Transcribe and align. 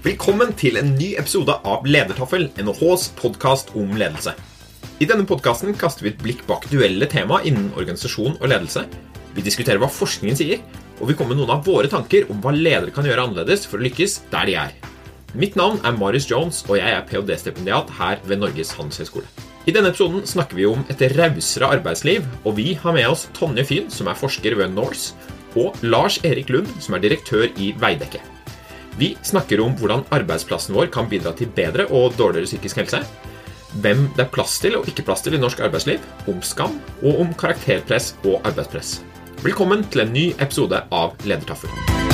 Velkommen 0.00 0.54
til 0.56 0.78
en 0.80 0.94
ny 0.96 1.10
episode 1.20 1.52
av 1.68 1.82
Ledertaffel, 1.84 2.46
NHHs 2.56 3.02
podkast 3.18 3.74
om 3.76 3.90
ledelse. 4.00 4.32
I 4.96 5.04
denne 5.04 5.26
podkasten 5.28 5.74
kaster 5.76 6.06
vi 6.06 6.14
et 6.14 6.22
blikk 6.22 6.40
på 6.48 6.56
aktuelle 6.56 7.04
tema 7.12 7.42
innen 7.44 7.66
organisasjon 7.76 8.38
og 8.38 8.48
ledelse. 8.48 8.86
Vi 9.36 9.44
diskuterer 9.44 9.76
hva 9.82 9.90
forskningen 9.92 10.38
sier, 10.40 10.62
og 11.02 11.10
vi 11.10 11.18
kommer 11.18 11.34
med 11.34 11.42
noen 11.42 11.52
av 11.52 11.68
våre 11.68 11.92
tanker 11.92 12.32
om 12.32 12.40
hva 12.40 12.54
ledere 12.56 12.96
kan 12.96 13.04
gjøre 13.04 13.28
annerledes 13.28 13.68
for 13.68 13.76
å 13.76 13.84
lykkes 13.84 14.16
der 14.32 14.48
de 14.48 14.56
er. 14.62 14.72
Mitt 15.36 15.60
navn 15.60 15.84
er 15.84 16.00
Marius 16.00 16.30
Jones, 16.32 16.64
og 16.70 16.80
jeg 16.80 16.96
er 16.96 17.04
ph.d.-stipendiat 17.04 17.92
her 18.00 18.24
ved 18.24 18.40
Norges 18.40 18.72
handelshøyskole. 18.80 19.28
I 19.68 19.76
denne 19.76 19.92
episoden 19.92 20.24
snakker 20.24 20.56
vi 20.56 20.68
om 20.72 20.88
et 20.88 21.04
rausere 21.12 21.74
arbeidsliv, 21.76 22.24
og 22.48 22.56
vi 22.56 22.70
har 22.72 22.96
med 22.96 23.12
oss 23.12 23.28
Tonje 23.36 23.68
Fyn, 23.68 23.92
som 23.92 24.08
er 24.08 24.16
forsker 24.24 24.56
ved 24.64 24.72
Norse, 24.80 25.12
og 25.60 25.76
Lars 25.84 26.22
Erik 26.24 26.48
Lund, 26.48 26.72
som 26.80 26.96
er 26.96 27.04
direktør 27.04 27.50
i 27.60 27.74
Veidekke. 27.76 28.39
Vi 28.98 29.14
snakker 29.22 29.60
om 29.64 29.76
hvordan 29.78 30.04
arbeidsplassen 30.10 30.74
vår 30.76 30.90
kan 30.94 31.08
bidra 31.10 31.32
til 31.36 31.50
bedre 31.56 31.86
og 31.94 32.16
dårligere 32.18 32.50
psykisk 32.50 32.82
helse. 32.82 33.02
Hvem 33.80 34.08
det 34.16 34.26
er 34.26 34.32
plass 34.34 34.58
til 34.62 34.76
og 34.80 34.88
ikke 34.90 35.06
plass 35.06 35.22
til 35.22 35.38
i 35.38 35.40
norsk 35.40 35.62
arbeidsliv. 35.62 36.02
Om 36.30 36.42
skam, 36.42 36.80
og 37.04 37.22
om 37.22 37.34
karakterpress 37.38 38.16
og 38.24 38.40
arbeidspress. 38.42 39.00
Velkommen 39.46 39.86
til 39.88 40.04
en 40.04 40.14
ny 40.16 40.30
episode 40.42 40.82
av 40.90 41.14
Ledertaffel. 41.24 42.09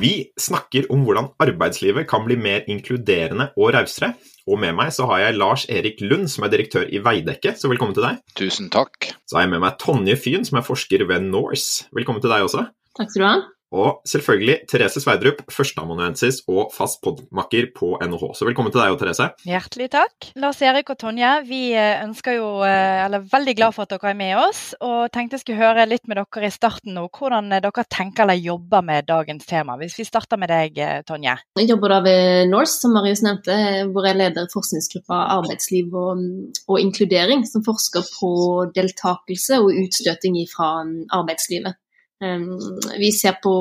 Vi 0.00 0.30
snakker 0.40 0.86
om 0.94 1.02
hvordan 1.04 1.26
arbeidslivet 1.44 2.06
kan 2.08 2.22
bli 2.24 2.38
mer 2.40 2.64
inkluderende 2.72 3.50
og 3.52 3.74
rausere. 3.76 4.14
Og 4.48 4.56
med 4.62 4.72
meg 4.78 4.94
så 4.96 5.04
har 5.10 5.26
jeg 5.26 5.36
Lars 5.36 5.66
Erik 5.68 6.00
Lund, 6.00 6.30
som 6.32 6.46
er 6.46 6.52
direktør 6.54 6.88
i 6.88 7.02
Veidekke, 7.04 7.52
så 7.52 7.68
velkommen 7.68 7.92
til 7.96 8.06
deg. 8.06 8.22
Tusen 8.38 8.70
takk. 8.72 9.10
Så 9.28 9.36
har 9.36 9.44
jeg 9.44 9.52
med 9.52 9.60
meg 9.66 9.76
Tonje 9.82 10.16
Fyn, 10.16 10.46
som 10.48 10.56
er 10.56 10.64
forsker 10.64 11.04
ved 11.10 11.28
Norse. 11.28 11.84
Velkommen 11.92 12.24
til 12.24 12.32
deg 12.32 12.46
også. 12.46 12.64
Takk 12.96 13.12
skal 13.12 13.20
du 13.20 13.28
ha. 13.28 13.34
Og 13.70 14.00
selvfølgelig 14.08 14.56
Therese 14.70 14.98
Sverdrup, 14.98 15.44
førsteamanuensis 15.54 16.40
og 16.50 16.72
fast 16.74 16.98
podmakker 17.04 17.68
på 17.76 17.92
NHH. 18.02 18.24
Så 18.34 18.46
velkommen 18.48 18.72
til 18.74 18.82
deg 18.82 18.94
og 18.94 18.98
Therese. 18.98 19.28
Hjertelig 19.46 19.86
takk. 19.92 20.30
Lars 20.42 20.58
Erik 20.66 20.90
og 20.90 20.98
Tonje, 20.98 21.30
vi 21.46 21.60
ønsker 21.78 22.34
jo, 22.40 22.48
eller 22.66 23.20
er 23.20 23.28
veldig 23.30 23.54
glad 23.60 23.76
for 23.76 23.86
at 23.86 23.92
dere 23.94 24.10
er 24.10 24.18
med 24.18 24.34
oss. 24.40 24.62
Og 24.82 25.12
tenkte 25.14 25.38
jeg 25.38 25.44
skulle 25.44 25.60
høre 25.62 25.86
litt 25.86 26.10
med 26.10 26.18
dere 26.18 26.50
i 26.50 26.54
starten 26.54 26.98
nå, 26.98 27.06
hvordan 27.14 27.52
dere 27.54 27.84
tenker 27.86 28.26
eller 28.26 28.40
jobber 28.42 28.82
med 28.86 29.06
dagens 29.06 29.46
tema. 29.46 29.76
Hvis 29.78 30.00
vi 30.00 30.08
starter 30.08 30.40
med 30.40 30.50
deg, 30.50 30.80
Tonje. 31.06 31.36
Jeg 31.60 31.70
jobber 31.70 31.94
da 31.94 32.00
ved 32.02 32.50
Norse, 32.50 32.80
som 32.82 32.96
Marius 32.96 33.22
nevnte, 33.22 33.54
hvor 33.94 34.08
jeg 34.08 34.18
leder 34.18 34.50
forskningsgruppa 34.50 35.20
arbeidsliv 35.36 35.94
og, 35.94 36.24
og 36.66 36.82
inkludering, 36.82 37.46
som 37.46 37.62
forsker 37.62 38.02
på 38.18 38.32
deltakelse 38.74 39.60
og 39.62 39.70
utstøting 39.84 40.40
fra 40.50 40.72
arbeidslivet. 41.20 41.78
Vi 42.20 43.10
ser 43.16 43.38
på 43.40 43.52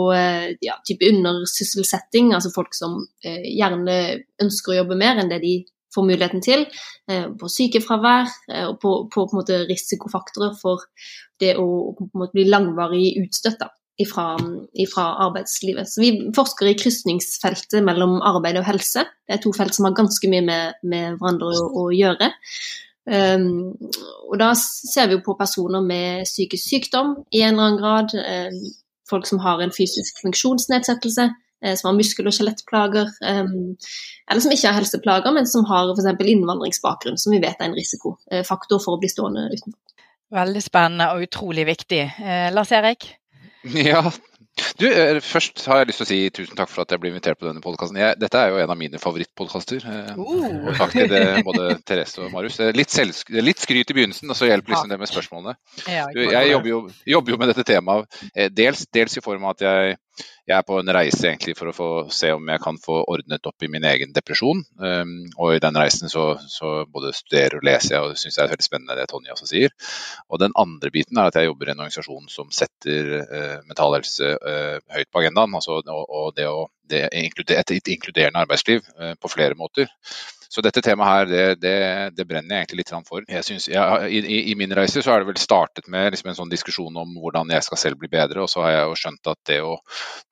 ja, 0.60 0.76
type 0.88 1.08
undersysselsetting, 1.08 2.34
altså 2.36 2.52
folk 2.52 2.76
som 2.76 2.98
gjerne 3.24 3.96
ønsker 4.44 4.74
å 4.74 4.80
jobbe 4.82 4.98
mer 5.00 5.22
enn 5.22 5.32
det 5.32 5.40
de 5.46 5.54
får 5.96 6.06
muligheten 6.06 6.44
til. 6.44 6.66
På 7.40 7.50
sykefravær 7.50 8.28
og 8.68 8.76
på, 8.84 8.94
på, 9.14 9.26
på 9.32 9.46
risikofaktorer 9.70 10.58
for 10.60 10.84
det 11.40 11.56
å 11.58 11.96
bli 12.34 12.50
langvarig 12.50 13.14
utstøtta. 13.24 13.72
ifra, 14.00 14.38
ifra, 14.80 15.06
arbeidslivet. 15.26 15.90
Så 15.92 16.02
vi 16.02 16.12
forsker 16.36 16.70
i 16.70 16.76
krysningsfeltet 16.80 17.84
mellom 17.84 18.22
arbeid 18.24 18.56
og 18.62 18.68
helse. 18.70 19.04
Det 19.28 19.36
er 19.36 19.42
to 19.44 19.52
felt 19.56 19.76
som 19.76 19.90
har 19.90 19.98
ganske 19.98 20.30
mye 20.32 20.46
med, 20.46 20.78
med 20.88 21.18
hverandre 21.20 21.50
å, 21.52 21.66
å 21.82 21.84
gjøre. 21.92 22.30
Um, 23.10 23.74
og 24.30 24.38
da 24.38 24.52
ser 24.60 25.10
vi 25.10 25.18
jo 25.18 25.26
på 25.26 25.34
personer 25.40 25.82
med 25.82 26.28
psykisk 26.30 26.62
sykdom 26.70 27.16
i 27.34 27.42
en 27.42 27.56
eller 27.56 27.66
annen 27.66 27.82
grad. 27.82 28.14
Um, 28.14 28.60
folk 29.10 29.26
som 29.26 29.42
har 29.42 29.62
en 29.64 29.74
fysisk 29.74 30.22
funksjonsnedsettelse, 30.22 31.26
um, 31.66 31.76
som 31.76 31.90
har 31.90 31.98
muskel- 31.98 32.30
og 32.30 32.36
skjelettplager. 32.38 33.10
Um, 33.26 33.76
eller 34.30 34.46
som 34.46 34.54
ikke 34.54 34.70
har 34.70 34.78
helseplager, 34.78 35.34
men 35.34 35.50
som 35.50 35.66
har 35.70 35.90
f.eks. 35.96 36.12
innvandringsbakgrunn, 36.36 37.18
som 37.18 37.34
vi 37.34 37.42
vet 37.42 37.58
er 37.58 37.72
en 37.72 37.78
risikofaktor 37.78 38.84
for 38.84 38.98
å 38.98 39.02
bli 39.02 39.10
stående 39.12 39.50
utenfor. 39.50 39.80
Veldig 40.30 40.62
spennende 40.62 41.10
og 41.16 41.26
utrolig 41.26 41.66
viktig. 41.66 42.04
Eh, 42.22 42.50
Lars 42.54 42.72
Erik? 42.78 43.08
Ja, 43.74 44.04
du, 44.80 44.86
Først 45.24 45.62
har 45.68 45.82
jeg 45.82 45.90
lyst 45.90 46.02
til 46.02 46.06
å 46.06 46.10
si 46.10 46.20
tusen 46.36 46.58
takk 46.58 46.72
for 46.72 46.84
at 46.84 46.94
jeg 46.94 47.02
ble 47.02 47.12
invitert 47.12 47.40
på 47.40 47.48
denne 47.48 47.64
podkasten. 47.64 48.00
Dette 48.20 48.42
er 48.42 48.54
jo 48.54 48.60
en 48.64 48.74
av 48.74 48.80
mine 48.80 49.02
favorittpodkaster. 49.02 49.86
Uh. 49.86 50.70
Takk 50.80 50.96
til 50.96 51.10
det, 51.12 51.24
både 51.48 51.72
Therese 51.88 52.24
og 52.24 52.34
Marius. 52.34 52.60
Litt, 52.76 52.94
selv, 52.94 53.18
litt, 53.40 53.62
skryt 53.62 53.92
i 53.92 53.98
begynnelsen, 53.98 54.32
og 54.32 54.40
så 54.40 54.50
hjelper 54.50 54.76
liksom 54.76 54.92
det 54.92 55.00
med 55.02 55.12
spørsmålene. 55.12 55.56
Du, 56.16 56.22
jeg 56.26 56.54
jobber 56.54 56.74
jo, 56.74 56.84
jobber 57.16 57.36
jo, 57.36 57.42
med 57.42 57.54
dette 57.54 57.68
temaet 57.68 58.22
dels, 58.56 58.86
dels 58.96 59.20
i 59.20 59.26
form 59.26 59.48
av 59.48 59.58
at 59.58 59.66
jeg 59.68 59.98
jeg 60.50 60.58
er 60.58 60.66
på 60.66 60.80
en 60.80 60.92
reise 60.96 61.28
egentlig 61.28 61.54
for 61.58 61.70
å 61.70 61.76
få 61.76 61.90
se 62.14 62.32
om 62.34 62.48
jeg 62.50 62.62
kan 62.64 62.80
få 62.82 63.04
ordnet 63.12 63.46
opp 63.46 63.66
i 63.66 63.70
min 63.72 63.86
egen 63.86 64.14
depresjon. 64.16 64.64
Um, 64.82 65.14
og 65.38 65.54
i 65.54 65.62
den 65.62 65.78
reisen 65.78 66.10
så, 66.10 66.32
så, 66.50 66.72
både 66.90 67.14
studerer 67.14 67.60
og 67.60 67.68
leser 67.68 67.96
jeg, 67.96 68.02
og 68.02 68.18
syns 68.18 68.40
det 68.40 68.44
er 68.46 68.52
veldig 68.56 68.66
spennende 68.66 68.98
det 68.98 69.06
Tonje 69.12 69.36
også 69.36 69.50
sier. 69.52 69.76
Og 70.30 70.42
den 70.42 70.56
andre 70.58 70.92
biten 70.96 71.22
er 71.22 71.30
at 71.30 71.38
jeg 71.38 71.52
jobber 71.52 71.70
i 71.70 71.76
en 71.76 71.84
organisasjon 71.86 72.34
som 72.34 72.50
setter 72.56 73.14
uh, 73.22 73.56
mental 73.70 74.00
uh, 74.00 74.82
høyt 74.96 75.12
på 75.14 75.24
agendaen. 75.24 75.56
Altså, 75.60 75.80
og, 75.86 76.04
og 76.10 76.36
det 76.38 76.50
å 76.50 76.68
det 76.90 77.06
et 77.14 77.94
inkluderende 77.94 78.42
arbeidsliv 78.42 78.82
uh, 78.98 79.14
på 79.22 79.30
flere 79.30 79.58
måter. 79.58 79.90
Så 80.50 80.64
dette 80.66 80.82
temaet 80.82 81.10
her, 81.10 81.28
det, 81.30 81.44
det, 81.62 81.74
det, 82.18 82.26
brenner 82.26 82.56
jeg 82.56 82.66
egentlig 82.66 82.80
litt 82.82 82.94
for. 83.06 83.22
Jeg 83.30 83.46
synes, 83.46 83.68
jeg, 83.70 84.10
i, 84.10 84.40
i, 84.50 84.56
min 84.58 84.74
reise 84.74 85.04
så 85.06 85.14
har 85.14 85.22
det 85.22 85.30
vel 85.30 85.38
startet 85.38 85.86
med 85.94 86.10
liksom 86.16 86.32
en 86.32 86.40
sånn 86.40 86.50
diskusjon 86.50 86.98
om 86.98 87.14
hvordan 87.22 87.54
jeg 87.54 87.68
skal 87.68 87.82
selv 87.84 88.02
bli 88.02 88.10
bedre, 88.10 88.42
og 88.42 88.50
så 88.50 88.66
har 88.66 88.74
jeg 88.74 88.88
jo 88.88 88.98
skjønt 89.04 89.30
at 89.30 89.40
det 89.52 89.60
å, 89.62 89.76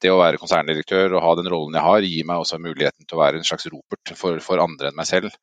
det 0.01 0.09
å 0.09 0.17
være 0.17 0.41
konserndirektør 0.41 1.13
og 1.13 1.22
ha 1.22 1.35
den 1.38 1.51
rollen 1.53 1.77
jeg 1.77 1.85
har, 1.85 2.09
gir 2.09 2.27
meg 2.31 2.41
også 2.41 2.57
muligheten 2.63 3.06
til 3.06 3.19
å 3.19 3.22
være 3.22 3.41
en 3.41 3.47
slags 3.47 3.69
ropert 3.69 4.16
for, 4.17 4.41
for 4.41 4.66
andre 4.66 4.89
enn 4.89 4.97
meg 4.97 5.09
selv. 5.09 5.38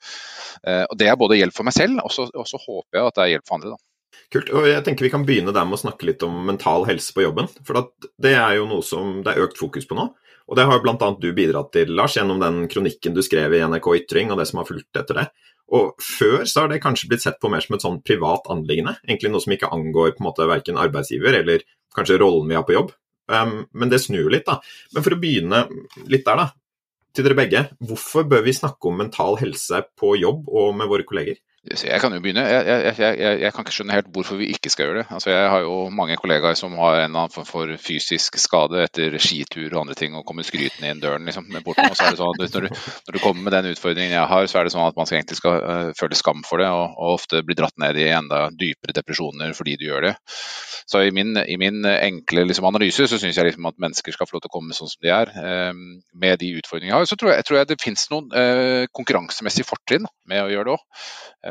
Eh, 0.66 0.82
og 0.88 0.98
Det 0.98 1.10
er 1.10 1.22
både 1.22 1.38
hjelp 1.38 1.54
for 1.54 1.70
meg 1.70 1.78
selv, 1.78 2.02
og 2.02 2.10
så 2.50 2.62
håper 2.66 2.98
jeg 2.98 3.12
at 3.12 3.18
det 3.20 3.26
er 3.26 3.34
hjelp 3.36 3.46
for 3.46 3.60
andre. 3.60 3.76
da. 3.76 3.82
Kult. 4.32 4.50
og 4.50 4.66
jeg 4.66 4.82
tenker 4.86 5.06
Vi 5.06 5.12
kan 5.12 5.24
begynne 5.26 5.54
der 5.54 5.66
med 5.68 5.78
å 5.78 5.84
snakke 5.84 6.08
litt 6.08 6.22
om 6.26 6.34
mental 6.48 6.86
helse 6.88 7.14
på 7.14 7.24
jobben. 7.24 7.48
For 7.66 7.90
det 8.22 8.34
er 8.34 8.58
jo 8.58 8.68
noe 8.70 8.84
som 8.86 9.20
det 9.24 9.34
er 9.34 9.46
økt 9.46 9.60
fokus 9.60 9.86
på 9.86 9.98
nå. 9.98 10.08
Og 10.50 10.58
det 10.58 10.66
har 10.68 10.82
bl.a. 10.84 11.08
du 11.20 11.30
bidratt 11.32 11.70
til, 11.72 11.94
Lars, 11.96 12.18
gjennom 12.18 12.40
den 12.42 12.66
kronikken 12.68 13.14
du 13.16 13.22
skrev 13.24 13.54
i 13.56 13.62
NRK 13.64 13.88
Ytring, 14.02 14.32
og 14.32 14.40
det 14.40 14.48
som 14.50 14.60
har 14.60 14.68
fulgt 14.68 15.00
etter 15.00 15.22
det. 15.22 15.28
Og 15.72 15.94
før 16.04 16.44
så 16.44 16.64
har 16.64 16.68
det 16.70 16.82
kanskje 16.84 17.08
blitt 17.08 17.24
sett 17.24 17.38
på 17.40 17.48
mer 17.52 17.64
som 17.64 17.76
et 17.76 17.84
sånn 17.84 18.02
privat 18.04 18.50
anliggende. 18.52 18.98
Egentlig 19.06 19.32
noe 19.32 19.44
som 19.44 19.54
ikke 19.56 19.72
angår 19.72 20.12
på 20.12 20.22
en 20.22 20.28
måte 20.28 20.48
verken 20.50 20.80
arbeidsgiver 20.80 21.38
eller 21.40 21.64
kanskje 21.96 22.18
rollen 22.20 22.50
vi 22.50 22.58
har 22.58 22.66
på 22.68 22.76
jobb. 22.76 22.92
Um, 23.32 23.62
men 23.72 23.88
det 23.88 24.02
snur 24.04 24.28
litt, 24.32 24.44
da. 24.44 24.58
Men 24.92 25.06
for 25.06 25.16
å 25.16 25.20
begynne 25.22 25.64
litt 26.12 26.26
der, 26.26 26.42
da. 26.42 26.50
Til 27.14 27.24
dere 27.24 27.38
begge. 27.38 27.64
Hvorfor 27.78 28.26
bør 28.28 28.44
vi 28.44 28.56
snakke 28.56 28.90
om 28.90 29.00
mental 29.00 29.38
helse 29.40 29.80
på 29.96 30.16
jobb 30.18 30.50
og 30.50 30.74
med 30.76 30.90
våre 30.90 31.06
kolleger? 31.08 31.38
Jeg 31.64 31.96
kan 32.00 32.12
jo 32.12 32.20
begynne. 32.20 32.42
Jeg, 32.44 32.64
jeg, 32.68 32.96
jeg, 33.00 33.36
jeg, 33.40 33.52
kan 33.54 33.64
ikke 33.64 33.72
skjønne 33.72 33.94
helt 33.96 34.08
hvorfor 34.12 34.36
vi 34.36 34.50
ikke 34.52 34.68
skal 34.68 34.84
gjøre 34.84 34.98
det. 34.98 35.04
Altså, 35.16 35.30
jeg 35.32 35.48
har 35.48 35.62
jo 35.64 35.76
mange 35.88 36.18
kollegaer 36.20 36.58
som 36.58 36.74
har 36.76 36.98
en 36.98 37.06
eller 37.06 37.22
annen 37.22 37.32
form 37.32 37.46
for 37.48 37.70
fysisk 37.80 38.36
skade 38.36 38.82
etter 38.84 39.16
skitur 39.16 39.70
og 39.70 39.78
andre 39.80 39.96
ting, 39.96 40.12
og 40.12 40.26
kommer 40.28 40.44
skrytende 40.44 40.90
inn 40.92 41.00
døren 41.00 41.24
liksom, 41.24 41.48
det 41.48 41.62
sånn 41.94 42.36
når 42.36 42.66
du, 42.66 42.68
når 42.68 43.16
du, 43.16 43.20
kommer 43.22 43.46
med 43.46 43.56
den 43.56 43.70
utfordringen 43.72 44.12
jeg 44.12 44.28
har, 44.34 44.48
så 44.50 44.60
er 44.60 44.68
det 44.68 44.74
sånn 44.74 44.84
at 44.84 44.98
man 44.98 45.08
skal 45.08 45.22
egentlig 45.22 45.38
skal 45.40 45.56
uh, 45.64 45.90
føle 45.96 46.18
skam 46.20 46.44
for 46.44 46.60
det, 46.60 46.68
og, 46.68 46.98
og, 46.98 47.14
ofte 47.14 47.40
bli 47.46 47.56
dratt 47.56 47.80
ned 47.80 47.96
i 47.96 48.10
enda 48.12 48.44
dypere 48.52 48.96
depresjoner 49.00 49.56
fordi 49.56 49.78
du 49.80 49.86
gjør 49.88 50.10
det. 50.10 50.14
Så 50.84 51.00
i 51.00 51.14
min, 51.16 51.32
i 51.48 51.56
min 51.56 51.80
enkle 51.88 52.44
liksom, 52.44 52.68
analyse 52.68 53.08
så 53.08 53.16
syns 53.20 53.40
jeg 53.40 53.48
liksom, 53.48 53.70
at 53.70 53.80
mennesker 53.80 54.12
skal 54.12 54.28
få 54.28 54.36
lov 54.36 54.44
til 54.44 54.52
å 54.52 54.56
komme 54.58 54.76
sånn 54.76 54.92
som 54.92 55.00
de 55.00 55.14
er, 55.16 55.32
um, 55.72 55.84
med 56.12 56.36
de 56.44 56.52
utfordringene 56.60 56.92
jeg 56.92 57.06
har. 57.06 57.08
Så 57.08 57.16
tror 57.16 57.32
jeg, 57.32 57.48
tror 57.48 57.64
det 57.72 57.80
finnes 57.80 58.04
noen 58.12 58.28
uh, 58.36 58.84
konkurransemessige 58.92 59.70
fortrinn 59.70 60.04
med 60.28 60.44
å 60.44 60.52
gjøre 60.52 60.68
det 60.68 60.76
òg. 60.76 60.84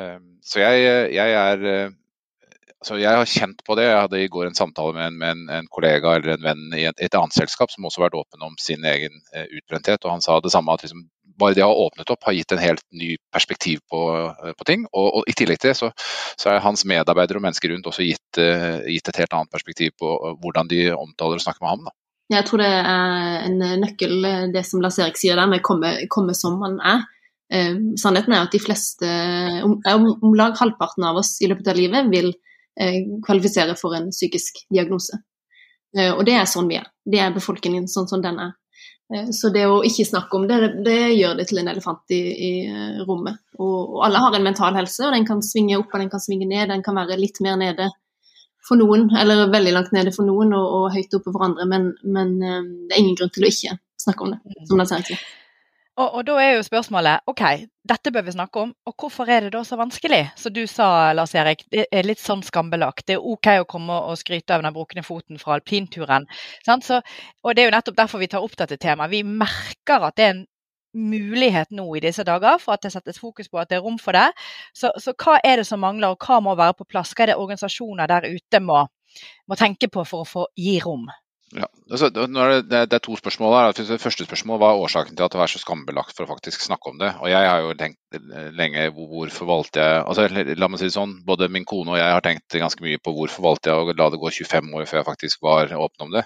Ehm, 0.03 0.38
så 0.44 0.61
jeg, 0.63 0.83
jeg, 1.15 1.33
er 1.39 1.65
eh, 1.69 1.95
altså 2.81 3.00
jeg 3.00 3.19
har 3.19 3.29
kjent 3.29 3.63
på 3.65 3.77
det. 3.79 3.88
Jeg 3.88 4.03
hadde 4.05 4.21
i 4.21 4.29
går 4.31 4.50
en 4.50 4.59
samtale 4.59 4.95
med 4.97 5.09
en, 5.09 5.17
med 5.21 5.35
en, 5.35 5.44
en 5.59 5.71
kollega 5.71 6.17
eller 6.17 6.35
en 6.35 6.45
venn 6.45 6.77
i 6.77 6.85
et, 6.89 7.00
et, 7.00 7.17
annet 7.19 7.35
selskap 7.35 7.73
som 7.73 7.88
også 7.88 8.01
har 8.01 8.09
vært 8.09 8.21
åpen 8.23 8.45
om 8.45 8.55
sin 8.61 8.85
egen 8.85 9.19
uh, 9.35 9.45
utbrenthet. 9.45 10.03
og 10.03 10.15
Han 10.15 10.25
sa 10.25 10.39
det 10.44 10.53
samme, 10.53 10.75
at 10.75 10.85
liksom, 10.85 11.07
bare 11.39 11.57
det 11.57 11.65
å 11.65 11.71
ha 11.71 11.88
åpnet 11.88 12.11
opp 12.13 12.27
har 12.27 12.35
gitt 12.38 12.53
en 12.53 12.61
helt 12.61 12.83
ny 12.94 13.15
perspektiv 13.33 13.81
på, 13.89 14.03
på 14.59 14.69
ting. 14.69 14.85
Og, 14.91 15.07
og, 15.09 15.23
I 15.31 15.35
tillegg 15.38 15.63
til 15.63 15.71
det 15.71 15.79
så, 15.79 15.89
så 16.38 16.51
er 16.51 16.65
hans 16.65 16.85
medarbeidere 16.89 17.39
og 17.39 17.47
mennesker 17.47 17.73
rundt 17.73 17.89
også 17.89 18.05
gitt, 18.05 18.38
gitt, 18.38 19.09
et 19.09 19.21
helt 19.23 19.33
annet 19.33 19.51
perspektiv 19.53 19.95
på 19.97 20.13
hvordan 20.44 20.69
de 20.69 20.85
omtaler 20.94 21.41
og 21.41 21.45
snakker 21.45 21.65
med 21.65 21.71
ham. 21.71 21.88
Da. 21.88 21.95
Jeg 22.38 22.45
tror 22.47 22.61
det 22.61 22.69
er 22.69 23.47
en 23.47 23.57
nøkkel, 23.81 24.13
det 24.53 24.63
som 24.67 24.83
Lars 24.83 25.00
Erik 25.01 25.17
sier 25.19 25.41
der, 25.41 25.50
med 25.50 25.65
komme, 25.65 25.95
komme 26.13 26.38
som 26.38 26.61
man 26.61 26.77
er. 26.85 27.01
Eh, 27.53 27.75
sannheten 28.01 28.33
er 28.33 28.47
at 28.47 28.55
de 28.55 28.61
fleste, 28.61 29.09
om, 29.65 29.77
om, 29.94 30.33
lag 30.38 30.57
halvparten 30.57 31.05
av 31.05 31.21
oss 31.21 31.35
i 31.44 31.50
løpet 31.51 31.69
av 31.69 31.77
livet, 31.77 32.09
vil 32.09 32.31
eh, 32.79 33.03
kvalifisere 33.25 33.77
for 33.79 33.95
en 33.97 34.09
psykisk 34.13 34.65
diagnose. 34.73 35.21
Eh, 35.97 36.11
og 36.13 36.25
det 36.25 36.38
er 36.39 36.50
sånn 36.50 36.69
vi 36.71 36.79
er. 36.79 36.89
Det 37.05 37.21
er 37.21 37.33
befolkningen 37.35 37.88
sånn 37.91 38.09
som 38.09 38.23
den 38.23 38.39
er. 38.41 38.53
Eh, 39.13 39.29
så 39.35 39.51
det 39.53 39.65
å 39.69 39.81
ikke 39.85 40.07
snakke 40.09 40.39
om 40.39 40.47
det, 40.50 40.59
det 40.85 41.13
gjør 41.13 41.38
det 41.39 41.47
til 41.50 41.61
en 41.61 41.69
elefant 41.73 42.15
i, 42.15 42.21
i 42.33 42.53
eh, 42.65 43.03
rommet. 43.05 43.38
Og, 43.59 43.77
og, 43.83 44.00
alle 44.07 44.23
har 44.23 44.38
en 44.38 44.47
mental 44.47 44.79
helse, 44.79 45.03
og 45.05 45.13
den 45.13 45.27
kan 45.29 45.44
svinge 45.45 45.77
opp 45.77 45.94
og 45.94 46.01
den 46.01 46.11
kan 46.13 46.23
svinge 46.23 46.50
ned. 46.50 46.71
Den 46.73 46.85
kan 46.85 46.97
være 46.97 47.19
litt 47.21 47.41
mer 47.45 47.59
nede 47.61 47.91
for 48.63 48.79
noen, 48.79 49.09
eller 49.19 49.50
veldig 49.51 49.75
langt 49.75 49.94
nede 49.94 50.13
for 50.15 50.25
noen 50.25 50.55
og, 50.55 50.67
og 50.79 50.91
høyt 50.95 51.13
oppe 51.19 51.35
for 51.35 51.45
andre. 51.45 51.67
Men, 51.69 51.91
men, 52.01 52.35
det 52.39 52.95
er 52.95 53.03
ingen 53.03 53.17
grunn 53.19 53.33
til 53.35 53.45
å 53.45 53.53
ikke 53.53 53.77
snakke 54.00 54.25
om 54.25 54.35
det, 54.35 54.59
som 54.69 54.79
det 54.79 54.89
Erik 54.89 55.13
sier. 55.13 55.25
Og, 55.94 56.07
og, 56.07 56.24
da 56.25 56.40
er 56.42 56.56
jo 56.56 56.63
spørsmålet 56.66 57.28
OK, 57.30 57.42
dette 57.86 58.12
bør 58.13 58.24
vi 58.25 58.34
snakke 58.34 58.62
om, 58.63 58.72
og 58.90 58.94
hvorfor 58.98 59.30
er 59.30 59.45
det 59.45 59.51
da 59.54 59.60
så 59.68 59.78
vanskelig? 59.78 60.24
Så 60.42 60.50
du 60.50 60.63
sa, 60.69 61.12
Lars 61.13 61.36
Erik, 61.38 61.62
det 61.69 61.86
er 61.94 62.07
litt 62.07 62.22
sånn 62.22 62.42
skambelagt. 62.45 63.06
Det 63.06 63.19
er 63.19 63.28
OK 63.34 63.51
å 63.62 63.68
komme 63.69 64.00
og 64.10 64.18
skryte 64.18 64.56
av 64.56 64.66
den 64.66 64.74
brukne 64.74 65.04
foten 65.06 65.38
fra 65.42 65.60
alpinturen. 65.60 66.25
Så, 66.66 66.98
og 67.44 67.54
det 67.54 67.62
er 67.62 67.69
jo 67.69 67.75
nettopp 67.75 68.00
derfor 68.01 68.24
vi 68.24 68.31
tar 68.31 68.45
opp 68.45 68.57
dette 68.57 68.80
temaet. 68.81 69.13
Vi 69.13 69.22
merker 69.22 70.07
at 70.10 70.18
det 70.18 70.25
er 70.25 70.34
en 70.34 70.44
mulighet 70.94 71.69
nå 71.74 71.86
i 71.98 72.01
disse 72.01 72.25
dager 72.25 72.57
for 72.62 72.74
at 72.74 72.86
det 72.86 72.94
settes 72.94 73.22
fokus 73.22 73.50
på 73.50 73.62
at 73.62 73.69
det 73.69 73.78
er 73.78 73.86
rom 73.86 74.01
for 74.01 74.18
det. 74.18 74.31
Så, 74.74 74.89
så 74.98 75.13
hva 75.13 75.38
er 75.46 75.62
det 75.62 75.69
som 75.69 75.81
mangler, 75.86 76.13
og 76.13 76.25
hva 76.25 76.42
må 76.42 76.57
være 76.57 76.80
på 76.80 76.89
plass? 76.89 77.13
Hva 77.13 77.28
er 77.28 77.34
det 77.36 77.42
organisasjoner 77.42 78.10
der 78.10 78.31
ute 78.34 78.66
må, 78.66 78.81
må 79.46 79.62
tenke 79.62 79.94
på 79.94 80.06
for 80.10 80.25
å 80.25 80.30
få 80.30 80.48
gi 80.57 80.80
rom? 80.81 81.06
Ja, 81.53 81.67
altså, 81.91 82.09
det, 82.09 82.25
det, 82.71 82.97
er 82.97 83.01
to 83.03 83.15
spørsmål 83.19 83.55
her. 83.55 83.73
Det 83.77 84.00
første 84.01 84.25
spørsmålet 84.25 84.61
var 84.63 84.79
årsaken 84.81 85.17
til 85.17 85.25
at 85.25 85.33
det 85.35 85.41
var 85.41 85.51
så 85.51 85.61
skambelagt 85.61 86.15
for 86.17 86.25
å 86.25 86.31
faktisk 86.31 86.65
snakke 86.65 86.89
om 86.89 87.01
det. 87.01 87.11
Og 87.21 87.29
jeg 87.29 87.50
har 87.50 87.61
jo 87.61 87.75
tenkt 87.77 88.17
lenge 88.57 88.88
hvorfor 88.95 89.50
valgte 89.50 89.83
jeg 89.83 90.01
altså 90.01 90.27
La 90.57 90.69
meg 90.69 90.81
si 90.81 90.89
det 90.89 90.95
sånn, 90.95 91.19
både 91.27 91.51
min 91.53 91.67
kone 91.69 91.94
og 91.94 92.00
jeg 92.00 92.15
har 92.15 92.25
tenkt 92.25 92.57
ganske 92.57 92.85
mye 92.85 93.01
på 93.01 93.13
hvorfor 93.17 93.45
valgte 93.45 93.73
jeg 93.73 93.83
å 93.83 93.97
la 94.00 94.09
det 94.13 94.21
gå 94.21 94.33
25 94.39 94.73
år 94.79 94.89
før 94.89 95.01
jeg 95.01 95.09
faktisk 95.11 95.45
var 95.45 95.75
åpen 95.77 96.07
om 96.07 96.15
det. 96.15 96.25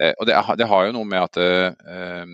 Eh, 0.00 0.14
og 0.18 0.26
det, 0.28 0.38
det 0.58 0.68
har 0.70 0.88
jo 0.88 0.96
noe 0.96 1.08
med 1.08 1.22
at 1.22 1.38
eh, 1.42 2.26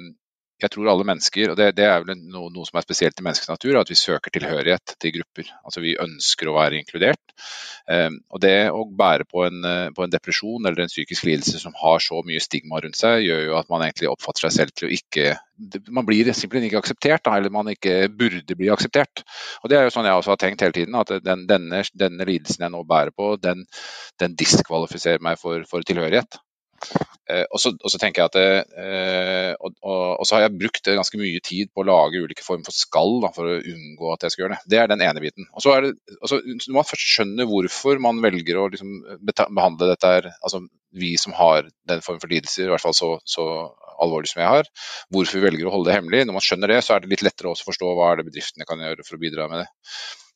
jeg 0.63 0.73
tror 0.75 0.89
alle 0.91 1.07
mennesker, 1.07 1.53
og 1.53 1.59
det, 1.59 1.69
det 1.79 1.85
er 1.87 2.03
vel 2.03 2.19
noe, 2.19 2.51
noe, 2.51 2.67
som 2.67 2.79
er 2.81 2.87
spesielt 2.87 3.21
i 3.21 3.25
menneskets 3.25 3.51
natur, 3.51 3.79
at 3.79 3.91
vi 3.91 3.99
søker 3.99 4.33
tilhørighet 4.35 4.95
til 4.99 5.15
grupper. 5.15 5.53
Altså 5.63 5.83
vi 5.85 5.95
ønsker 6.03 6.51
å 6.51 6.57
være 6.57 6.81
inkludert. 6.81 7.35
Um, 7.87 8.19
og 8.35 8.43
det 8.43 8.57
å 8.75 8.83
bære 8.99 9.25
på 9.31 9.45
en, 9.47 9.63
eh, 9.65 9.91
på 9.95 10.05
en, 10.05 10.13
depresjon 10.13 10.67
eller 10.67 10.83
en 10.83 10.91
psykisk 10.91 11.29
lidelse 11.29 11.61
som 11.63 11.77
har 11.79 12.03
så 12.05 12.19
mye 12.27 12.43
stigma 12.43 12.83
rundt 12.83 12.99
seg, 12.99 13.23
gjør 13.25 13.45
jo 13.47 13.55
at 13.61 13.71
man 13.73 13.87
egentlig 13.87 14.11
oppfatter 14.11 14.49
seg 14.49 14.57
selv 14.57 14.75
til 14.75 14.89
å 14.89 14.97
ikke 14.99 15.37
Man 15.91 16.07
blir 16.07 16.29
simpelthen 16.39 16.69
ikke 16.69 16.79
akseptert, 16.79 17.25
da, 17.27 17.33
eller 17.35 17.51
man 17.51 17.67
ikke 17.73 18.07
burde 18.15 18.55
bli 18.55 18.69
akseptert. 18.71 19.25
Og 19.65 19.73
det 19.73 19.75
er 19.75 19.89
jo 19.89 19.91
sånn 19.91 20.07
jeg 20.07 20.15
også 20.15 20.31
har 20.31 20.39
tenkt 20.39 20.63
hele 20.63 20.77
tiden, 20.77 20.95
at 20.95 21.11
den, 21.25 21.49
denne, 21.51 21.81
denne, 21.99 22.27
lidelsen 22.29 22.63
jeg 22.63 22.71
nå 22.71 22.85
bærer 22.87 23.11
på, 23.11 23.33
den, 23.43 23.65
den 24.23 24.37
diskvalifiserer 24.39 25.25
meg 25.25 25.41
for, 25.43 25.67
for 25.67 25.83
tilhørighet. 25.83 26.39
Eh, 27.29 27.45
og, 27.53 27.61
så, 27.61 27.99
tenker 28.01 28.23
jeg 28.23 28.31
at 28.31 28.37
det, 28.39 29.57
og, 29.61 29.75
og, 29.85 30.23
så 30.25 30.37
har 30.39 30.47
jeg 30.47 30.57
brukt 30.63 30.89
ganske 30.89 31.21
mye 31.21 31.43
tid 31.45 31.69
på 31.75 31.83
å 31.83 31.89
lage 31.89 32.23
ulike 32.25 32.45
former 32.45 32.65
for 32.65 32.77
skall 32.77 33.19
da, 33.25 33.33
for 33.35 33.51
å 33.51 33.59
unngå 33.59 34.15
at 34.15 34.25
jeg 34.25 34.35
skal 34.35 34.45
gjøre 34.45 34.57
det. 34.57 34.73
Det 34.73 34.81
er 34.81 34.91
den 34.91 35.05
ene 35.05 35.23
biten. 35.25 35.49
Og 35.53 35.65
så 35.65 35.75
er 35.75 35.85
det, 35.85 35.93
altså, 36.23 36.41
Når 36.41 36.79
man 36.79 36.89
først 36.89 37.13
skjønner 37.13 37.51
hvorfor 37.51 38.01
man 38.05 38.23
velger 38.25 38.63
å 38.63 38.69
liksom, 38.73 38.97
behandle 39.29 39.93
dette 39.93 40.15
her, 40.15 40.31
altså 40.41 40.65
vi 40.97 41.13
som 41.21 41.35
har 41.37 41.69
den 41.89 42.01
formen 42.05 42.23
for 42.23 42.33
lidelser, 42.33 42.69
i 42.69 42.73
hvert 42.73 42.85
fall 42.85 42.97
så, 42.97 43.11
så 43.29 43.45
alvorlig 44.03 44.31
som 44.31 44.43
jeg 44.43 44.53
har, 44.53 44.71
hvorfor 45.13 45.39
vi 45.39 45.45
velger 45.45 45.69
å 45.69 45.75
holde 45.75 45.91
det 45.91 45.99
hemmelig. 45.99 46.25
Når 46.27 46.39
man 46.39 46.45
skjønner 46.45 46.73
det, 46.73 46.81
så 46.87 46.95
er 46.95 47.05
det 47.05 47.13
litt 47.13 47.27
lettere 47.27 47.53
å 47.53 47.59
forstå 47.59 47.93
hva 47.99 48.13
er 48.13 48.21
det 48.21 48.29
bedriftene 48.31 48.69
kan 48.69 48.83
gjøre 48.83 49.05
for 49.07 49.19
å 49.19 49.23
bidra 49.23 49.49
med 49.51 49.65
det. 49.65 49.69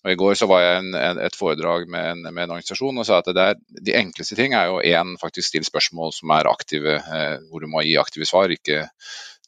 Og 0.03 0.11
I 0.11 0.19
går 0.19 0.35
så 0.39 0.49
var 0.51 0.65
jeg 0.65 0.79
en, 0.83 1.19
et 1.23 1.37
foredrag 1.39 1.85
med 1.91 2.07
en, 2.13 2.23
med 2.29 2.45
en, 2.45 2.55
organisasjon 2.57 2.99
og 2.99 3.07
sa 3.07 3.21
at 3.23 3.31
der, 3.37 3.61
de 3.87 3.95
enkleste 3.95 4.39
ting 4.39 4.57
er 4.59 4.71
jo 4.71 4.81
én, 4.83 5.15
faktisk 5.21 5.53
stille 5.53 5.69
spørsmål 5.69 6.11
som 6.17 6.33
er 6.35 6.51
aktive, 6.51 6.97
eh, 6.99 7.37
hvor 7.51 7.63
du 7.63 7.71
må 7.71 7.85
gi 7.87 7.95
aktive 8.01 8.27
svar, 8.27 8.51
ikke 8.51 8.89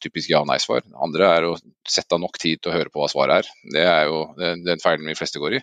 typisk 0.05 0.31
ja-nei-svar. 0.31 0.85
Andre 1.03 1.31
er 1.33 1.47
å 1.49 1.57
sette 1.89 2.17
av 2.17 2.23
nok 2.23 2.39
tid 2.41 2.61
til 2.61 2.71
å 2.71 2.77
høre 2.77 2.93
på 2.93 3.01
hva 3.01 3.09
svaret 3.11 3.43
er. 3.43 3.51
Det 3.77 3.85
er 3.89 4.09
jo 4.11 4.21
den 4.39 4.83
feilen 4.83 5.09
de 5.09 5.17
fleste 5.19 5.43
går 5.43 5.59
i. 5.59 5.63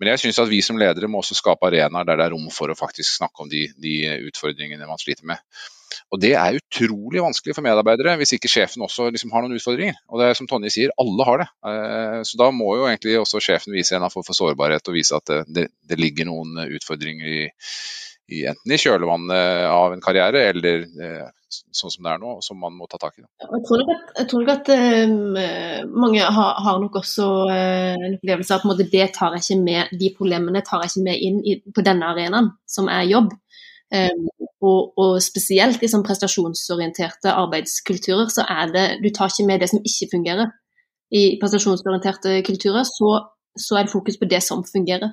Men 0.00 0.12
jeg 0.12 0.24
syns 0.24 0.40
at 0.42 0.50
vi 0.50 0.60
som 0.64 0.80
ledere 0.80 1.10
må 1.10 1.22
også 1.22 1.38
skape 1.38 1.68
arenaer 1.70 2.08
der 2.08 2.20
det 2.20 2.26
er 2.26 2.34
rom 2.34 2.48
for 2.54 2.72
å 2.72 2.78
faktisk 2.78 3.18
snakke 3.20 3.44
om 3.44 3.52
de, 3.52 3.66
de 3.80 3.96
utfordringene 4.28 4.88
man 4.88 5.00
sliter 5.02 5.28
med. 5.28 5.40
Og 6.12 6.20
Det 6.22 6.32
er 6.38 6.58
utrolig 6.58 7.22
vanskelig 7.24 7.56
for 7.56 7.66
medarbeidere 7.66 8.16
hvis 8.20 8.36
ikke 8.36 8.50
sjefen 8.50 8.84
også 8.86 9.10
liksom 9.14 9.34
har 9.34 9.44
noen 9.44 9.58
utfordringer. 9.58 9.98
Og 10.10 10.20
det 10.20 10.30
er 10.30 10.38
som 10.38 10.48
Tonje 10.50 10.72
sier, 10.74 10.94
alle 11.02 11.28
har 11.28 11.42
det. 11.42 11.48
Eh, 11.70 12.18
så 12.28 12.40
da 12.42 12.50
må 12.54 12.74
jo 12.78 12.88
egentlig 12.88 13.18
også 13.20 13.42
sjefen 13.42 13.76
vise 13.76 13.96
en 13.96 14.08
form 14.12 14.26
for 14.26 14.38
sårbarhet 14.38 14.90
og 14.90 14.98
vise 14.98 15.16
at 15.18 15.34
det, 15.46 15.68
det 15.86 16.00
ligger 16.00 16.28
noen 16.30 16.66
utfordringer 16.66 17.32
i, 17.32 17.40
i, 18.32 18.44
enten 18.50 18.74
i 18.74 18.80
kjølvannet 18.80 19.70
av 19.70 19.94
en 19.94 20.04
karriere 20.04 20.48
eller 20.50 20.86
eh, 20.86 21.26
sånn 21.46 21.92
som 21.92 22.06
det 22.06 22.12
er 22.12 22.20
nå, 22.22 22.34
som 22.44 22.58
man 22.60 22.74
må 22.76 22.88
ta 22.90 22.98
tak 23.00 23.18
i. 23.20 23.24
Jeg 23.24 23.62
tror 23.68 23.82
nok 23.82 23.92
at, 23.94 24.20
tror 24.30 24.44
nok 24.44 24.52
at 24.54 24.70
um, 24.74 25.38
mange 26.02 26.26
har, 26.38 26.60
har, 26.66 26.80
nok 26.82 27.00
også 27.00 27.28
uh, 27.50 27.94
en 27.94 28.16
opplevelse 28.18 28.58
av 28.58 28.74
at 28.74 28.84
det 28.92 29.08
tar 29.16 29.36
jeg 29.36 29.44
ikke 29.44 29.58
med, 29.62 29.96
de 30.00 30.12
problemene 30.16 30.64
tar 30.66 30.84
jeg 30.84 30.94
ikke 30.94 31.06
med 31.08 31.26
inn 31.28 31.40
i, 31.44 31.58
på 31.74 31.84
denne 31.86 32.12
arenaen, 32.12 32.52
som 32.68 32.90
er 32.92 33.06
jobb. 33.10 33.34
Um, 33.94 34.26
og, 34.64 34.92
og, 34.96 35.18
spesielt 35.20 35.82
i 35.84 35.90
sånn 35.90 36.04
prestasjonsorienterte 36.06 37.32
arbeidskulturer, 37.32 38.30
så 38.32 38.46
er 38.48 38.72
det 38.72 38.84
Du 39.02 39.10
tar 39.12 39.32
ikke 39.32 39.46
med 39.48 39.60
det 39.60 39.70
som 39.72 39.82
ikke 39.84 40.10
fungerer. 40.14 40.52
I 41.12 41.36
prestasjonsorienterte 41.40 42.40
kulturer 42.46 42.86
så, 42.88 43.10
så 43.52 43.76
er 43.76 43.86
det 43.86 43.92
fokus 43.92 44.16
på 44.18 44.28
det 44.30 44.42
som 44.44 44.64
fungerer. 44.66 45.12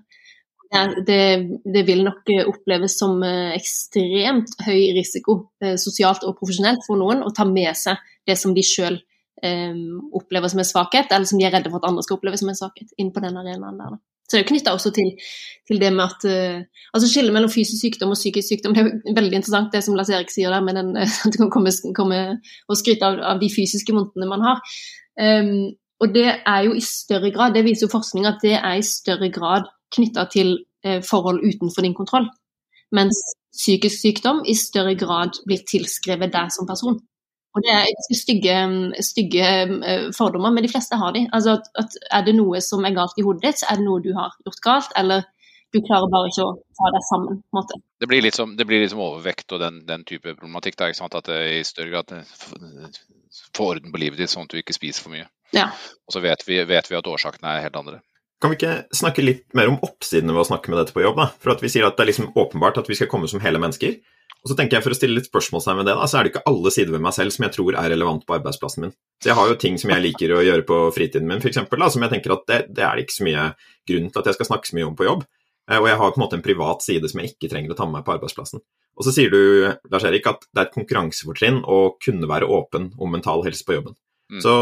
Det, 0.73 1.23
det, 1.69 1.83
vil 1.85 2.01
nok 2.01 2.31
oppleves 2.47 2.95
som 2.97 3.19
eh, 3.21 3.51
ekstremt 3.53 4.55
høy 4.65 4.95
risiko, 4.95 5.35
eh, 5.61 5.75
sosialt 5.77 6.23
og 6.25 6.39
profesjonelt, 6.39 6.81
for 6.87 6.97
noen 6.97 7.21
å 7.21 7.29
ta 7.35 7.45
med 7.45 7.77
seg 7.77 7.99
det 8.25 8.39
som 8.39 8.55
de 8.55 8.63
sjøl 8.65 9.01
opplever 9.43 10.47
som 10.47 10.61
en 10.61 10.65
svakhet, 10.65 11.09
eller 11.11 11.27
som 11.27 11.35
de 11.35 11.43
er 11.43 11.51
redde 11.51 11.67
for 11.67 11.81
at 11.81 11.89
andre 11.89 12.03
skal 12.05 12.15
oppleve 12.15 12.37
som 12.39 12.47
en 12.47 12.55
svakhet, 12.55 12.93
inn 12.95 13.09
på 13.11 13.19
den 13.19 13.35
arenaen 13.35 13.75
der. 13.75 13.97
Da. 13.97 14.12
Så 14.23 14.35
det 14.35 14.39
er 14.39 14.43
jo 14.45 14.49
knytta 14.53 14.73
også 14.73 14.91
til, 14.95 15.09
til, 15.67 15.79
det 15.81 15.91
med 15.93 16.03
at 16.05 16.25
uh, 16.25 16.87
altså 16.95 17.09
Skillet 17.11 17.35
mellom 17.35 17.51
fysisk 17.51 17.81
sykdom 17.83 18.15
og 18.15 18.19
psykisk 18.19 18.53
sykdom 18.53 18.73
det 18.73 18.81
er 18.81 18.89
jo 18.89 19.15
veldig 19.17 19.39
interessant, 19.39 19.71
det 19.73 19.83
som 19.83 19.97
Lars 19.99 20.09
Erik 20.09 20.31
sier 20.31 20.53
der, 20.53 20.63
med 20.63 20.79
den, 20.79 20.95
at 21.03 21.27
du 21.27 21.37
kan 21.41 21.51
komme, 21.53 21.73
komme 21.95 22.19
og 22.67 22.79
skryte 22.79 23.07
av, 23.07 23.19
av, 23.33 23.41
de 23.43 23.51
fysiske 23.51 23.95
vondtene 23.95 24.29
man 24.31 24.45
har. 24.47 24.63
Um, 25.19 25.73
og 26.01 26.15
det 26.15 26.29
er 26.31 26.61
jo 26.67 26.73
i 26.75 26.83
større 26.83 27.31
grad, 27.35 27.53
det 27.55 27.65
viser 27.67 27.87
jo 27.87 27.93
forskning 27.93 28.27
at 28.27 28.41
det 28.43 28.55
er 28.57 28.79
i 28.79 28.87
større 28.87 29.29
grad 29.31 29.67
knytta 29.93 30.25
til 30.33 30.55
uh, 30.87 30.99
forhold 31.05 31.43
utenfor 31.43 31.85
din 31.85 31.97
kontroll. 31.97 32.31
Mens 32.95 33.19
psykisk 33.53 34.01
sykdom 34.01 34.43
i 34.49 34.55
større 34.57 34.95
grad 34.97 35.37
blir 35.45 35.65
tilskrevet 35.69 36.33
deg 36.33 36.53
som 36.53 36.69
person. 36.69 37.01
Og 37.53 37.61
det 37.61 37.73
er 37.73 38.17
stygge, 38.17 38.55
stygge 39.05 39.45
eh, 39.45 40.07
fordommer, 40.17 40.53
men 40.53 40.65
de 40.65 40.71
fleste 40.71 40.97
har 40.97 41.13
de. 41.13 41.27
Altså 41.33 41.59
at, 41.59 41.69
at 41.77 41.97
Er 42.09 42.25
det 42.25 42.33
noe 42.37 42.61
som 42.65 42.85
er 42.85 42.95
galt 42.95 43.19
i 43.21 43.25
hodet 43.25 43.45
ditt, 43.45 43.61
så 43.61 43.69
er 43.69 43.79
det 43.79 43.85
noe 43.85 44.01
du 44.01 44.09
har 44.17 44.33
gjort 44.45 44.63
galt, 44.65 44.95
eller 44.97 45.27
du 45.73 45.81
klarer 45.81 46.09
bare 46.13 46.29
ikke 46.29 46.45
å 46.45 46.53
ta 46.77 46.89
deg 46.93 47.05
sammen. 47.09 47.41
på 47.41 47.53
en 47.53 47.59
måte. 47.59 47.79
Det 48.01 48.09
blir 48.09 48.21
litt 48.25 48.37
som, 48.37 48.55
blir 48.57 48.83
litt 48.83 48.93
som 48.93 49.01
overvekt 49.01 49.53
og 49.55 49.61
den, 49.61 49.81
den, 49.89 50.05
type 50.09 50.35
problematikk. 50.35 50.77
Da, 50.77 50.89
ikke 50.89 51.01
sant? 51.01 51.17
At 51.17 51.29
det 51.29 51.39
i 51.59 51.61
større 51.65 51.93
grad 51.93 52.13
eh, 52.17 52.97
får 53.57 53.77
orden 53.77 53.93
på 53.93 54.01
livet 54.01 54.21
ditt, 54.21 54.33
sånn 54.33 54.45
at 54.45 54.53
du 54.53 54.61
ikke 54.61 54.75
spiser 54.77 55.05
for 55.05 55.13
mye. 55.13 55.29
Ja. 55.53 55.69
Og 56.09 56.15
så 56.15 56.21
vet 56.25 56.45
vi, 56.47 56.59
vet 56.69 56.89
vi 56.89 56.97
at 56.97 57.09
årsakene 57.09 57.53
er 57.55 57.65
helt 57.67 57.77
andre. 57.79 58.01
Kan 58.41 58.51
vi 58.51 58.57
ikke 58.59 58.97
snakke 58.97 59.23
litt 59.23 59.45
mer 59.55 59.69
om 59.71 59.77
oppsidene 59.85 60.33
ved 60.35 60.43
å 60.43 60.49
snakke 60.49 60.73
med 60.73 60.81
dette 60.81 60.93
på 60.95 61.05
jobb? 61.05 61.21
da? 61.21 61.29
For 61.39 61.53
at 61.53 61.61
Vi 61.63 61.71
sier 61.71 61.85
at 61.87 61.95
det 61.97 62.03
er 62.03 62.11
liksom 62.11 62.33
åpenbart 62.33 62.81
at 62.81 62.89
vi 62.91 62.97
skal 62.99 63.09
komme 63.09 63.29
som 63.31 63.41
hele 63.41 63.61
mennesker. 63.61 64.01
Og 64.43 64.51
så 64.51 64.57
tenker 64.59 64.75
jeg 64.75 64.83
For 64.83 64.91
å 64.91 64.97
stille 64.97 65.15
litt 65.15 65.29
spørsmålstegn 65.29 65.79
ved 65.79 65.87
det, 65.87 65.95
da, 65.95 66.07
så 66.09 66.19
er 66.19 66.25
det 66.25 66.33
ikke 66.33 66.47
alle 66.51 66.71
sider 66.75 66.91
ved 66.95 67.03
meg 67.05 67.15
selv 67.15 67.31
som 67.31 67.45
jeg 67.45 67.55
tror 67.55 67.77
er 67.79 67.93
relevant 67.93 68.25
på 68.27 68.35
arbeidsplassen 68.35 68.85
min. 68.85 68.95
Så 69.23 69.31
Jeg 69.31 69.37
har 69.39 69.51
jo 69.51 69.59
ting 69.59 69.77
som 69.79 69.93
jeg 69.93 70.03
liker 70.03 70.35
å 70.35 70.41
gjøre 70.43 70.65
på 70.67 70.79
fritiden 70.95 71.29
min, 71.29 71.39
f.eks., 71.39 71.61
som 71.63 72.03
jeg 72.03 72.11
tenker 72.11 72.35
at 72.35 72.43
det, 72.51 72.59
det, 72.75 72.83
er 72.83 72.99
det 72.99 73.05
ikke 73.05 73.17
så 73.21 73.27
mye 73.29 73.45
grunn 73.87 74.09
til 74.11 74.19
at 74.19 74.29
jeg 74.29 74.37
skal 74.39 74.49
snakke 74.51 74.69
så 74.69 74.77
mye 74.77 74.89
om 74.89 74.97
på 74.99 75.07
jobb. 75.07 75.23
Eh, 75.71 75.79
og 75.79 75.87
jeg 75.87 75.99
har 76.01 76.11
på 76.11 76.19
en 76.19 76.25
måte 76.25 76.39
en 76.39 76.45
privat 76.45 76.83
side 76.83 77.11
som 77.11 77.21
jeg 77.21 77.33
ikke 77.33 77.51
trenger 77.53 77.71
å 77.71 77.77
ta 77.79 77.87
med 77.87 78.01
meg 78.01 78.07
på 78.07 78.15
arbeidsplassen. 78.17 78.63
Og 78.93 79.07
så 79.07 79.13
sier 79.15 79.31
du, 79.33 79.39
Lars 79.89 80.05
Erik, 80.05 80.27
at 80.29 80.43
det 80.51 80.59
er 80.59 80.67
et 80.67 80.75
konkurransefortrinn 80.75 81.63
å 81.63 81.79
kunne 82.03 82.29
være 82.29 82.49
åpen 82.51 82.91
om 82.99 83.15
mental 83.15 83.45
helse 83.47 83.65
på 83.65 83.77
jobben. 83.79 83.95
Mm. 84.33 84.41
Så 84.43 84.53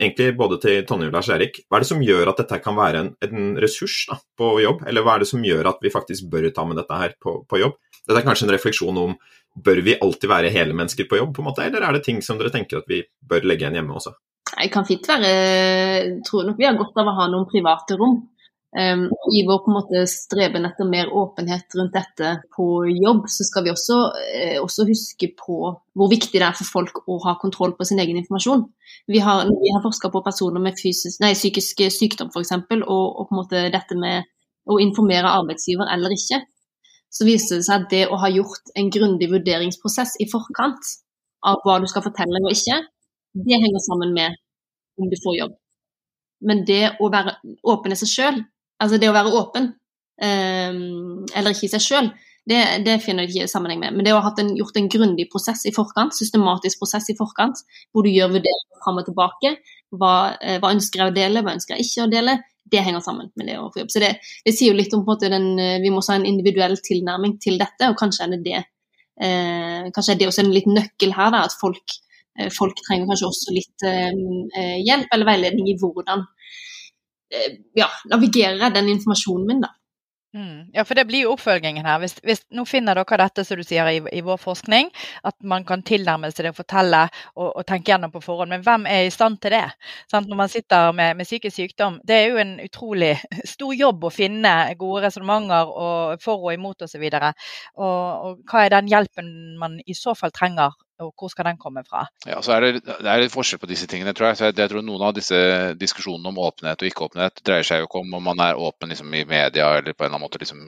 egentlig 0.00 0.32
både 0.38 0.58
til 0.62 0.86
Tonje 0.88 1.10
og 1.10 1.16
Lars 1.16 1.28
Erik, 1.32 1.60
hva 1.68 1.78
er 1.78 1.84
det 1.84 1.90
som 1.90 2.00
gjør 2.04 2.32
at 2.32 2.40
dette 2.40 2.60
kan 2.64 2.78
være 2.78 3.02
en, 3.04 3.10
en 3.26 3.52
ressurs 3.60 3.98
da, 4.08 4.16
på 4.40 4.54
jobb? 4.64 4.86
Eller 4.88 5.04
hva 5.04 5.16
er 5.16 5.24
det 5.24 5.30
som 5.30 5.44
gjør 5.44 5.68
at 5.74 5.84
vi 5.84 5.92
faktisk 5.92 6.30
bør 6.32 6.48
ta 6.56 6.64
med 6.68 6.80
dette 6.80 7.02
her 7.02 7.14
på, 7.20 7.42
på 7.48 7.60
jobb? 7.60 7.76
Dette 8.00 8.18
er 8.22 8.26
kanskje 8.26 8.48
en 8.48 8.54
refleksjon 8.56 9.00
om 9.02 9.14
bør 9.60 9.82
vi 9.84 9.98
alltid 10.00 10.30
være 10.30 10.52
hele 10.54 10.76
mennesker 10.76 11.08
på 11.10 11.18
jobb, 11.20 11.34
på 11.36 11.42
en 11.42 11.50
måte, 11.50 11.66
eller 11.66 11.84
er 11.84 11.96
det 11.96 12.04
ting 12.06 12.20
som 12.24 12.38
dere 12.40 12.52
tenker 12.54 12.80
at 12.80 12.90
vi 12.90 13.02
bør 13.04 13.46
legge 13.48 13.66
igjen 13.66 13.80
hjemme 13.80 13.96
også? 13.98 14.14
Jeg 14.50 14.70
kan 14.74 14.86
fint 14.86 15.06
være 15.06 15.28
Jeg 15.30 16.14
tror 16.26 16.48
nok 16.48 16.58
vi 16.58 16.66
har 16.66 16.78
godt 16.78 16.96
av 16.98 17.10
å 17.10 17.16
ha 17.20 17.26
noen 17.30 17.48
private 17.50 17.98
rom. 18.00 18.22
Um, 18.70 19.08
I 19.34 19.40
vår 19.46 19.58
på 19.64 19.70
en 19.70 19.74
måte 19.74 20.00
streben 20.06 20.66
etter 20.68 20.86
mer 20.86 21.08
åpenhet 21.10 21.74
rundt 21.74 21.96
dette 21.96 22.28
på 22.54 22.66
jobb, 22.86 23.24
så 23.26 23.42
skal 23.48 23.64
vi 23.66 23.72
også, 23.72 23.96
eh, 24.30 24.58
også, 24.62 24.84
huske 24.86 25.32
på 25.34 25.56
hvor 25.98 26.10
viktig 26.12 26.38
det 26.38 26.46
er 26.46 26.54
for 26.54 26.70
folk 26.78 27.00
å 27.10 27.16
ha 27.24 27.34
kontroll 27.40 27.74
på 27.74 27.88
sin 27.88 27.98
egen 27.98 28.20
informasjon. 28.20 28.62
Vi 29.10 29.18
har, 29.26 29.42
vi 29.50 29.72
har 29.74 29.82
forska 29.82 30.12
på 30.14 30.22
personer 30.22 30.62
med 30.62 30.78
fysisk, 30.78 31.18
nei, 31.18 31.32
psykisk 31.34 31.82
sykdom 31.96 32.30
f.eks., 32.30 32.54
og, 32.54 32.86
og 32.86 33.26
på 33.26 33.34
en 33.34 33.40
måte 33.40 33.64
dette 33.74 33.98
med 33.98 34.30
å 34.70 34.78
informere 34.78 35.34
arbeidsgiver 35.40 35.90
eller 35.90 36.14
ikke. 36.14 36.38
Så 37.10 37.26
viser 37.26 37.58
det 37.58 37.66
seg 37.66 37.82
at 37.82 37.90
det 37.90 38.04
å 38.06 38.20
ha 38.22 38.30
gjort 38.30 38.70
en 38.78 38.92
grundig 38.94 39.32
vurderingsprosess 39.32 40.14
i 40.22 40.28
forkant 40.30 40.94
av 41.42 41.58
hva 41.64 41.80
du 41.82 41.88
skal 41.90 42.06
fortelle 42.06 42.38
og 42.44 42.54
ikke, 42.54 42.78
det 43.34 43.58
henger 43.58 43.82
sammen 43.82 44.14
med 44.14 44.38
om 45.00 45.10
du 45.10 45.18
får 45.18 45.40
jobb. 45.40 45.58
Men 46.46 46.62
det 46.70 46.94
å 47.02 47.10
være 47.10 47.34
åpen 47.66 47.98
i 47.98 47.98
seg 47.98 48.14
sjøl 48.14 48.42
Altså 48.80 48.98
det 49.00 49.10
å 49.10 49.14
være 49.16 49.32
åpen, 49.36 49.70
um, 50.24 51.24
eller 51.36 51.54
ikke 51.54 51.68
i 51.68 51.72
seg 51.74 51.84
sjøl, 51.84 52.10
det, 52.48 52.60
det, 52.86 52.96
finner 53.04 53.26
jeg 53.26 53.34
ikke 53.34 53.50
sammenheng 53.52 53.82
med. 53.82 53.96
Men 53.96 54.06
det 54.06 54.14
å 54.16 54.22
ha 54.24 54.32
en, 54.40 54.54
gjort 54.58 54.78
en 54.80 54.88
grundig 54.90 55.28
prosess 55.32 55.66
i 55.68 55.74
forkant, 55.74 56.16
systematisk 56.16 56.80
prosess 56.80 57.10
i 57.12 57.16
forkant, 57.18 57.60
hvor 57.92 58.06
du 58.06 58.10
gjør 58.10 58.32
vurderinger 58.32 58.80
fram 58.84 59.00
og 59.02 59.06
tilbake, 59.06 59.52
hva, 60.00 60.14
eh, 60.40 60.58
hva, 60.62 60.72
ønsker 60.72 61.02
jeg 61.02 61.12
å 61.12 61.16
dele, 61.16 61.44
hva 61.44 61.54
ønsker 61.58 61.76
jeg 61.76 61.86
ikke 61.86 62.06
å 62.06 62.10
dele, 62.10 62.38
det 62.70 62.82
henger 62.86 63.02
sammen 63.04 63.30
med 63.38 63.50
det 63.50 63.58
å 63.60 63.68
få 63.70 63.82
jobb. 63.82 63.92
Så 63.92 64.02
det, 64.02 64.10
det 64.46 64.54
sier 64.56 64.72
jo 64.72 64.78
litt 64.78 64.94
om 64.96 65.04
på 65.04 65.10
en 65.10 65.12
måte 65.12 65.32
den, 65.32 65.48
eh, 65.60 65.78
vi 65.82 65.92
må 65.92 66.02
ha 66.06 66.16
en 66.16 66.28
individuell 66.28 66.78
tilnærming 66.86 67.36
til 67.42 67.60
dette, 67.60 67.90
og 67.90 67.98
kanskje 68.00 68.26
er 68.26 68.34
det 68.34 68.42
det, 68.46 68.64
eh, 69.20 69.90
kanskje 69.94 70.16
er 70.16 70.20
det 70.22 70.30
også 70.30 70.44
en 70.46 70.54
liten 70.54 70.78
nøkkel 70.78 71.14
her, 71.16 71.34
da, 71.34 71.44
at 71.46 71.56
folk, 71.60 71.96
eh, 72.38 72.50
folk 72.54 72.80
trenger 72.86 73.10
kanskje 73.10 73.30
også 73.30 73.56
litt 73.56 73.88
eh, 73.90 74.78
hjelp 74.86 75.12
eller 75.12 75.28
veiledning 75.34 75.70
i 75.70 75.78
hvordan 75.78 76.24
ja, 77.78 77.90
navigere 78.10 78.70
den 78.74 78.88
informasjonen 78.94 79.46
min, 79.46 79.60
da. 79.66 79.74
Mm. 80.34 80.70
Ja, 80.72 80.84
for 80.84 80.94
det 80.94 81.08
blir 81.08 81.24
jo 81.24 81.32
oppfølgingen 81.34 81.86
her. 81.86 81.98
Hvis, 81.98 82.14
hvis, 82.22 82.44
nå 82.54 82.62
finner 82.68 82.94
dere 82.94 83.16
dette 83.18 83.42
som 83.46 83.58
du 83.58 83.64
sier 83.66 83.88
i, 83.90 83.98
i, 84.14 84.20
vår 84.22 84.38
forskning, 84.38 84.92
at 85.26 85.34
man 85.42 85.64
kan 85.66 85.82
tilnærme 85.82 86.30
seg 86.30 86.46
det, 86.46 86.52
fortelle 86.54 87.00
og, 87.34 87.48
og, 87.48 87.64
tenke 87.66 87.90
gjennom 87.90 88.12
på 88.14 88.22
forhånd. 88.22 88.54
Men 88.54 88.62
hvem 88.66 88.86
er 88.86 89.08
i 89.08 89.14
stand 89.14 89.40
til 89.42 89.56
det? 89.56 89.64
Sant? 90.10 90.30
Når 90.30 90.38
man 90.38 90.52
sitter 90.52 90.94
med, 90.94 91.18
med, 91.18 91.26
psykisk 91.26 91.56
sykdom. 91.56 91.98
Det 92.06 92.14
er 92.14 92.30
jo 92.30 92.38
en 92.44 92.54
utrolig 92.62 93.16
stor 93.54 93.74
jobb 93.74 94.06
å 94.06 94.12
finne 94.14 94.54
gode 94.78 95.02
resonnementer 95.08 95.74
for 96.22 96.46
og 96.46 96.54
imot 96.54 96.86
osv. 96.86 97.08
Og, 97.10 97.50
og, 97.82 97.98
og 98.30 98.46
hva 98.46 98.64
er 98.64 98.76
den 98.76 98.92
hjelpen 98.92 99.34
man 99.58 99.80
i 99.82 99.98
så 99.98 100.14
fall 100.14 100.30
trenger 100.34 100.78
og 101.00 101.12
hvor 101.16 101.30
skal 101.32 101.48
den 101.48 101.58
komme 101.60 101.82
fra? 101.86 102.04
Ja, 102.28 102.40
så 102.44 102.54
er 102.56 102.66
det, 102.66 102.82
det 102.84 103.10
er 103.10 103.26
forskjell 103.32 103.60
på 103.62 103.68
disse 103.70 103.88
tingene, 103.90 104.12
tror 104.16 104.30
jeg. 104.30 104.38
Så 104.38 104.48
jeg, 104.48 104.56
jeg, 104.60 104.72
tror 104.72 104.84
Noen 104.84 105.04
av 105.08 105.14
disse 105.16 105.40
diskusjonene 105.80 106.32
om 106.32 106.40
åpenhet 106.42 106.82
og 106.82 106.90
ikke-åpenhet 106.90 107.42
dreier 107.46 107.66
seg 107.66 107.82
jo 107.82 107.88
ikke 107.88 108.02
om 108.02 108.16
om 108.18 108.26
man 108.30 108.42
er 108.44 108.60
åpen 108.60 108.92
liksom, 108.92 109.12
i 109.16 109.24
media 109.28 109.68
eller 109.78 109.94
på 109.94 110.04
en 110.04 110.10
eller 110.10 110.18
annen 110.18 110.26
måte 110.26 110.40
liksom, 110.42 110.62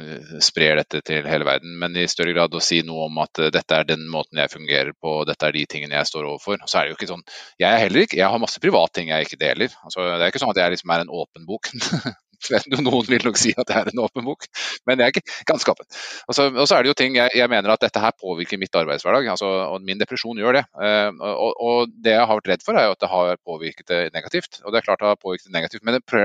sprer 0.45 0.81
dette 0.81 1.03
til 1.07 1.29
hele 1.29 1.49
verden, 1.49 1.77
men 1.81 1.97
i 1.99 2.09
større 2.11 2.35
grad 2.37 2.55
å 2.55 2.65
si 2.65 2.81
noe 2.87 3.09
om 3.09 3.23
at 3.25 3.43
uh, 3.43 3.51
dette 3.55 3.79
er 3.79 3.89
den 3.89 4.07
måten 4.11 4.41
jeg 4.41 4.53
fungerer 4.53 4.93
på, 4.97 5.21
dette 5.29 5.49
er 5.49 5.57
de 5.57 5.67
tingene 5.69 5.99
jeg 5.99 6.11
står 6.13 6.29
overfor. 6.33 6.63
Så 6.67 6.81
er 6.81 6.89
det 6.89 6.95
jo 6.95 7.01
ikke 7.01 7.13
sånn, 7.13 7.25
Jeg 7.61 7.69
er 7.71 7.85
heller 7.85 8.07
ikke, 8.07 8.21
jeg 8.21 8.33
har 8.33 8.43
masse 8.43 8.63
privatting 8.63 9.13
jeg 9.13 9.29
ikke 9.29 9.41
deler. 9.41 9.79
Altså, 9.85 10.07
det 10.17 10.27
er 10.27 10.33
ikke 10.33 10.43
sånn 10.43 10.55
at 10.55 10.63
jeg 10.63 10.77
liksom 10.77 10.95
er 10.95 11.05
en 11.05 11.17
åpen 11.23 11.49
bok. 11.49 11.73
Noen 12.87 13.09
vil 13.09 13.25
nok 13.27 13.39
si 13.41 13.53
at 13.57 13.69
det 13.69 13.77
er 13.79 13.91
en 13.93 14.03
åpen 14.03 14.27
bok, 14.27 14.47
men 14.89 15.01
jeg 15.01 15.09
er 15.09 15.15
ikke 15.15 15.45
ganske 15.49 15.75
åpen. 15.75 15.89
Og 16.29 16.37
så, 16.37 16.49
og 16.51 16.67
så 16.69 16.77
er 16.77 16.85
det 16.85 16.93
jo 16.93 16.99
ting 16.99 17.17
jeg, 17.19 17.35
jeg, 17.39 17.51
mener 17.53 17.75
at 17.75 17.85
dette 17.85 18.03
her 18.03 18.15
påvirker 18.19 18.61
mitt 18.61 18.75
arbeidshverdag, 18.79 19.31
altså, 19.35 19.51
og 19.69 19.87
min 19.87 20.01
depresjon 20.01 20.41
gjør 20.41 20.59
det. 20.61 20.65
Uh, 20.77 21.11
og, 21.33 21.53
og, 21.53 21.97
det 22.03 22.17
jeg 22.17 22.27
har 22.29 22.41
vært 22.41 22.53
redd 22.55 22.67
for, 22.67 22.79
er 22.79 22.89
jo 22.89 22.97
at 22.97 23.03
det 23.03 23.13
har 23.13 23.43
påvirket 23.47 23.89
det 23.93 24.03
negativt. 24.17 24.61
Og 24.65 24.73
det 24.73 24.81
er 24.81 24.89
klart 24.89 25.03
det 25.03 25.13
har 25.13 25.21
påvirket 25.23 25.51
det 25.51 25.57
negativt, 25.57 25.85
men 25.87 25.99
det, 25.99 26.23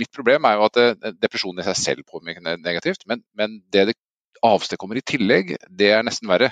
mitt 0.00 0.12
problem 0.14 0.46
er 0.48 0.58
jo 0.58 0.68
at 0.68 0.78
det, 0.78 1.16
depresjonen 1.22 1.62
i 1.62 1.68
seg 1.70 1.80
selv 1.80 2.06
påvirker 2.10 2.44
det 2.46 2.60
negativt. 2.64 3.06
Men, 3.10 3.24
men 3.38 3.60
det 3.74 3.90
det 3.90 3.98
avstedkommer 4.46 4.98
i 4.98 5.04
tillegg, 5.04 5.52
det 5.68 5.90
er 5.92 6.04
nesten 6.06 6.28
verre. 6.30 6.50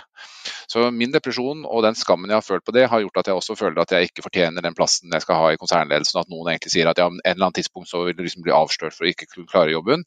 Så 0.68 0.88
min 0.92 1.12
depresjon 1.12 1.64
og 1.64 1.83
den 1.85 1.97
skammen 1.97 2.30
jeg 2.30 2.37
har 2.37 2.45
følt 2.45 2.64
på 2.66 2.75
det, 2.76 2.87
har 2.92 3.02
gjort 3.02 3.21
at 3.23 3.30
jeg 3.30 3.38
også 3.40 3.57
føler 3.59 3.80
at 3.83 3.92
jeg 3.95 4.09
ikke 4.09 4.25
fortjener 4.26 4.64
den 4.64 4.76
plassen 4.76 5.12
jeg 5.12 5.25
skal 5.25 5.40
ha 5.40 5.50
i 5.52 5.61
konsernledelsen. 5.61 6.21
At 6.21 6.30
noen 6.33 6.50
egentlig 6.52 6.75
sier 6.75 6.90
at 6.90 7.00
ja, 7.00 7.09
en 7.09 7.21
eller 7.25 7.49
annen 7.49 7.57
tidspunkt 7.57 7.90
så 7.90 8.02
vil 8.07 8.16
du 8.18 8.25
liksom 8.25 8.45
bli 8.45 8.54
avslørt 8.54 8.97
for 8.97 9.09
å 9.09 9.12
ikke 9.12 9.28
klare 9.49 9.73
jobben. 9.73 10.04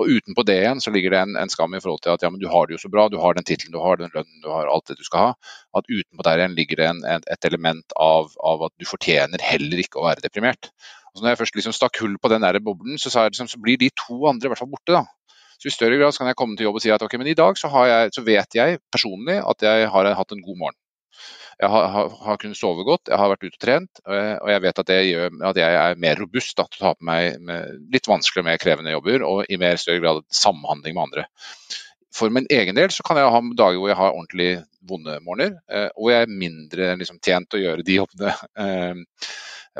Og 0.00 0.10
utenpå 0.10 0.44
det 0.48 0.60
igjen 0.62 0.82
så 0.82 0.94
ligger 0.94 1.14
det 1.14 1.22
en, 1.24 1.36
en, 1.40 1.52
skam 1.52 1.74
i 1.74 1.82
forhold 1.82 2.02
til 2.06 2.14
at 2.14 2.26
ja, 2.26 2.30
men 2.32 2.42
du 2.42 2.48
har 2.50 2.66
det 2.66 2.76
jo 2.76 2.84
så 2.84 2.92
bra, 2.92 3.08
du 3.10 3.18
har 3.22 3.38
den 3.38 3.46
tittelen 3.46 3.74
du 3.74 3.82
har, 3.82 4.00
den 4.00 4.14
lønnen 4.14 4.42
du 4.42 4.50
har, 4.50 4.70
alt 4.70 4.90
det 4.90 4.98
du 4.98 5.06
skal 5.06 5.30
ha. 5.30 5.52
At 5.78 5.90
utenpå 5.90 6.26
der 6.26 6.42
igjen 6.42 6.58
ligger 6.58 6.82
det 6.82 6.88
en, 6.90 7.04
et 7.20 7.50
element 7.50 7.98
av, 7.98 8.34
av, 8.46 8.66
at 8.70 8.74
du 8.78 8.88
fortjener 8.88 9.42
heller 9.42 9.82
ikke 9.82 10.02
å 10.02 10.08
være 10.08 10.26
deprimert. 10.26 10.72
Så 11.14 11.24
når 11.24 11.32
jeg 11.32 11.40
først 11.40 11.56
liksom 11.58 11.74
stakk 11.74 11.98
hull 12.02 12.18
på 12.22 12.30
den 12.30 12.44
der 12.44 12.58
boblen, 12.62 12.98
så, 12.98 13.10
liksom, 13.26 13.50
så 13.50 13.58
blir 13.62 13.78
de 13.80 13.90
to 13.98 14.20
andre 14.30 14.46
i 14.46 14.52
hvert 14.52 14.62
fall 14.62 14.70
borte. 14.70 14.94
da. 14.94 15.06
Så 15.60 15.68
I 15.68 15.74
større 15.74 15.98
grad 16.00 16.16
kan 16.16 16.30
jeg 16.30 16.38
komme 16.40 16.56
til 16.56 16.68
jobb 16.68 16.78
og 16.78 16.84
si 16.84 16.92
at 16.94 17.02
ok, 17.04 17.18
men 17.20 17.28
i 17.28 17.36
dag 17.36 17.58
så, 17.60 17.68
jeg, 17.88 18.14
så 18.16 18.24
vet 18.24 18.56
jeg 18.56 18.80
personlig 18.92 19.40
at 19.44 19.66
jeg 19.66 19.90
har 19.92 20.14
hatt 20.16 20.32
en 20.32 20.44
god 20.44 20.62
morgen. 20.62 20.78
Jeg 21.60 21.68
har, 21.68 21.88
har, 21.92 22.06
har, 22.24 22.38
kunnet 22.40 22.56
sove 22.56 22.86
godt, 22.88 23.10
jeg 23.12 23.20
har 23.20 23.28
vært 23.28 23.42
ute 23.44 23.58
og 23.58 23.60
trent, 23.60 24.00
og 24.08 24.48
jeg 24.48 24.62
vet 24.64 24.78
at 24.80 24.92
gjør 25.04 25.34
at 25.50 25.58
jeg 25.60 25.74
er 25.76 25.98
mer 26.00 26.16
robust 26.16 26.56
da, 26.56 26.64
til 26.64 26.80
å 26.80 26.86
ta 26.86 26.92
på 26.96 27.04
meg 27.04 27.50
litt 27.92 28.08
vanskeligere, 28.08 28.46
mer 28.46 28.62
krevende 28.62 28.94
jobber 28.94 29.26
og 29.28 29.42
i 29.44 29.58
mer 29.60 29.76
større 29.76 30.00
grad 30.00 30.22
samhandling 30.32 30.96
med 30.96 31.04
andre. 31.04 31.26
For 32.16 32.32
min 32.32 32.48
egen 32.50 32.78
del 32.78 32.90
så 32.94 33.04
kan 33.06 33.20
jeg 33.20 33.28
ha 33.30 33.42
dager 33.60 33.76
hvor 33.76 33.92
jeg 33.92 34.00
har 34.00 34.16
ordentlig 34.16 34.50
vonde 34.88 35.18
morgener, 35.22 35.60
eh, 35.70 35.88
og 35.94 36.10
jeg 36.10 36.24
er 36.24 36.34
mindre 36.42 36.90
liksom, 36.98 37.20
tjent 37.22 37.54
å 37.54 37.60
gjøre 37.60 37.86
de 37.86 38.00
jobbene. 38.00 38.34
Eh, 38.64 39.30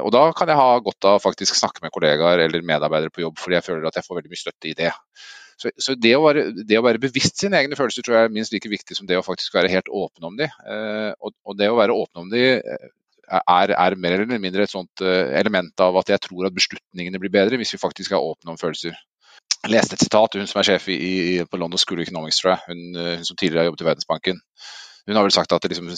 og 0.05 0.13
da 0.15 0.23
kan 0.37 0.53
jeg 0.53 0.61
ha 0.61 0.71
godt 0.85 1.09
av 1.09 1.19
faktisk 1.25 1.57
snakke 1.59 1.83
med 1.83 1.93
kollegaer 1.95 2.45
eller 2.45 2.63
medarbeidere 2.67 3.13
på 3.15 3.25
jobb, 3.25 3.41
fordi 3.41 3.59
jeg 3.59 3.67
føler 3.67 3.89
at 3.89 3.99
jeg 3.99 4.07
får 4.07 4.21
veldig 4.21 4.33
mye 4.33 4.43
støtte 4.45 4.71
i 4.71 4.77
det. 4.79 4.93
Så, 5.61 5.71
så 5.77 5.95
det, 5.99 6.15
å 6.17 6.23
være, 6.25 6.47
det, 6.57 6.79
å 6.79 6.85
være, 6.87 7.03
bevisst 7.03 7.43
sine 7.43 7.59
egne 7.59 7.77
følelser 7.77 8.07
tror 8.07 8.17
jeg 8.17 8.29
er 8.29 8.33
minst 8.33 8.55
like 8.55 8.71
viktig 8.73 8.97
som 8.97 9.09
det 9.09 9.19
å 9.19 9.27
faktisk 9.27 9.59
være 9.59 9.73
helt 9.73 9.91
åpen 9.93 10.31
om 10.31 10.39
de. 10.39 10.49
Eh, 10.49 11.11
og, 11.21 11.35
og, 11.45 11.57
det 11.59 11.69
å 11.69 11.77
være 11.77 11.97
åpen 11.97 12.25
om 12.25 12.31
de 12.33 12.43
eh, 12.57 12.89
er, 13.29 13.75
er, 13.75 13.99
mer 14.01 14.17
eller 14.17 14.41
mindre 14.41 14.65
et 14.65 14.73
sånt 14.73 15.05
eh, 15.05 15.35
element 15.37 15.85
av 15.85 16.01
at 16.01 16.15
jeg 16.15 16.25
tror 16.25 16.49
at 16.49 16.57
beslutningene 16.57 17.21
blir 17.21 17.35
bedre 17.35 17.61
hvis 17.61 17.75
vi 17.77 17.83
faktisk 17.83 18.17
er 18.17 18.25
åpne 18.25 18.55
om 18.55 18.61
følelser. 18.61 18.97
Jeg 19.61 19.75
leste 19.75 19.99
et 19.99 20.07
sitat, 20.07 20.39
hun 20.41 20.49
som 20.49 20.63
er 20.63 20.71
sjef 20.71 20.89
i, 20.89 20.97
i, 20.97 21.23
på 21.45 21.61
London 21.61 21.81
School 21.81 22.01
of 22.01 22.09
Economics, 22.09 22.41
tror 22.41 22.55
jeg, 22.55 22.65
hun, 22.71 23.01
hun 23.19 23.27
som 23.29 23.37
tidligere 23.37 23.67
har 23.67 23.69
jobbet 23.69 23.85
i 23.85 23.91
Verdensbanken. 23.91 24.41
Hun 25.11 25.19
har 25.19 25.27
vel 25.27 25.35
sagt 25.35 25.51
at 25.51 25.65
liksom, 25.67 25.89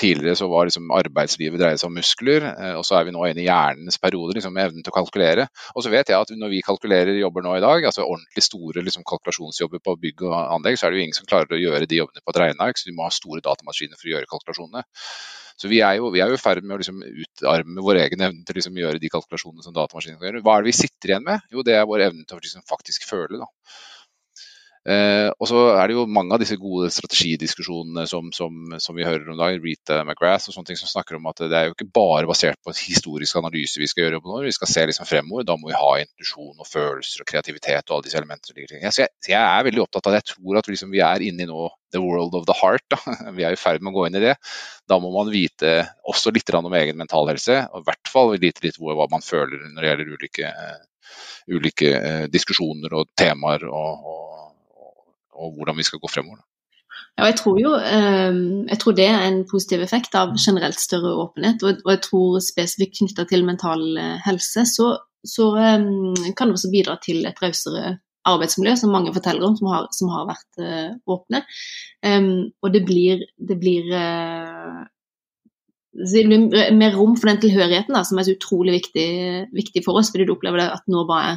tidligere 0.00 0.38
så 0.40 0.46
var 0.48 0.64
liksom 0.64 0.88
arbeidslivet 0.96 1.60
dreide 1.60 1.76
seg 1.82 1.90
om 1.90 1.98
muskler, 1.98 2.46
eh, 2.48 2.72
og 2.78 2.86
så 2.88 2.96
er 2.96 3.04
vi 3.04 3.12
nå 3.12 3.26
inne 3.28 3.42
i 3.42 3.44
hjernens 3.44 4.00
periode, 4.00 4.38
liksom 4.38 4.56
evnen 4.56 4.80
til 4.80 4.88
å 4.88 4.96
kalkulere. 4.96 5.44
Og 5.74 5.84
så 5.84 5.92
vet 5.92 6.08
jeg 6.08 6.16
at 6.16 6.32
når 6.40 6.54
vi 6.54 6.62
kalkulerer 6.64 7.20
jobber 7.20 7.44
nå 7.44 7.58
i 7.58 7.62
dag, 7.64 7.84
altså 7.90 8.06
ordentlig 8.06 8.46
store 8.46 8.86
liksom, 8.86 9.04
kalkulasjonsjobber 9.10 9.84
på 9.84 9.98
bygg 10.06 10.24
og 10.30 10.36
anlegg, 10.40 10.80
så 10.80 10.88
er 10.88 10.94
det 10.94 11.02
jo 11.02 11.06
ingen 11.10 11.20
som 11.20 11.28
klarer 11.28 11.52
å 11.52 11.60
gjøre 11.60 11.90
de 11.90 12.00
jobbene 12.00 12.24
på 12.24 12.32
et 12.32 12.42
regneark, 12.46 12.80
så 12.80 12.88
vi 12.88 12.96
må 12.96 13.04
ha 13.04 13.12
store 13.12 13.44
datamaskiner 13.44 14.00
for 14.00 14.08
å 14.08 14.14
gjøre 14.16 14.32
kalkulasjonene. 14.32 14.86
Så 15.60 15.68
vi 15.70 15.84
er 15.86 16.00
jo 16.00 16.08
i 16.10 16.40
ferd 16.40 16.64
med 16.64 16.74
å 16.74 16.80
liksom 16.80 17.02
utarme 17.04 17.84
vår 17.86 18.00
egen 18.08 18.24
evne 18.26 18.42
til 18.42 18.56
å 18.56 18.58
liksom 18.58 18.78
gjøre 18.80 19.02
de 19.02 19.10
kalkulasjonene 19.12 19.62
som 19.62 19.76
datamaskinene 19.76 20.18
kan 20.18 20.30
gjøre. 20.30 20.42
Hva 20.46 20.56
er 20.56 20.64
det 20.64 20.72
vi 20.72 20.78
sitter 20.80 21.12
igjen 21.12 21.26
med? 21.28 21.44
Jo, 21.52 21.62
det 21.66 21.76
er 21.78 21.86
vår 21.86 22.08
evne 22.08 22.24
til 22.26 22.40
å 22.40 22.42
liksom 22.42 22.64
faktisk 22.66 23.06
føle. 23.06 23.38
da. 23.44 23.46
Eh, 24.84 25.30
og 25.40 25.48
så 25.48 25.60
er 25.78 25.88
det 25.88 25.94
jo 25.96 26.02
mange 26.04 26.36
av 26.36 26.42
disse 26.42 26.58
gode 26.60 26.90
strategidiskusjonene 26.92 28.04
som, 28.08 28.26
som, 28.36 28.74
som 28.82 28.96
vi 28.96 29.06
hører 29.06 29.30
om 29.32 29.38
dagen, 29.40 29.62
Rita 29.64 30.02
McGrath 30.02 30.50
og 30.50 30.56
sånne 30.58 30.68
ting 30.68 30.80
som 30.80 30.90
snakker 30.90 31.16
om 31.16 31.28
at 31.30 31.40
det 31.48 31.56
er 31.56 31.70
jo 31.70 31.76
ikke 31.76 31.88
bare 31.96 32.28
basert 32.28 32.60
på 32.60 32.74
historisk 32.76 33.38
analyse 33.40 33.80
vi 33.80 33.88
skal 33.88 34.04
gjøre 34.04 34.20
på 34.20 34.28
noe, 34.28 34.42
vi 34.44 34.52
skal 34.52 34.68
se 34.68 34.84
liksom 34.90 35.08
fremover. 35.08 35.46
Da 35.48 35.56
må 35.56 35.70
vi 35.70 35.78
ha 35.78 35.94
intuisjon 36.02 36.60
og 36.60 36.68
følelser 36.68 37.24
og 37.24 37.30
kreativitet 37.32 37.88
og 37.88 37.96
alle 37.96 38.08
disse 38.10 38.20
elementene 38.20 38.66
Så 38.68 39.06
jeg, 39.06 39.08
så, 39.24 39.30
jeg, 39.32 39.40
er 39.40 39.64
veldig 39.70 39.86
opptatt 39.86 40.10
av 40.10 40.16
det. 40.16 40.20
Jeg 40.20 40.34
tror 40.34 40.60
at 40.60 40.68
liksom 40.68 40.92
vi 40.92 41.00
er 41.04 41.24
inne 41.24 41.46
i 41.46 41.48
nå 41.48 41.70
the 41.94 42.02
world 42.02 42.36
of 42.36 42.44
the 42.44 42.56
heart. 42.60 42.84
Da. 42.90 42.98
Vi 43.38 43.44
er 43.46 43.54
i 43.54 43.60
ferd 43.60 43.80
med 43.80 43.92
å 43.92 44.00
gå 44.00 44.08
inn 44.08 44.18
i 44.18 44.24
det. 44.24 44.34
Da 44.90 44.98
må 44.98 45.12
man 45.14 45.30
vite 45.30 45.76
også 46.10 46.32
litt 46.34 46.50
om 46.58 46.74
egen 46.74 46.98
mental 46.98 47.30
helse, 47.30 47.60
og 47.70 47.84
i 47.84 47.86
hvert 47.88 48.10
fall 48.10 48.34
vite 48.42 48.66
litt 48.66 48.80
hva 48.82 49.06
man 49.10 49.22
føler 49.22 49.62
når 49.70 49.80
det 49.80 49.90
gjelder 49.92 50.12
ulike, 50.18 50.50
ulike 51.54 51.92
eh, 51.94 52.26
diskusjoner 52.32 52.98
og 52.98 53.12
temaer 53.14 53.64
og, 53.70 54.10
og 54.10 54.23
og 55.34 55.56
hvordan 55.56 55.78
vi 55.78 55.86
skal 55.86 56.02
gå 56.02 56.10
fremover. 56.10 56.42
Ja, 57.18 57.26
jeg 57.28 57.36
tror 57.38 57.58
jo 57.58 57.72
ehm, 57.78 58.66
jeg 58.70 58.78
tror 58.82 58.94
det 58.94 59.06
er 59.06 59.24
en 59.26 59.42
positiv 59.50 59.82
effekt 59.82 60.14
av 60.18 60.34
generelt 60.38 60.80
større 60.80 61.14
åpenhet. 61.24 61.62
Og 61.62 61.90
jeg 61.90 62.02
tror 62.06 62.40
spesifikt 62.42 62.98
knytta 63.00 63.26
til 63.30 63.46
mental 63.46 63.84
eh, 63.98 64.16
helse, 64.26 64.66
så, 64.70 64.88
så 65.26 65.50
ehm, 65.58 66.14
kan 66.38 66.50
det 66.50 66.58
også 66.58 66.72
bidra 66.74 66.98
til 67.02 67.26
et 67.26 67.42
rausere 67.42 67.98
arbeidsmiljø, 68.24 68.74
som 68.80 68.92
mange 68.94 69.12
forteller 69.14 69.46
om, 69.46 69.56
som 69.58 69.70
har, 69.70 69.86
som 69.92 70.10
har 70.12 70.28
vært 70.30 70.60
uh, 70.64 70.90
åpne. 71.12 71.42
Um, 72.00 72.30
og 72.64 72.72
det 72.72 72.80
blir, 72.88 73.24
det 73.36 73.58
blir, 73.60 73.90
uh, 73.92 74.84
det 75.94 76.22
blir 76.30 76.72
mer 76.72 76.96
rom 76.96 77.18
for 77.20 77.30
den 77.30 77.42
tilhørigheten 77.42 77.92
da, 77.92 78.00
som 78.08 78.18
er 78.18 78.26
så 78.26 78.36
utrolig 78.38 78.78
viktig, 78.78 79.08
viktig, 79.52 79.84
for 79.84 80.00
oss. 80.00 80.08
Fordi 80.14 80.24
du 80.24 80.32
opplever 80.38 80.64
at 80.64 80.88
nå 80.88 81.04
var, 81.10 81.34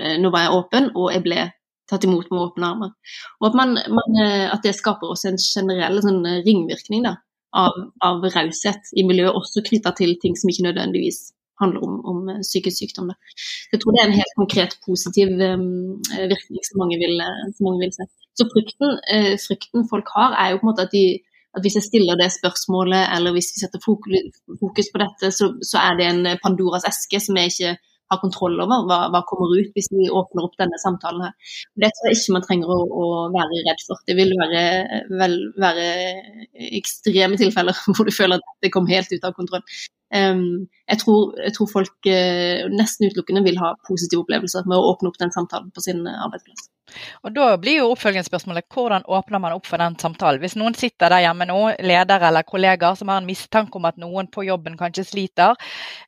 jeg, 0.00 0.16
nå 0.22 0.32
var 0.32 0.46
jeg 0.46 0.56
åpen, 0.62 0.90
og 0.96 1.12
jeg 1.12 1.26
ble 1.26 1.44
tatt 1.90 2.06
imot 2.06 2.30
med 2.32 2.40
åpne 2.46 2.70
armer. 2.70 2.92
Og 3.40 3.50
at, 3.50 3.58
man, 3.58 3.76
man, 3.98 4.18
eh, 4.24 4.46
at, 4.48 4.62
det 4.64 4.74
skaper 4.76 5.12
også 5.12 5.32
en 5.32 5.40
generell 5.40 6.00
sånn, 6.04 6.22
ringvirkning 6.46 7.04
da, 7.06 7.16
av, 7.56 7.76
av 8.04 8.24
raushet 8.34 8.92
i 8.96 9.06
miljøet, 9.06 9.36
også 9.36 9.64
knytta 9.68 9.94
til 9.98 10.16
ting 10.22 10.36
som 10.38 10.52
ikke 10.52 10.68
nødvendigvis 10.68 11.26
handler 11.60 11.84
om, 11.86 11.98
om 12.10 12.32
psykisk 12.42 12.80
sykdom. 12.82 13.12
Da. 13.12 13.36
Jeg 13.72 13.80
tror 13.80 13.94
det 13.94 14.00
er 14.02 14.08
en 14.08 14.18
helt 14.20 14.34
konkret 14.40 14.74
positiv 14.86 15.30
um, 15.38 16.00
virkning 16.32 16.66
som 16.66 16.82
mange, 16.82 16.98
vil, 16.98 17.22
som 17.54 17.68
mange, 17.68 17.84
vil, 17.84 17.94
se. 17.94 18.08
Så 18.34 18.48
frykten, 18.50 18.98
uh, 19.14 19.34
frykten, 19.38 19.86
folk 19.92 20.10
har, 20.16 20.34
er 20.34 20.50
jo 20.50 20.58
på 20.60 20.66
en 20.66 20.72
måte 20.72 20.88
at, 20.88 20.96
de, 20.96 21.20
at 21.54 21.62
hvis 21.62 21.78
jeg 21.78 21.86
stiller 21.86 22.18
det 22.18 22.32
spørsmålet, 22.34 23.06
eller 23.14 23.36
hvis 23.36 23.52
vi 23.54 23.62
setter 23.62 23.84
fokus 23.86 24.90
på 24.90 25.02
dette, 25.04 25.30
så, 25.38 25.52
så 25.62 25.82
er 25.84 26.00
det 26.00 26.08
en 26.10 26.40
Pandoras 26.42 26.88
eske 26.90 27.22
som 27.22 27.38
jeg 27.38 27.54
ikke 27.54 27.76
har 28.12 28.20
kontroll 28.22 28.60
over 28.62 28.84
hva, 28.88 28.98
hva, 29.12 29.22
kommer 29.28 29.54
ut 29.56 29.72
hvis 29.76 29.90
vi 29.92 30.10
åpner 30.12 30.46
opp 30.46 30.56
denne 30.60 30.78
samtalen 30.82 31.24
her. 31.26 31.34
Det 31.80 31.90
tror 31.96 32.10
jeg 32.10 32.20
ikke 32.20 32.36
man 32.36 32.46
trenger 32.46 32.72
å, 32.74 32.78
å 32.84 33.08
være 33.34 33.62
redd 33.68 33.84
for. 33.86 34.02
Det 34.08 34.16
vil 34.18 34.34
være, 34.40 34.64
vel, 35.22 35.36
være, 35.64 35.88
ekstreme 36.80 37.40
tilfeller 37.40 37.80
hvor 37.94 38.08
du 38.08 38.14
føler 38.14 38.40
at 38.40 38.64
det 38.64 38.72
kom 38.74 38.88
helt 38.90 39.12
ut 39.12 39.26
av 39.26 39.36
kontroll. 39.36 39.64
Um, 40.14 40.68
jeg, 40.86 41.00
tror, 41.00 41.32
jeg, 41.42 41.56
tror, 41.56 41.70
folk 41.72 42.10
uh, 42.12 42.68
nesten 42.70 43.08
utelukkende 43.08 43.42
vil 43.46 43.58
ha 43.58 43.72
positive 43.88 44.22
opplevelser 44.22 44.68
med 44.70 44.78
å 44.78 44.92
åpne 44.92 45.10
opp 45.10 45.18
den 45.22 45.34
samtalen 45.34 45.72
på 45.74 45.82
sin 45.82 46.04
arbeidsplass. 46.06 46.68
Og 47.24 47.34
Da 47.34 47.48
blir 47.60 47.80
jo 47.80 47.90
oppfølgingsspørsmålet 47.92 48.68
hvordan 48.72 49.06
åpner 49.06 49.42
man 49.42 49.56
opp 49.56 49.66
for 49.68 49.82
den 49.82 49.96
samtalen. 50.00 50.40
Hvis 50.42 50.56
noen 50.60 50.76
sitter 50.78 51.12
der 51.12 51.24
hjemme 51.26 51.48
nå, 51.50 51.60
ledere 51.82 52.30
eller 52.30 52.46
kollegaer 52.46 52.98
som 52.98 53.12
har 53.12 53.22
en 53.22 53.28
mistanke 53.28 53.78
om 53.78 53.88
at 53.88 54.00
noen 54.00 54.28
på 54.32 54.46
jobben 54.46 54.78
kanskje 54.80 55.06
sliter, 55.08 55.56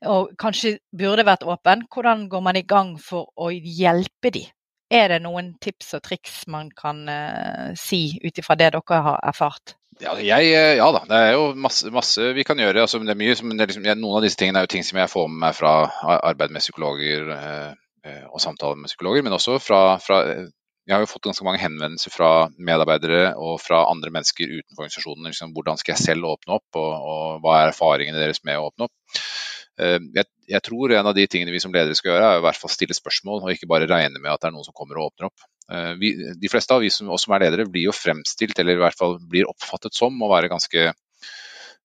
og 0.06 0.34
kanskje 0.40 0.76
burde 0.96 1.26
vært 1.26 1.46
åpen, 1.46 1.86
hvordan 1.92 2.28
går 2.32 2.44
man 2.44 2.60
i 2.60 2.66
gang 2.66 2.94
for 3.00 3.30
å 3.36 3.50
hjelpe 3.50 4.32
de? 4.34 4.46
Er 4.90 5.10
det 5.10 5.22
noen 5.24 5.56
tips 5.62 5.96
og 5.98 6.04
triks 6.06 6.44
man 6.52 6.70
kan 6.70 7.02
uh, 7.10 7.72
si 7.78 8.20
ut 8.22 8.38
ifra 8.38 8.54
det 8.54 8.70
dere 8.76 9.00
har 9.08 9.18
erfart? 9.26 9.74
Ja, 9.98 10.12
jeg, 10.20 10.52
eh, 10.52 10.74
ja, 10.76 10.86
da, 10.92 11.00
det 11.08 11.18
er 11.24 11.30
jo 11.38 11.48
masse, 11.56 11.88
masse 11.90 12.28
vi 12.36 12.44
kan 12.44 12.60
gjøre. 12.60 12.84
Altså, 12.84 13.00
mye, 13.00 13.32
liksom, 13.32 13.54
noen 13.56 14.18
av 14.18 14.26
disse 14.26 14.36
tingene 14.38 14.60
er 14.60 14.68
jo 14.68 14.74
ting 14.74 14.84
som 14.84 15.00
jeg 15.00 15.08
får 15.08 15.30
med 15.32 15.40
meg 15.46 15.56
fra 15.56 15.72
arbeid 16.20 16.54
med 16.54 16.64
psykologer 16.64 17.32
eh 17.32 17.74
og 18.06 18.38
samtaler 18.38 18.78
med 18.78 18.86
psykologer, 18.86 19.24
men 19.26 19.34
også 19.34 19.56
fra, 19.58 19.96
fra 19.98 20.20
jeg 20.86 20.94
har 20.94 21.02
jo 21.02 21.10
fått 21.10 21.26
ganske 21.26 21.44
mange 21.46 21.58
henvendelser 21.58 22.12
fra 22.14 22.30
medarbeidere 22.62 23.32
og 23.42 23.58
fra 23.58 23.82
andre 23.90 24.12
mennesker 24.14 24.52
utenfor 24.52 24.84
organisasjonen. 24.84 25.28
Liksom, 25.32 25.54
hvordan 25.56 25.80
skal 25.80 25.96
jeg 25.96 26.04
selv 26.04 26.28
åpne 26.30 26.58
opp, 26.60 26.78
og, 26.78 26.92
og, 26.94 27.40
hva 27.42 27.56
er 27.58 27.72
erfaringene 27.72 28.22
deres 28.22 28.44
med 28.46 28.60
å 28.60 28.68
åpne 28.68 28.86
opp. 28.86 29.18
Eh, 29.82 29.98
jeg, 29.98 30.30
jeg, 30.48 30.62
tror 30.68 30.94
en 30.94 31.10
av 31.10 31.16
de 31.16 31.26
tingene 31.26 31.52
vi 31.52 31.60
som 31.62 31.74
ledere 31.74 31.98
skal 31.98 32.12
gjøre, 32.12 32.28
er 32.30 32.38
i 32.38 32.44
hvert 32.46 32.60
fall 32.60 32.72
stille 32.72 32.96
spørsmål, 32.96 33.42
og 33.42 33.50
ikke 33.56 33.68
bare 33.72 33.90
regne 33.90 34.22
med 34.22 34.30
at 34.30 34.44
det 34.44 34.50
er 34.52 34.54
noen 34.54 34.68
som 34.68 34.76
kommer 34.78 35.00
og 35.00 35.10
åpner 35.10 35.28
opp. 35.28 35.48
Eh, 35.74 35.92
vi, 35.98 36.12
de 36.38 36.52
fleste 36.52 36.76
av 36.76 36.86
vi 36.86 36.92
som, 36.94 37.10
oss 37.10 37.26
som 37.26 37.34
er 37.34 37.48
ledere, 37.48 37.66
blir 37.66 37.88
jo 37.88 37.96
fremstilt, 37.96 38.54
eller 38.62 38.78
i 38.78 38.84
hvert 38.84 38.98
fall 38.98 39.18
blir 39.26 39.50
oppfattet 39.50 39.98
som, 39.98 40.14
å 40.22 40.30
være 40.30 40.52
ganske 40.54 40.92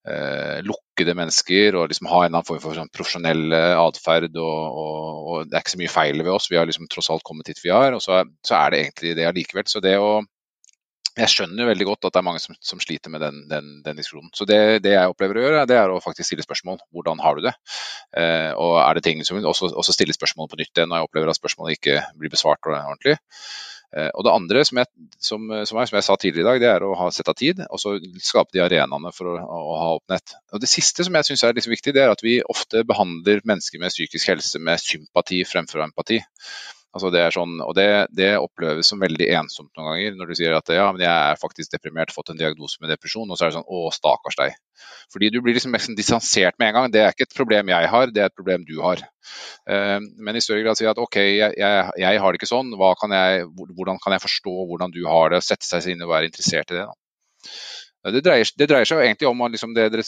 eh, 0.08 0.60
lukkede 0.66 1.16
mennesker 1.18 1.78
og 1.80 1.92
liksom 1.92 2.10
ha 2.12 2.26
en 2.26 2.34
annen 2.34 2.48
form 2.48 2.62
for 2.64 2.78
sånn 2.78 2.92
profesjonell 2.94 3.56
atferd. 3.78 4.36
Og, 4.36 4.82
og, 4.84 5.00
og, 5.22 5.50
det 5.50 5.58
er 5.58 5.66
ikke 5.66 5.76
så 5.78 5.82
mye 5.84 5.96
feil 5.96 6.22
ved 6.24 6.34
oss, 6.34 6.52
vi 6.52 6.60
har 6.60 6.70
liksom 6.70 6.90
tross 6.92 7.12
alt 7.14 7.26
kommet 7.28 7.52
hit 7.52 7.64
vi 7.64 7.74
har. 7.74 7.96
Og 7.98 8.04
så, 8.04 8.24
så 8.46 8.60
er 8.60 8.72
det 8.72 8.84
egentlig 8.86 9.18
det 9.20 9.28
allikevel. 9.30 9.68
Så 9.72 9.84
det 9.84 9.98
å 10.02 10.22
jeg 11.12 11.28
skjønner 11.28 11.68
veldig 11.68 11.86
godt 11.90 12.08
at 12.08 12.16
det 12.16 12.20
er 12.22 12.24
mange 12.24 12.40
som, 12.40 12.56
som 12.64 12.80
sliter 12.80 13.12
med 13.12 13.20
den, 13.24 13.42
den, 13.52 13.72
den, 13.84 13.98
diskusjonen. 14.00 14.32
Så 14.36 14.46
det, 14.48 14.80
det, 14.86 14.94
jeg 14.96 15.12
opplever 15.12 15.38
å 15.38 15.44
gjøre, 15.44 15.66
det 15.68 15.76
er 15.76 15.92
å 15.92 16.00
faktisk 16.04 16.30
stille 16.30 16.46
spørsmål. 16.46 16.80
Hvordan 16.96 17.20
har 17.24 17.36
du 17.36 17.44
det? 17.50 17.54
Eh, 18.16 18.52
og 18.56 18.78
er 18.80 18.96
det 18.96 19.04
ting 19.08 19.24
som 19.28 19.42
også, 19.42 19.74
også 19.76 19.96
stille 19.96 20.16
spørsmål 20.16 20.48
på 20.52 20.62
nytt 20.62 20.84
når 20.86 21.02
jeg 21.02 21.10
opplever 21.10 21.34
at 21.34 21.40
spørsmålet 21.40 21.80
ikke 21.80 21.98
blir 22.20 22.32
besvart 22.32 22.64
ordentlig. 22.70 23.18
Eh, 23.92 24.08
og 24.16 24.24
det 24.24 24.34
andre 24.34 24.64
som 24.68 24.80
jeg, 24.80 24.88
som, 25.20 25.48
som, 25.68 25.80
er, 25.82 25.90
som 25.90 25.98
jeg, 25.98 26.06
sa 26.08 26.16
tidligere 26.20 26.44
i 26.44 26.50
dag, 26.50 26.62
det 26.64 26.70
er 26.72 26.86
å 26.88 26.96
ha 27.00 27.10
sett 27.12 27.32
av 27.32 27.38
tid. 27.40 27.64
Og 27.68 27.82
så 27.82 27.96
skape 28.24 28.56
de 28.56 28.64
arenaene 28.64 29.14
for 29.16 29.34
å, 29.34 29.38
å 29.42 29.80
ha 29.80 29.90
åpenhet. 29.98 30.36
Og 30.56 30.64
Det 30.64 30.72
siste 30.72 31.08
som 31.08 31.18
jeg 31.18 31.30
syns 31.30 31.46
er 31.48 31.58
liksom 31.58 31.76
viktig, 31.76 31.96
det 31.98 32.06
er 32.06 32.14
at 32.14 32.24
vi 32.26 32.40
ofte 32.42 32.86
behandler 32.88 33.44
mennesker 33.48 33.82
med 33.82 33.94
psykisk 33.94 34.32
helse 34.32 34.62
med 34.64 34.82
sympati 34.84 35.44
fremfor 35.48 35.84
empati. 35.88 36.22
Altså 36.92 37.08
det 37.14 37.22
er 37.24 37.32
sånn, 37.32 37.54
og 37.64 37.72
det, 37.78 37.88
det, 38.12 38.34
oppleves 38.36 38.90
som 38.92 39.00
veldig 39.00 39.30
ensomt 39.40 39.70
noen 39.78 39.94
ganger, 39.94 40.16
når 40.20 40.32
du 40.32 40.36
sier 40.36 40.56
at 40.58 40.72
ja, 40.76 40.90
men 40.92 41.04
jeg 41.06 41.12
er 41.12 41.40
faktisk 41.40 41.72
deprimert, 41.72 42.12
fått 42.12 42.34
en 42.34 42.40
diagnose 42.40 42.82
med 42.84 42.92
depresjon, 42.92 43.30
og 43.32 43.40
så 43.40 43.46
er 43.46 43.54
det 43.54 43.58
sånn 43.60 43.72
å, 43.72 43.86
stakkars 43.96 44.36
deg. 44.42 44.58
Fordi 45.14 45.30
du 45.32 45.40
blir 45.40 45.56
liksom 45.56 45.72
nesten 45.72 45.96
distansert 45.96 46.60
med 46.60 46.72
en 46.72 46.78
gang. 46.78 46.92
Det 46.92 47.04
er 47.06 47.16
ikke 47.16 47.30
et 47.30 47.38
problem 47.38 47.72
jeg 47.72 47.92
har, 47.94 48.12
det 48.12 48.26
er 48.26 48.28
et 48.28 48.36
problem 48.36 48.68
du 48.68 48.76
har. 48.84 49.06
Uh, 49.70 50.04
men 50.20 50.36
i 50.36 50.44
større 50.44 50.66
grad 50.66 50.80
si 50.80 50.90
at 50.90 51.00
OK, 51.00 51.20
jeg, 51.22 51.56
jeg, 51.62 51.88
jeg, 52.04 52.22
har 52.24 52.34
det 52.34 52.42
ikke 52.42 52.52
sånn, 52.52 52.76
kan 53.00 53.16
jeg, 53.16 53.48
hvordan 53.78 54.02
kan 54.04 54.18
jeg 54.18 54.26
forstå 54.28 54.58
hvordan 54.74 54.92
du 54.92 55.06
har 55.08 55.32
det, 55.32 55.44
sette 55.48 55.68
seg 55.68 55.94
inn 55.94 56.04
og 56.04 56.12
være 56.12 56.28
interessert 56.28 56.76
i 56.76 56.82
det. 56.82 56.90
da. 56.90 58.12
Det 58.12 58.24
dreier, 58.26 58.50
det 58.58 58.68
dreier, 58.68 58.88
seg 58.90 58.98
jo 58.98 59.06
egentlig 59.06 59.30
om 59.30 59.44
liksom 59.54 59.76
det 59.78 59.92
dere 59.94 60.04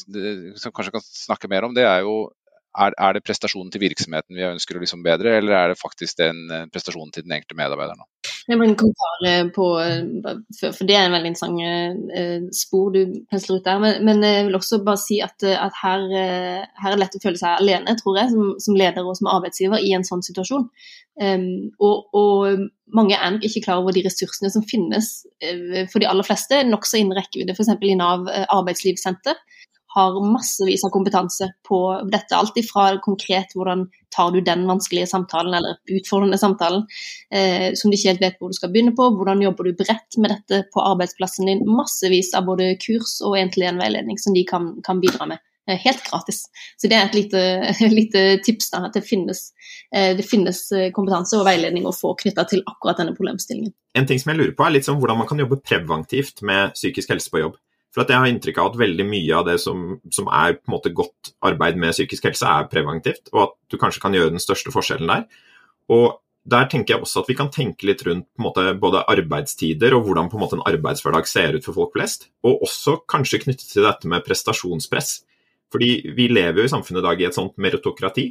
som 0.59 0.73
kanskje 0.73 0.95
kan 0.95 1.03
snakke 1.05 1.47
mer 1.51 1.67
om, 1.67 1.75
det 1.77 1.85
er 1.85 2.01
jo 2.01 2.25
er, 2.73 2.93
er, 2.97 3.13
det 3.15 3.23
prestasjonen 3.25 3.69
til 3.73 3.83
virksomheten 3.83 4.37
vi 4.37 4.45
ønsker 4.47 4.77
å 4.77 4.81
liksom 4.81 5.03
bedre, 5.05 5.37
eller 5.37 5.55
er 5.57 5.71
det 5.71 5.79
faktisk 5.81 6.17
den 6.21 6.41
eh, 6.49 6.65
prestasjonen 6.73 7.13
til 7.13 7.25
den 7.25 7.35
enkelte 7.37 7.57
medarbeider 7.59 7.99
nå? 7.99 8.07
Jeg 8.49 8.59
må 8.59 8.65
en 8.65 8.75
kommentar 8.79 9.27
eh, 9.29 9.43
på, 9.53 9.67
eh, 9.83 10.63
for 10.63 10.89
det 10.89 10.97
er 10.97 11.07
en 11.07 11.15
veldig 11.15 11.31
interessant 11.33 12.53
spor 12.57 12.91
du 12.93 13.01
pensler 13.29 13.59
ut 13.59 13.67
der. 13.67 13.79
Men, 13.83 13.99
men, 14.07 14.25
jeg 14.25 14.47
vil 14.47 14.57
også 14.57 14.81
bare 14.85 15.01
si 15.01 15.19
at, 15.23 15.37
at 15.43 15.79
her, 15.83 16.05
her, 16.09 16.89
er 16.89 16.95
det 16.95 17.01
lett 17.01 17.17
å 17.17 17.23
føle 17.23 17.39
seg 17.39 17.61
alene, 17.61 17.95
tror 17.99 18.19
jeg, 18.19 18.33
som, 18.33 18.53
som 18.65 18.77
leder 18.79 19.05
og 19.05 19.17
som 19.19 19.29
arbeidsgiver 19.31 19.83
i 19.83 19.93
en 19.97 20.05
sånn 20.07 20.25
situasjon. 20.25 20.67
Um, 21.21 21.49
og, 21.77 22.15
og, 22.17 22.63
mange 22.93 23.17
er 23.17 23.35
nok 23.35 23.45
ikke 23.45 23.63
klar 23.67 23.81
over 23.81 23.93
de 23.93 24.03
ressursene 24.05 24.49
som 24.53 24.65
finnes 24.69 25.07
for 25.89 26.01
de 26.01 26.05
aller 26.05 26.25
fleste, 26.25 26.59
nokså 26.67 26.99
innen 26.99 27.17
rekkevidde, 27.17 27.55
f.eks. 27.57 27.71
i 27.89 27.95
Nav 27.97 28.27
arbeidslivssenter 28.29 29.39
har 29.93 30.15
massevis 30.25 30.83
av 30.85 30.91
kompetanse 30.93 31.49
på 31.67 31.79
dette. 32.09 32.33
Alt 32.33 32.57
ifra 32.57 32.87
konkret 33.03 33.53
hvordan 33.53 33.85
tar 34.15 34.31
du 34.33 34.41
den 34.41 34.65
vanskelige 34.69 35.09
samtalen 35.09 35.53
eller 35.53 35.77
utfordrende 35.85 36.37
samtalen 36.41 36.85
eh, 37.33 37.71
som 37.77 37.91
du 37.91 37.97
ikke 37.97 38.13
helt 38.13 38.23
vet 38.23 38.37
hvor 38.39 38.53
du 38.53 38.57
skal 38.57 38.71
begynne 38.73 38.95
på. 38.97 39.09
Hvordan 39.17 39.43
jobber 39.45 39.69
du 39.69 39.77
bredt 39.77 40.17
med 40.17 40.33
dette 40.33 40.63
på 40.73 40.83
arbeidsplassen 40.83 41.49
din. 41.49 41.65
Massevis 41.69 42.33
av 42.37 42.47
både 42.49 42.73
kurs 42.81 43.19
og 43.25 43.37
én-til-én-veiledning 43.39 44.21
som 44.21 44.37
de 44.37 44.45
kan, 44.49 44.71
kan, 44.85 45.01
bidra 45.03 45.27
med. 45.29 45.43
Eh, 45.69 45.77
helt 45.79 46.01
gratis. 46.09 46.45
Så 46.81 46.89
det 46.89 46.97
er 46.97 47.05
et 47.07 47.17
lite, 47.17 47.43
lite 47.99 48.23
tips 48.45 48.73
da, 48.73 48.85
at 48.89 48.97
det 48.97 49.05
finnes, 49.05 49.45
eh, 49.93 50.15
det 50.17 50.25
finnes, 50.25 50.63
eh, 50.73 50.89
kompetanse 50.95 51.37
og 51.37 51.45
veiledning 51.47 51.85
å 51.85 51.93
få 51.95 52.15
knytta 52.19 52.47
til 52.49 52.65
akkurat 52.69 53.01
denne 53.01 53.13
problemstillingen. 53.17 53.75
En 53.93 54.09
ting 54.09 54.17
som 54.21 54.33
jeg 54.33 54.41
lurer 54.41 54.57
på 54.57 54.65
er 54.65 54.73
litt 54.73 54.89
sånn 54.89 54.97
hvordan 55.01 55.21
man 55.21 55.29
kan 55.29 55.41
jobbe 55.41 55.61
preventivt 55.61 56.41
med 56.41 56.73
psykisk 56.73 57.13
helse 57.13 57.29
på 57.29 57.45
jobb. 57.45 57.61
For 57.93 58.09
jeg 58.09 58.17
har 58.17 58.31
inntrykk 58.31 58.57
av 58.57 58.71
at 58.71 58.79
veldig 58.81 59.05
mye 59.05 59.37
av 59.37 59.45
det 59.45 59.59
som, 59.61 59.83
som, 60.13 60.29
er 60.33 60.57
på 60.57 60.65
en 60.65 60.73
måte 60.73 60.91
godt 60.97 61.33
arbeid 61.45 61.77
med 61.77 61.93
psykisk 61.93 62.25
helse, 62.25 62.49
er 62.49 62.69
preventivt, 62.71 63.29
og 63.35 63.41
at 63.43 63.55
du 63.69 63.77
kanskje 63.81 64.01
kan 64.01 64.17
gjøre 64.17 64.33
den 64.33 64.41
største 64.41 64.73
forskjellen 64.73 65.11
der. 65.11 65.27
Og 65.93 66.07
der 66.49 66.65
tenker 66.71 66.95
jeg 66.95 67.05
også 67.05 67.21
at 67.21 67.29
vi 67.31 67.37
kan 67.39 67.51
tenke 67.53 67.87
litt 67.87 68.01
rundt 68.07 68.27
måte, 68.41 68.65
både 68.79 69.05
arbeidstider 69.13 69.93
og 69.95 70.07
hvordan 70.07 70.27
en 70.27 70.41
måte 70.41 70.57
en 70.57 70.65
arbeidshverdag 70.67 71.29
ser 71.29 71.55
ut 71.55 71.67
for 71.67 71.77
folk 71.77 71.93
flest. 71.95 72.27
Og 72.43 72.65
også 72.65 72.97
kanskje 73.09 73.43
knyttet 73.45 73.69
til 73.69 73.85
dette 73.87 74.09
med 74.11 74.25
prestasjonspress. 74.25 75.21
Fordi 75.73 76.13
vi 76.17 76.27
lever 76.29 76.61
jo 76.61 76.67
i 76.67 76.73
samfunnet 76.73 77.01
i 77.01 77.07
dag 77.07 77.21
i 77.21 77.27
et 77.29 77.37
sånt 77.37 77.55
meritokrati. 77.61 78.27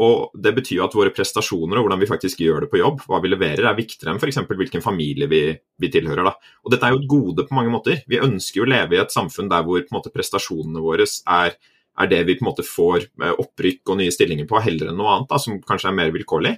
Og 0.00 0.32
Det 0.32 0.52
betyr 0.56 0.78
jo 0.78 0.84
at 0.86 0.94
våre 0.96 1.12
prestasjoner 1.12 1.76
og 1.76 1.84
hvordan 1.84 2.00
vi 2.00 2.08
faktisk 2.08 2.40
gjør 2.40 2.64
det 2.64 2.70
på 2.72 2.80
jobb, 2.80 3.02
hva 3.08 3.20
vi 3.20 3.32
leverer, 3.32 3.66
er 3.68 3.76
viktigere 3.76 4.14
enn 4.14 4.20
f.eks. 4.20 4.38
hvilken 4.48 4.84
familie 4.84 5.28
vi, 5.28 5.42
vi, 5.52 5.90
tilhører. 5.92 6.30
da. 6.30 6.54
Og 6.64 6.72
Dette 6.72 6.88
er 6.88 6.94
jo 6.94 7.02
et 7.02 7.10
gode 7.10 7.44
på 7.48 7.58
mange 7.58 7.72
måter. 7.72 8.00
Vi 8.08 8.22
ønsker 8.22 8.62
jo 8.62 8.68
å 8.68 8.70
leve 8.70 8.96
i 8.96 9.02
et 9.02 9.12
samfunn 9.12 9.50
der 9.52 9.66
hvor 9.66 9.84
måte, 9.92 10.12
prestasjonene 10.14 10.80
våre 10.84 11.04
er, 11.04 11.58
er, 11.58 12.08
det 12.08 12.22
vi 12.28 12.38
på 12.38 12.46
en 12.46 12.50
måte 12.52 12.64
får 12.64 13.04
eh, 13.04 13.34
opprykk 13.34 13.92
og 13.92 14.00
nye 14.00 14.14
stillinger 14.14 14.48
på, 14.48 14.62
heller 14.64 14.92
enn 14.92 15.00
noe 15.00 15.18
annet 15.18 15.32
da, 15.34 15.40
som 15.42 15.60
kanskje 15.66 15.92
er 15.92 15.98
mer 16.00 16.14
vilkårlig. 16.16 16.56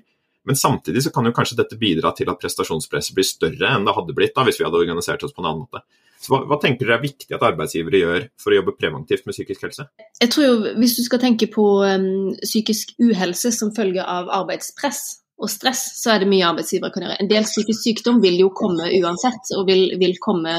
Men 0.49 0.59
samtidig 0.59 1.05
så 1.05 1.13
kan 1.15 1.27
jo 1.29 1.35
kanskje 1.35 1.59
dette 1.61 1.79
bidra 1.79 2.11
til 2.19 2.31
at 2.33 2.41
prestasjonspresset 2.43 3.15
blir 3.15 3.27
større 3.27 3.75
enn 3.77 3.87
det 3.87 3.95
hadde 3.95 4.15
blitt 4.17 4.35
da, 4.35 4.45
hvis 4.47 4.59
vi 4.59 4.67
hadde 4.67 4.81
organisert 4.81 5.23
oss 5.23 5.35
på 5.35 5.43
en 5.45 5.51
annen 5.51 5.67
måte. 5.67 5.85
Så 6.23 6.31
hva, 6.31 6.43
hva, 6.47 6.59
tenker 6.63 6.87
dere 6.87 7.01
er 7.01 7.03
viktig 7.03 7.35
at 7.35 7.43
arbeidsgivere 7.47 7.99
gjør 7.99 8.27
for 8.39 8.55
å 8.55 8.59
jobbe 8.61 8.77
preventivt 8.79 9.27
med 9.27 9.35
psykisk 9.35 9.65
helse? 9.67 9.89
Jeg 10.23 10.31
tror 10.35 10.47
jo, 10.47 10.53
Hvis 10.79 10.95
du 10.99 11.03
skal 11.07 11.23
tenke 11.23 11.49
på 11.51 11.67
um, 11.83 12.31
psykisk 12.43 12.95
uhelse 13.03 13.51
som 13.55 13.73
følge 13.75 14.05
av 14.07 14.31
arbeidspress 14.31 15.22
og 15.43 15.51
stress, 15.51 15.81
så 15.99 16.13
er 16.13 16.23
det 16.23 16.29
mye 16.31 16.47
arbeidsgivere 16.47 16.93
kan 16.95 17.07
gjøre. 17.07 17.17
En 17.23 17.31
del 17.31 17.47
psykisk 17.49 17.81
sykdom 17.83 18.21
vil 18.23 18.37
jo 18.39 18.51
komme 18.55 18.87
uansett, 19.01 19.51
og 19.57 19.67
vil, 19.67 19.89
vil 19.99 20.15
komme 20.23 20.53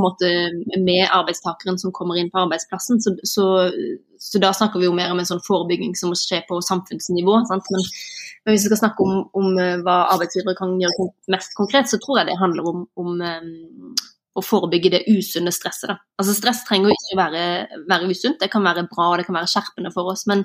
måte 0.00 0.30
med 0.74 1.04
arbeidstakeren 1.04 1.78
som 1.78 1.94
kommer 1.94 2.18
inn 2.18 2.30
på 2.32 2.40
arbeidsplassen. 2.42 3.02
Så, 3.04 3.14
så, 3.22 3.46
så, 4.18 4.40
da 4.42 4.50
snakker 4.56 4.82
vi 4.82 4.88
jo 4.88 4.96
mer 4.96 5.12
om 5.14 5.22
en 5.22 5.28
sånn 5.28 5.44
forebygging 5.44 5.94
som 5.98 6.10
må 6.10 6.18
skje 6.18 6.40
på 6.48 6.58
samfunnsnivå. 6.66 7.36
Men, 7.52 7.62
men, 7.68 7.86
hvis 8.50 8.66
vi 8.66 8.72
skal 8.72 8.82
snakke 8.82 9.06
om, 9.06 9.20
om, 9.38 9.52
hva 9.86 9.98
arbeidsgivere 10.16 10.58
kan 10.58 10.74
gjøre 10.82 11.10
mest 11.36 11.54
konkret, 11.58 11.90
så 11.92 12.00
tror 12.02 12.22
jeg 12.22 12.32
det 12.32 12.40
handler 12.42 12.72
om, 12.72 12.84
om 12.98 13.22
um, 13.22 13.94
å 14.38 14.44
forebygge 14.44 14.92
det 14.94 15.00
usunne 15.10 15.52
stresset. 15.54 15.90
Da. 15.90 15.96
Altså 16.20 16.34
Stress 16.36 16.62
trenger 16.68 16.90
jo 16.90 16.96
ikke 16.96 17.18
være, 17.18 17.42
være 17.90 18.10
usunt, 18.12 18.38
det 18.42 18.50
kan 18.52 18.64
være 18.66 18.86
bra 18.90 19.08
det 19.18 19.26
kan 19.28 19.38
være 19.38 19.50
skjerpende 19.52 19.92
for 19.94 20.12
oss. 20.12 20.24
Men, 20.30 20.44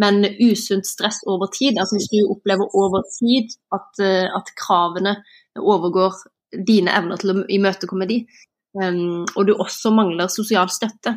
men 0.00 0.24
usunt 0.40 0.88
stress 0.88 1.20
over 1.30 1.50
tid, 1.54 1.78
altså 1.80 1.98
hvis 1.98 2.10
du 2.12 2.18
opplever 2.32 2.72
over 2.78 3.04
tid 3.18 3.54
at, 3.76 4.02
eh, 4.02 4.26
at 4.30 4.52
kravene 4.58 5.18
overgår 5.56 6.18
dine 6.66 6.94
evner 6.96 7.20
til 7.20 7.32
å 7.32 7.46
imøtekomme 7.52 8.08
de, 8.08 8.20
um, 8.78 9.24
og 9.34 9.48
du 9.48 9.54
også 9.56 9.92
mangler 9.94 10.30
sosial 10.32 10.70
støtte, 10.72 11.16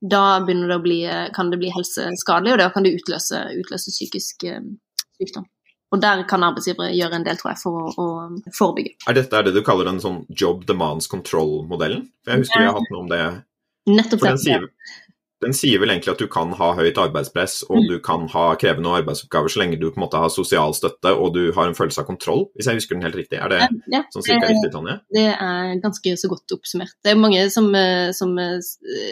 da 0.00 0.24
det 0.46 0.78
bli, 0.80 1.02
kan 1.36 1.50
det 1.52 1.58
bli 1.60 1.70
helseskadelig, 1.74 2.54
og 2.54 2.62
da 2.62 2.70
kan 2.72 2.86
det 2.86 2.94
utløse, 2.96 3.42
utløse 3.60 3.92
psykisk 3.92 4.46
um, 4.48 4.72
sykdom. 5.20 5.44
Og 5.92 6.00
der 6.00 6.22
kan 6.30 6.42
arbeidsgivere 6.46 6.92
gjøre 6.94 7.16
en 7.18 7.24
del, 7.26 7.36
tror 7.40 7.50
jeg, 7.50 7.58
for 7.64 7.72
å, 7.82 7.92
å 7.98 8.54
forebygge. 8.54 8.94
Er 9.10 9.16
dette 9.18 9.36
er 9.40 9.42
det 9.48 9.54
du 9.56 9.62
kaller 9.66 9.88
en 9.90 9.98
sånn 10.02 10.20
job 10.30 10.64
demands 10.68 11.08
control-modellen? 11.10 12.04
For 12.24 12.30
Jeg 12.36 12.44
husker 12.44 12.60
vi 12.62 12.66
har 12.68 12.76
hatt 12.78 12.90
noe 12.92 13.00
om 13.04 13.08
det. 13.10 13.22
Nettopp 13.90 14.20
den 14.22 14.38
sier, 14.38 14.66
den 15.42 15.54
sier 15.56 15.80
vel 15.80 15.90
egentlig 15.90 16.12
at 16.12 16.20
du 16.20 16.28
kan 16.30 16.52
ha 16.52 16.68
høyt 16.76 16.98
arbeidspress, 17.00 17.62
og 17.70 17.78
Mm. 17.80 17.88
du 17.88 17.98
kan 18.06 18.28
ha 18.28 18.42
krevende 18.60 18.92
arbeidsoppgaver 19.00 19.48
så 19.50 19.62
lenge 19.62 19.80
du 19.80 19.88
på 19.90 19.96
en 19.98 20.04
måte 20.04 20.20
har 20.20 20.28
sosial 20.30 20.74
støtte 20.76 21.10
og 21.16 21.32
du 21.34 21.50
har 21.56 21.66
en 21.66 21.74
følelse 21.74 21.98
av 22.02 22.06
kontroll, 22.06 22.44
hvis 22.54 22.66
jeg 22.68 22.76
husker 22.78 22.94
den 22.94 23.02
helt 23.08 23.16
riktig. 23.16 23.40
Er 23.40 23.48
det 23.48 23.60
Ja, 23.90 24.02
sånn 24.14 24.22
cirka 24.22 24.46
det- 24.46 24.52
riktig, 24.54 24.70
Tonje? 24.76 25.00
Det 25.10 25.26
er 25.32 25.80
ganske 25.80 26.14
så 26.22 26.28
godt 26.28 26.52
oppsummert. 26.54 26.94
Det 27.02 27.10
er 27.10 27.16
mange 27.16 27.50
som, 27.50 27.74
eh, 27.74 28.12
som 28.12 28.38
eh, 28.38 28.60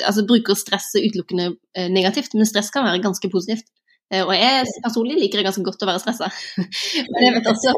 altså, 0.06 0.26
bruker 0.28 0.54
stress 0.54 0.92
utelukkende 0.94 1.56
eh, 1.74 1.88
negativt, 1.88 2.34
men 2.34 2.44
stress 2.46 2.70
kan 2.70 2.84
være 2.84 3.02
ganske 3.02 3.26
positivt. 3.32 3.64
Eh, 4.08 4.24
Og 4.24 4.32
jeg 4.32 4.66
personlig 4.84 5.18
liker 5.18 5.40
det 5.40 5.48
ganske 5.48 5.64
godt 5.66 5.84
å 5.84 5.88
være 5.90 6.02
stressa. 6.02 6.30
Men 7.12 7.26
jeg 7.26 7.34
vet 7.36 7.50
også, 7.52 7.74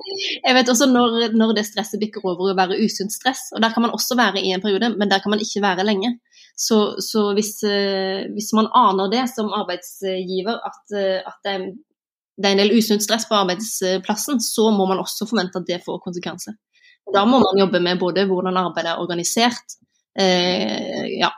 jeg 0.47 0.57
vet 0.59 0.73
også 0.73 0.89
når, 0.91 1.19
når 1.35 1.55
det 1.59 1.67
stresset 1.67 2.03
bikker 2.03 2.25
over 2.25 2.53
å 2.53 2.57
være 2.59 2.79
usunt 2.85 3.15
stress. 3.15 3.49
Og 3.57 3.63
der 3.65 3.75
kan 3.75 3.87
man 3.87 3.95
også 3.97 4.19
være 4.19 4.43
i 4.43 4.55
en 4.55 4.63
periode, 4.63 4.93
men 4.95 5.11
der 5.11 5.23
kan 5.23 5.35
man 5.35 5.43
ikke 5.43 5.63
være 5.65 5.87
lenge. 5.87 6.15
Så, 6.55 6.79
så 7.03 7.31
hvis, 7.37 7.55
eh, 7.67 8.29
hvis 8.35 8.51
man 8.57 8.71
aner 8.77 9.11
det 9.13 9.27
som 9.33 9.51
arbeidsgiver, 9.57 10.61
at, 10.71 10.97
eh, 10.97 11.21
at 11.25 11.39
det 11.47 12.49
er 12.49 12.55
en 12.55 12.63
del 12.63 12.75
usunt 12.77 13.05
stress 13.05 13.27
på 13.29 13.37
arbeidsplassen, 13.37 14.41
så 14.45 14.71
må 14.75 14.87
man 14.89 15.01
også 15.03 15.27
forvente 15.29 15.61
at 15.61 15.69
det 15.69 15.83
får 15.85 16.03
konsekvenser. 16.05 16.57
Da 17.11 17.25
må 17.27 17.41
man 17.43 17.59
jobbe 17.59 17.81
med 17.83 17.99
både 17.99 18.27
hvordan 18.29 18.59
arbeidet 18.61 18.93
er 18.93 19.03
organisert, 19.03 19.79
eh, 20.19 21.07
ja, 21.21 21.31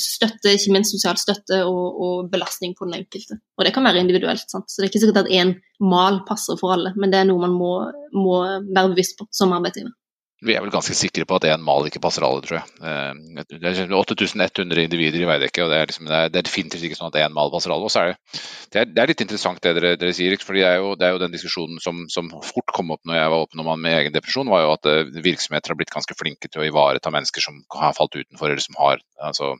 støtte, 0.00 0.54
ikke 0.54 0.74
minst 0.74 0.94
sosial 0.94 1.18
støtte 1.20 1.62
og, 1.68 2.00
og 2.04 2.32
belastning 2.32 2.74
på 2.78 2.88
den 2.88 3.00
enkelte. 3.00 3.40
Og 3.58 3.66
det 3.66 3.74
kan 3.76 3.86
være 3.86 4.02
individuelt. 4.02 4.46
Sant? 4.50 4.68
Så 4.68 4.80
det 4.80 4.88
er 4.88 4.92
ikke 4.92 5.04
sikkert 5.06 5.24
at 5.24 5.32
én 5.32 5.54
mal 5.80 6.20
passer 6.28 6.58
for 6.60 6.76
alle, 6.76 6.92
men 6.96 7.12
det 7.12 7.22
er 7.22 7.30
noe 7.30 7.46
man 7.46 7.56
må, 7.56 7.72
må 8.16 8.36
være 8.68 8.92
bevisst 8.92 9.18
på 9.18 9.28
som 9.34 9.56
arbeidsgiver. 9.56 9.94
Vi 10.40 10.54
er 10.56 10.62
vel 10.64 10.72
ganske 10.72 10.94
sikre 10.96 11.26
på 11.28 11.36
at 11.36 11.44
én 11.50 11.60
mal 11.64 11.84
ikke 11.84 12.00
passer 12.00 12.24
alle, 12.24 12.40
tror 12.44 12.60
jeg. 12.60 12.76
Eh, 12.80 13.44
Det 13.50 13.58
er 13.60 13.92
8100 13.92 14.84
individer 14.86 15.20
i 15.20 15.28
Veidekke, 15.28 15.64
og 15.64 15.72
det 15.72 15.78
er, 15.78 15.90
liksom, 15.90 16.08
det 16.08 16.16
er, 16.16 16.46
definitivt 16.46 16.86
ikke 16.88 16.96
sånn 16.96 17.10
at 17.10 17.18
én 17.20 17.36
mal 17.36 17.52
passer 17.52 17.74
alle. 17.74 17.84
Og 17.84 17.92
så 17.92 18.02
er 18.02 18.12
det, 18.12 18.42
det, 18.72 18.80
er, 18.80 18.90
det 18.94 19.02
er 19.02 19.12
litt 19.12 19.24
interessant 19.26 19.60
det 19.60 19.74
dere, 19.76 19.94
dere 20.00 20.16
sier, 20.16 20.36
for 20.40 20.56
det 20.56 20.64
er, 20.64 20.80
jo, 20.80 21.18
den 21.20 21.34
diskusjonen 21.34 21.82
som, 21.84 22.06
som 22.12 22.32
fort 22.32 22.72
kom 22.72 22.94
opp 22.96 23.04
når 23.04 23.20
jeg 23.20 23.34
var 23.34 23.46
oppnådd 23.46 23.82
med 23.84 23.98
egen 23.98 24.16
depresjon, 24.16 24.52
var 24.52 24.64
jo 24.64 24.74
at 24.78 24.88
eh, 24.88 25.16
virksomheter 25.28 25.74
har 25.74 25.80
blitt 25.80 25.92
ganske 25.92 26.16
flinke 26.16 26.48
til 26.48 26.64
å 26.64 26.68
ivareta 26.70 27.12
mennesker 27.12 27.44
som 27.44 27.60
har 27.76 27.96
falt 27.98 28.16
utenfor, 28.16 28.48
eller 28.48 28.64
som 28.64 28.80
har 28.80 29.04
altså, 29.20 29.54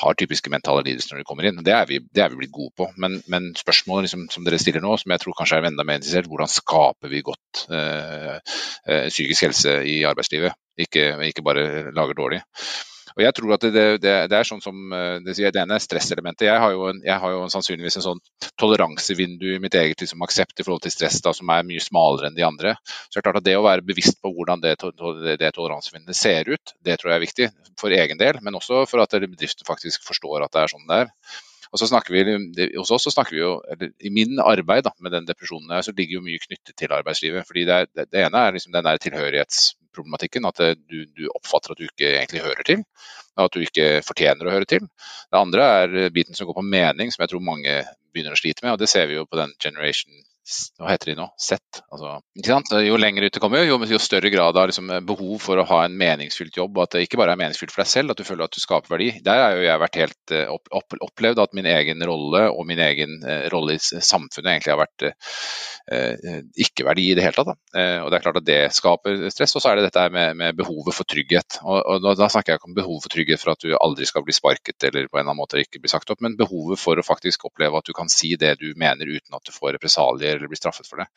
har 0.00 0.16
typiske 0.18 0.50
mentale 0.52 0.82
lidelser 0.86 1.14
når 1.14 1.22
de 1.22 1.28
kommer 1.28 1.48
inn. 1.48 1.62
Det 1.64 1.72
er 1.74 1.86
vi, 1.88 2.00
det 2.14 2.22
er 2.24 2.32
vi 2.32 2.40
blitt 2.42 2.54
gode 2.54 2.72
på. 2.76 2.88
Men, 3.00 3.18
men 3.32 3.52
spørsmålet 3.58 4.08
liksom, 4.08 4.26
som 4.32 4.46
dere 4.46 4.60
stiller 4.60 4.84
nå, 4.84 4.96
som 5.00 5.14
jeg 5.14 5.22
tror 5.22 5.36
kanskje 5.38 5.60
er 5.60 5.68
enda 5.70 5.86
mer 5.86 6.00
interessert, 6.00 6.28
hvordan 6.30 6.52
skaper 6.52 7.12
vi 7.12 7.24
godt 7.26 7.64
øh, 7.70 8.36
øh, 8.36 9.08
psykisk 9.08 9.48
helse 9.48 9.78
i 9.88 10.02
arbeidslivet? 10.08 10.56
Ikke, 10.78 11.08
ikke 11.30 11.44
bare 11.46 11.94
lager 11.96 12.18
dårlig. 12.18 12.42
Og 13.16 13.22
jeg 13.24 13.32
tror 13.36 13.54
at 13.56 13.64
det, 13.64 13.84
det, 14.04 14.14
det 14.28 14.36
er 14.36 14.44
sånn 14.44 14.60
som 14.60 14.92
eh, 14.92 15.16
det 15.24 15.36
sier, 15.38 15.52
det 15.54 15.62
ene 15.62 15.78
er 15.78 15.82
stresselementet. 15.82 16.46
Jeg 16.50 16.60
har 16.60 16.74
jo, 16.74 16.84
en, 16.90 17.00
jeg 17.04 17.16
har 17.22 17.32
jo 17.32 17.46
sannsynligvis 17.52 17.96
en 18.00 18.04
sånn 18.10 18.22
toleransevindu 18.60 19.48
i 19.54 19.60
mitt 19.62 19.76
eget 19.78 20.04
liksom, 20.04 20.20
aksept 20.26 20.60
i 20.60 20.66
forhold 20.66 20.84
til 20.84 20.92
stress 20.92 21.22
da, 21.24 21.32
som 21.36 21.48
er 21.52 21.64
mye 21.64 21.80
smalere 21.82 22.28
enn 22.28 22.36
de 22.36 22.44
andre. 22.44 22.76
Så 23.08 23.16
det 23.16 23.22
er 23.22 23.28
klart 23.30 23.40
at 23.40 23.48
det 23.48 23.56
å 23.56 23.64
være 23.64 23.86
bevisst 23.88 24.20
på 24.20 24.34
hvordan 24.36 24.60
det, 24.64 24.76
det, 25.40 25.52
toleransevinduet 25.56 26.20
ser 26.20 26.52
ut, 26.52 26.76
det 26.84 27.00
tror 27.00 27.14
jeg 27.14 27.20
er 27.20 27.26
viktig 27.26 27.50
for 27.80 27.96
egen 27.96 28.20
del, 28.20 28.40
men 28.44 28.60
også 28.60 28.84
for 28.90 29.04
at 29.04 29.16
bedriften 29.24 29.68
faktisk 29.68 30.04
forstår 30.04 30.44
at 30.44 30.52
det 30.52 30.64
er 30.66 30.74
sånn 30.76 30.88
det 30.90 31.04
er. 31.06 31.14
Og 31.72 31.80
så 31.80 31.88
snakker 31.90 32.14
vi, 32.14 32.68
Hos 32.76 32.92
oss 32.94 33.08
så 33.08 33.12
snakker 33.12 33.34
vi 33.34 33.42
jo, 33.42 33.56
eller 33.72 33.90
i 33.98 34.12
min 34.12 34.38
arbeid 34.42 34.86
da, 34.86 34.92
med 35.02 35.12
den 35.16 35.26
depresjonen 35.28 35.72
her, 35.74 35.82
så 35.82 35.94
ligger 35.96 36.20
jo 36.20 36.26
mye 36.26 36.42
knyttet 36.42 36.76
til 36.78 36.92
arbeidslivet. 36.94 37.46
fordi 37.48 37.66
Det, 37.66 37.80
er, 37.80 37.90
det, 38.04 38.22
ene 38.22 38.44
er 38.44 38.54
liksom 38.54 38.76
den 38.76 38.86
der 38.86 39.02
tilhørighetsproblematikken, 39.96 40.46
at 40.46 40.60
du, 40.88 41.04
du 41.16 41.28
oppfatter 41.34 41.72
at 41.72 41.80
du 41.80 41.86
ikke 41.86 42.12
egentlig 42.18 42.44
hører 42.44 42.62
til. 42.66 42.84
At 43.36 43.52
du 43.52 43.60
ikke 43.60 44.02
fortjener 44.04 44.46
å 44.46 44.54
høre 44.54 44.68
til. 44.68 44.86
Det 45.30 45.38
andre 45.38 45.62
er 45.82 46.10
biten 46.10 46.34
som 46.34 46.46
går 46.46 46.56
på 46.56 46.64
mening, 46.64 47.12
som 47.12 47.24
jeg 47.24 47.32
tror 47.32 47.44
mange 47.44 47.82
begynner 48.12 48.32
å 48.32 48.40
slite 48.40 48.64
med. 48.64 48.72
og 48.72 48.80
Det 48.80 48.88
ser 48.88 49.06
vi 49.10 49.18
jo 49.18 49.26
på 49.28 49.36
den 49.40 49.52
generation 49.60 50.24
hva 50.78 50.92
heter 50.92 51.10
de 51.10 51.16
nå? 51.18 51.26
Sett. 51.40 51.80
Altså? 51.90 52.20
Jo 52.86 52.98
lenger 53.00 53.26
ut 53.26 53.34
du 53.34 53.40
kommer, 53.42 53.64
jo, 53.66 53.78
jo 53.90 53.98
større 54.02 54.30
grad 54.30 54.56
av 54.56 54.68
liksom, 54.70 54.92
behov 55.08 55.40
for 55.42 55.58
å 55.58 55.66
ha 55.66 55.80
en 55.84 55.96
meningsfylt 55.98 56.56
jobb. 56.60 56.76
og 56.78 56.84
At 56.84 56.96
det 56.96 57.06
ikke 57.06 57.18
bare 57.20 57.34
er 57.34 57.40
meningsfylt 57.40 57.74
for 57.74 57.82
deg 57.82 57.90
selv, 57.90 58.14
at 58.14 58.20
du 58.20 58.26
føler 58.28 58.46
at 58.46 58.54
du 58.54 58.62
skaper 58.62 58.94
verdi. 58.94 59.10
Der 59.26 59.42
har 59.42 59.56
jo 59.56 59.64
jeg 59.66 59.82
vært 59.82 59.98
helt 60.02 60.34
eh, 60.36 60.46
opp, 60.52 60.70
opp, 60.70 60.98
opplevd 61.08 61.42
at 61.42 61.56
min 61.58 61.68
egen 61.70 62.04
rolle 62.06 62.44
og 62.52 62.62
min 62.68 62.82
egen 62.86 63.18
eh, 63.26 63.48
rolle 63.52 63.76
i 63.76 63.82
samfunnet 63.82 64.52
egentlig 64.52 64.74
har 64.74 64.82
vært 64.84 65.06
eh, 65.10 66.38
ikke-verdi 66.66 67.08
i 67.10 67.16
det 67.18 67.26
hele 67.26 67.40
tatt. 67.40 67.58
Eh, 67.74 67.98
og 68.04 68.12
Det 68.12 68.20
er 68.20 68.26
klart 68.28 68.40
at 68.42 68.46
det 68.46 68.60
skaper 68.76 69.26
stress. 69.34 69.56
Og 69.58 69.64
så 69.64 69.72
er 69.72 69.80
det 69.80 69.88
dette 69.88 70.06
med, 70.14 70.38
med 70.38 70.58
behovet 70.58 70.94
for 70.94 71.08
trygghet. 71.10 71.58
Og, 71.64 71.80
og 71.80 72.06
da, 72.06 72.14
da 72.22 72.30
snakker 72.32 72.54
jeg 72.54 72.62
ikke 72.62 72.70
om 72.70 72.78
behovet 72.78 73.08
for 73.08 73.16
trygghet 73.16 73.42
for 73.42 73.54
at 73.56 73.66
du 73.66 73.74
aldri 73.80 74.06
skal 74.06 74.26
bli 74.26 74.36
sparket 74.36 74.88
eller 74.88 75.10
på 75.10 75.18
en 75.18 75.24
eller 75.24 75.32
annen 75.32 75.42
måte 75.42 75.62
ikke 75.62 75.82
bli 75.82 75.90
sagt 75.90 76.14
opp, 76.14 76.22
men 76.22 76.38
behovet 76.38 76.78
for 76.80 76.98
å 76.98 77.06
faktisk 77.06 77.48
oppleve 77.50 77.82
at 77.82 77.90
du 77.90 77.94
kan 77.96 78.10
si 78.12 78.34
det 78.38 78.56
du 78.62 78.70
mener 78.78 79.10
uten 79.10 79.36
at 79.36 79.46
du 79.46 79.54
får 79.54 79.76
represalier 79.76 80.35
eller 80.36 80.50
blir 80.50 80.60
straffet 80.60 80.88
for 80.88 81.02
det. 81.02 81.08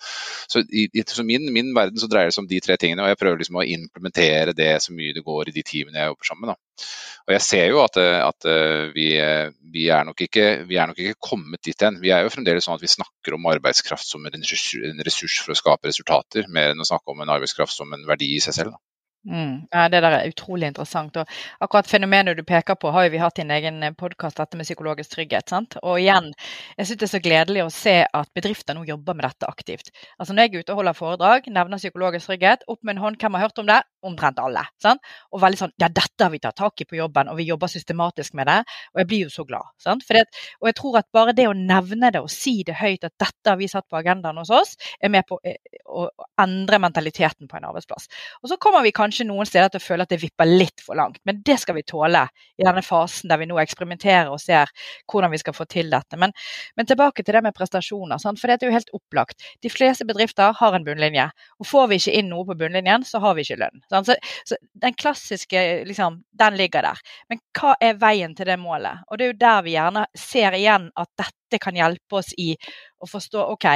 Så 0.50 0.64
i, 0.66 0.88
i 0.94 1.04
så 1.08 1.26
min, 1.28 1.48
min 1.54 1.74
verden 1.76 2.00
så 2.02 2.10
dreier 2.12 2.30
det 2.30 2.36
seg 2.36 2.46
om 2.46 2.50
de 2.50 2.62
tre 2.64 2.78
tingene, 2.82 3.06
og 3.06 3.12
jeg 3.12 3.20
prøver 3.22 3.42
liksom 3.42 3.60
å 3.62 3.68
implementere 3.76 4.56
det 4.58 4.72
så 4.84 4.96
mye 4.96 5.16
det 5.16 5.26
går 5.26 5.52
i 5.52 5.56
de 5.56 5.66
teamene 5.66 6.02
jeg 6.02 6.14
jobber 6.14 6.32
sammen. 6.32 6.54
Da. 6.54 6.88
Og 7.28 7.36
jeg 7.36 7.46
ser 7.46 7.66
jo 7.70 7.82
at, 7.84 7.98
at 8.02 8.50
eh, 8.50 8.90
vi, 8.96 9.08
eh, 9.22 9.52
vi, 9.74 9.88
er 9.94 10.14
ikke, 10.26 10.48
vi 10.70 10.80
er 10.82 10.90
nok 10.90 11.02
ikke 11.04 11.20
kommet 11.30 11.62
dit 11.66 11.86
hen. 11.86 12.00
Vi 12.02 12.14
er 12.16 12.26
jo 12.26 12.34
fremdeles 12.34 12.66
sånn 12.66 12.80
at 12.80 12.86
vi 12.86 12.92
snakker 12.92 13.36
om 13.38 13.50
arbeidskraft 13.52 14.08
som 14.08 14.26
en 14.26 14.40
ressurs, 14.40 14.72
en 14.90 15.04
ressurs 15.06 15.40
for 15.44 15.54
å 15.54 15.60
skape 15.60 15.92
resultater, 15.92 16.50
mer 16.50 16.74
enn 16.74 16.82
å 16.82 16.88
snakke 16.90 17.14
om 17.14 17.22
en 17.22 17.34
arbeidskraft 17.36 17.76
som 17.76 17.94
en 17.94 18.08
verdi 18.10 18.34
i 18.36 18.44
seg 18.44 18.58
selv. 18.58 18.74
Da. 18.74 18.88
Mm. 19.28 19.68
Ja, 19.72 19.90
Det 19.90 20.02
der 20.02 20.12
er 20.12 20.28
utrolig 20.30 20.68
interessant. 20.68 21.18
og 21.18 21.28
Akkurat 21.62 21.88
fenomenet 21.88 22.38
du 22.38 22.44
peker 22.44 22.76
på, 22.76 22.92
har 22.92 23.04
jo 23.04 23.10
vi 23.12 23.18
hatt 23.20 23.38
i 23.40 23.42
en 23.42 23.52
egen 23.52 23.96
podkast, 23.96 24.38
dette 24.38 24.56
med 24.58 24.66
psykologisk 24.66 25.12
trygghet. 25.12 25.50
sant? 25.50 25.76
Og 25.84 26.00
igjen, 26.00 26.34
jeg 26.78 26.88
syns 26.88 27.00
det 27.00 27.04
er 27.04 27.20
så 27.20 27.20
gledelig 27.20 27.64
å 27.66 27.70
se 27.72 28.06
at 28.14 28.30
bedrifter 28.34 28.74
nå 28.76 28.86
jobber 28.88 29.14
med 29.14 29.26
dette 29.26 29.46
aktivt. 29.46 29.92
Altså 30.20 30.34
Når 30.34 30.44
jeg 30.44 30.54
er 30.56 30.60
ute 30.60 30.72
og 30.72 30.78
holder 30.78 30.94
foredrag, 30.94 31.48
nevner 31.52 31.78
psykologisk 31.78 32.26
trygghet, 32.28 32.64
opp 32.68 32.80
med 32.84 32.96
en 32.96 33.02
hånd, 33.04 33.18
hvem 33.20 33.34
har 33.34 33.42
hørt 33.42 33.60
om 33.60 33.66
det? 33.68 33.82
Omtrent 34.02 34.40
alle. 34.40 34.64
sant? 34.82 35.02
Og 35.32 35.42
veldig 35.42 35.58
sånn 35.60 35.74
Ja, 35.80 35.90
dette 35.90 36.24
har 36.24 36.30
vi 36.32 36.40
tatt 36.40 36.56
tak 36.56 36.82
i 36.82 36.86
på 36.86 36.96
jobben, 36.96 37.28
og 37.28 37.38
vi 37.38 37.44
jobber 37.44 37.68
systematisk 37.68 38.34
med 38.34 38.48
det. 38.48 38.64
Og 38.96 39.00
jeg 39.00 39.08
blir 39.08 39.20
jo 39.24 39.30
så 39.30 39.44
glad. 39.46 39.68
sant? 39.78 40.04
At, 40.10 40.28
og 40.62 40.68
jeg 40.68 40.76
tror 40.76 40.98
at 40.98 41.08
bare 41.14 41.34
det 41.34 41.48
å 41.48 41.54
nevne 41.54 42.12
det 42.12 42.22
og 42.22 42.30
si 42.32 42.64
det 42.64 42.76
høyt, 42.76 43.04
at 43.04 43.14
dette 43.20 43.50
har 43.50 43.58
vi 43.58 43.68
satt 43.68 43.88
på 43.90 43.98
agendaen 43.98 44.38
hos 44.38 44.50
oss, 44.50 44.76
er 45.04 45.10
med 45.10 45.26
på 45.28 45.40
eh, 45.44 45.56
å 45.86 46.08
endre 46.40 46.80
mentaliteten 46.80 47.48
på 47.48 47.58
en 47.58 47.66
arbeidsplass. 47.66 48.08
Og 48.44 48.50
så 48.50 48.58
kommer 48.58 48.82
vi 48.82 48.92
kanskje 48.92 49.09
noen 49.28 49.48
steder 49.48 49.72
til 49.74 49.82
å 49.82 49.84
føle 49.84 50.06
at 50.06 50.12
det 50.13 50.19
vipper 50.22 50.50
litt 50.50 50.84
for 50.84 50.98
langt, 51.00 51.19
men 51.28 51.41
det 51.45 51.58
skal 51.62 51.78
vi 51.78 51.86
tåle 51.88 52.26
i 52.60 52.65
denne 52.65 52.84
fasen 52.86 53.32
der 53.32 53.41
vi 53.41 53.48
nå 53.50 53.60
eksperimenterer 53.62 54.32
og 54.32 54.41
ser 54.41 54.72
hvordan 55.10 55.34
vi 55.34 55.41
skal 55.41 55.56
få 55.56 55.65
til 55.69 55.91
dette. 55.91 56.19
Men, 56.19 56.34
men 56.78 56.89
tilbake 56.89 57.24
til 57.24 57.38
det 57.38 57.43
med 57.45 57.56
prestasjoner, 57.58 58.22
sant? 58.22 58.41
for 58.41 58.50
det 58.50 58.60
er 58.60 58.72
jo 58.72 58.78
helt 58.78 58.93
opplagt. 58.95 59.45
De 59.63 59.72
fleste 59.72 60.08
bedrifter 60.08 60.56
har 60.60 60.76
en 60.76 60.86
bunnlinje, 60.86 61.30
og 61.60 61.69
får 61.69 61.89
vi 61.91 62.02
ikke 62.02 62.15
inn 62.19 62.32
noe 62.34 62.48
på 62.48 62.58
bunnlinjen, 62.60 63.06
så 63.08 63.22
har 63.24 63.38
vi 63.38 63.45
ikke 63.45 63.60
lønn. 63.63 63.84
Så, 63.89 64.17
så 64.48 64.60
den 64.84 64.98
klassiske, 65.00 65.65
liksom, 65.89 66.22
den 66.39 66.60
ligger 66.60 66.89
der. 66.89 67.04
Men 67.30 67.41
hva 67.60 67.76
er 67.84 68.00
veien 68.02 68.36
til 68.38 68.50
det 68.50 68.60
målet? 68.62 69.06
Og 69.10 69.19
det 69.19 69.28
er 69.28 69.34
jo 69.34 69.41
der 69.43 69.65
vi 69.65 69.76
gjerne 69.76 70.06
ser 70.17 70.58
igjen 70.58 70.89
at 71.00 71.12
dette 71.19 71.62
kan 71.62 71.78
hjelpe 71.78 72.19
oss 72.22 72.32
i 72.38 72.54
å 73.00 73.10
forstå 73.10 73.46
ok, 73.56 73.68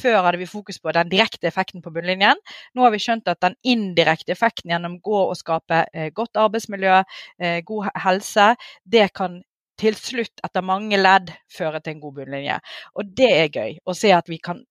før 0.00 0.20
hadde 0.26 0.40
vi 0.40 0.48
fokus 0.50 0.80
på 0.82 0.94
den 0.96 1.10
direkte 1.12 1.50
effekten 1.50 1.82
på 1.84 1.92
bunnlinjen. 1.94 2.40
Nå 2.74 2.86
har 2.86 2.94
vi 2.94 3.02
skjønt 3.02 3.28
at 3.30 3.42
den 3.44 3.58
indirekte 3.66 4.34
effekten 4.34 4.72
gjennom 4.72 4.98
gå 5.04 5.20
og 5.26 5.36
skape 5.38 5.84
eh, 5.92 6.10
godt 6.14 6.40
arbeidsmiljø, 6.40 7.02
eh, 7.42 7.60
god 7.66 7.92
helse, 8.04 8.52
det 8.84 9.10
kan 9.16 9.40
til 9.78 9.94
slutt, 9.94 10.40
etter 10.42 10.64
mange 10.66 10.98
ledd, 10.98 11.30
føre 11.54 11.80
til 11.82 11.94
en 11.94 12.02
god 12.02 12.16
bunnlinje. 12.16 12.58
Og 12.98 13.14
det 13.18 13.30
er 13.30 13.52
gøy 13.54 13.78
å 13.86 13.94
se 13.94 14.10
at 14.14 14.28
vi 14.30 14.40
kan 14.42 14.64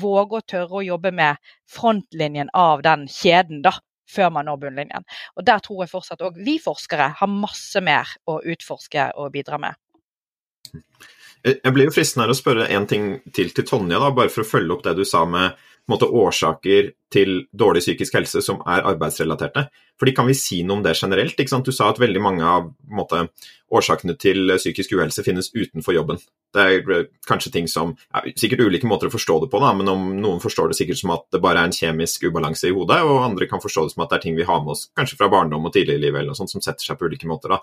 våge 0.00 0.40
å 0.40 0.44
tørre 0.44 0.80
å 0.80 0.84
jobbe 0.84 1.12
med 1.14 1.40
frontlinjen 1.70 2.52
av 2.54 2.84
den 2.84 3.08
kjeden, 3.10 3.64
da. 3.64 3.76
Før 4.14 4.28
man 4.30 4.44
når 4.46 4.58
bunnlinjen. 4.60 5.06
Og 5.34 5.46
Der 5.48 5.62
tror 5.64 5.80
jeg 5.82 5.90
fortsatt 5.90 6.20
òg 6.22 6.36
vi 6.36 6.58
forskere 6.62 7.06
har 7.18 7.30
masse 7.32 7.80
mer 7.82 8.10
å 8.28 8.36
utforske 8.52 9.08
og 9.16 9.32
bidra 9.32 9.58
med. 9.58 9.80
Jeg 11.44 11.74
blir 11.76 11.90
jo 11.90 11.92
fristen 11.92 12.22
her 12.22 12.32
å 12.32 12.36
spørre 12.36 12.70
en 12.72 12.86
ting 12.88 13.18
til 13.36 13.50
til 13.52 13.66
Tonje, 13.68 13.98
da, 14.00 14.10
bare 14.16 14.32
for 14.32 14.44
å 14.44 14.48
følge 14.48 14.72
opp 14.72 14.84
det 14.86 14.94
du 14.96 15.04
sa 15.04 15.26
med 15.28 15.58
måte, 15.90 16.08
årsaker 16.08 16.92
til 17.12 17.44
dårlig 17.52 17.82
psykisk 17.84 18.16
helse 18.16 18.40
som 18.44 18.62
er 18.64 18.86
arbeidsrelaterte. 18.88 19.66
Fordi 20.00 20.14
Kan 20.14 20.26
vi 20.26 20.34
si 20.34 20.62
noe 20.62 20.78
om 20.78 20.82
det 20.82 20.96
generelt? 20.96 21.36
Du 21.36 21.72
sa 21.72 21.90
at 21.90 22.00
veldig 22.00 22.22
mange 22.22 22.44
av 22.44 22.72
måte, 22.88 23.28
årsakene 23.70 24.16
til 24.18 24.56
psykisk 24.56 24.92
uhelse 24.92 25.22
finnes 25.22 25.50
utenfor 25.54 25.94
jobben. 25.94 26.18
Det 26.54 26.62
er 26.62 26.90
eh, 26.90 27.06
kanskje 27.26 27.52
ting 27.52 27.66
som 27.68 27.96
ja, 28.14 28.22
Sikkert 28.36 28.60
ulike 28.60 28.86
måter 28.86 29.08
å 29.08 29.14
forstå 29.14 29.40
det 29.42 29.50
på, 29.50 29.60
da, 29.60 29.72
men 29.74 29.88
om 29.88 30.04
noen 30.20 30.40
forstår 30.40 30.70
det 30.70 30.78
sikkert 30.78 31.00
som 31.00 31.10
at 31.10 31.26
det 31.32 31.40
bare 31.42 31.60
er 31.60 31.70
en 31.70 31.74
kjemisk 31.74 32.28
ubalanse 32.28 32.68
i 32.68 32.74
hodet, 32.74 33.00
og 33.02 33.24
andre 33.24 33.48
kan 33.50 33.62
forstå 33.62 33.86
det 33.86 33.94
som 33.94 34.04
at 34.04 34.12
det 34.12 34.20
er 34.20 34.24
ting 34.26 34.36
vi 34.38 34.46
har 34.46 34.62
med 34.62 34.76
oss 34.76 34.86
kanskje 34.94 35.18
fra 35.18 35.28
barndom 35.32 35.66
og 35.66 35.74
tidligere 35.74 35.98
i 35.98 36.04
livet 36.06 36.22
eller 36.22 36.32
noe 36.32 36.38
sånt, 36.38 36.54
som 36.54 36.62
setter 36.62 36.86
seg 36.86 37.00
på 37.00 37.10
ulike 37.10 37.28
måter. 37.30 37.56
da. 37.56 37.60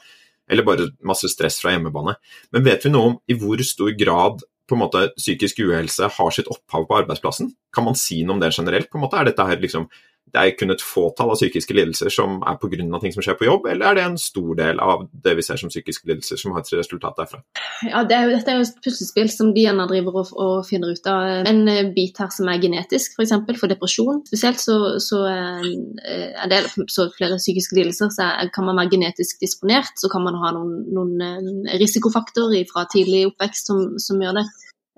Eller 0.49 0.65
bare 0.67 0.89
masse 1.07 1.29
stress 1.31 1.59
fra 1.61 1.75
hjemmebane. 1.75 2.15
Men 2.51 2.65
vet 2.65 2.85
vi 2.85 2.93
noe 2.93 3.11
om 3.11 3.19
i 3.29 3.37
hvor 3.39 3.61
stor 3.65 3.91
grad 3.97 4.41
på 4.69 4.77
en 4.77 4.83
måte 4.85 5.03
psykisk 5.17 5.59
uhelse 5.65 6.07
har 6.15 6.31
sitt 6.31 6.49
opphav 6.51 6.87
på 6.87 7.01
arbeidsplassen? 7.01 7.51
Kan 7.75 7.87
man 7.87 7.97
si 7.99 8.21
noe 8.23 8.37
om 8.37 8.43
det 8.43 8.53
generelt? 8.55 8.89
på 8.91 8.99
en 8.99 9.05
måte? 9.05 9.19
Er 9.19 9.27
dette 9.27 9.47
her 9.47 9.59
liksom 9.59 9.89
det 10.31 10.41
er 10.41 10.53
kun 10.55 10.71
et 10.71 10.83
fåtall 10.83 11.31
av 11.33 11.39
psykiske 11.39 11.75
lidelser 11.75 12.11
som 12.13 12.39
er 12.47 12.57
pga. 12.61 12.99
ting 13.01 13.13
som 13.13 13.23
skjer 13.23 13.37
på 13.39 13.47
jobb, 13.47 13.65
eller 13.67 13.89
er 13.89 13.97
det 13.97 14.03
en 14.05 14.17
stor 14.21 14.55
del 14.55 14.79
av 14.79 15.03
det 15.11 15.33
vi 15.35 15.43
ser 15.43 15.59
som 15.59 15.71
psykiske 15.71 16.07
lidelser 16.07 16.39
som 16.39 16.53
har 16.55 16.63
et 16.63 16.71
resultat 16.77 17.17
derfra? 17.19 17.41
Ja, 17.89 18.03
det 18.07 18.15
er 18.15 18.29
jo, 18.29 18.37
Dette 18.37 18.53
er 18.53 18.59
jo 18.59 18.67
et 18.67 18.79
puslespill 18.85 19.31
som 19.33 19.51
de 19.55 19.65
gjerne 19.65 19.87
driver 19.89 20.21
og, 20.21 20.31
og, 20.31 20.53
finner 20.67 20.93
ut 20.93 21.09
av. 21.11 21.47
En 21.49 21.61
eh, 21.67 21.89
bit 21.95 22.19
her 22.21 22.31
som 22.31 22.47
er 22.47 22.61
genetisk, 22.63 23.17
f.eks. 23.17 23.33
For, 23.47 23.59
for 23.63 23.73
depresjon 23.73 24.21
spesielt, 24.29 24.61
så, 24.63 24.77
så 25.03 25.23
eh, 25.27 26.31
er 26.45 26.51
det 26.51 26.63
så 26.91 27.09
flere 27.17 27.39
psykiske 27.41 27.75
lidelser, 27.75 28.13
så 28.15 28.31
kan 28.55 28.69
man 28.69 28.79
være 28.79 28.95
genetisk 28.95 29.41
disponert. 29.43 29.91
Så 29.99 30.11
kan 30.13 30.23
man 30.23 30.39
ha 30.39 30.53
noen, 30.55 30.77
noen 30.95 31.25
eh, 31.27 31.75
risikofaktorer 31.81 32.63
fra 32.71 32.85
tidlig 32.93 33.25
oppvekst 33.33 33.71
som, 33.73 33.83
som 34.01 34.21
gjør 34.21 34.41
det. 34.41 34.49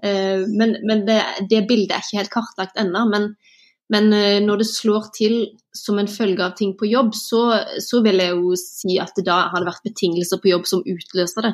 Men, 0.03 0.73
men 0.83 1.05
det, 1.07 1.21
det, 1.47 1.61
bildet 1.63 1.93
er 1.95 2.01
ikke 2.03 2.17
helt 2.19 2.31
kartlagt 2.33 2.79
ennå. 2.81 3.05
Men 3.07 3.29
men 3.91 4.13
eh, 4.15 4.39
når 4.43 4.61
det 4.61 4.69
slår 4.69 5.09
til 5.15 5.35
som 5.75 5.97
en 5.99 6.09
følge 6.09 6.43
av 6.45 6.55
ting 6.57 6.75
på 6.77 6.87
jobb, 6.87 7.11
så, 7.17 7.41
så 7.83 7.99
vil 8.05 8.21
jeg 8.21 8.35
jo 8.37 8.55
si 8.59 8.99
at 9.01 9.11
det 9.17 9.25
da 9.27 9.47
har 9.51 9.61
det 9.61 9.69
vært 9.71 9.87
betingelser 9.89 10.39
på 10.41 10.51
jobb 10.53 10.69
som 10.69 10.83
utløser 10.85 11.49
det. 11.49 11.53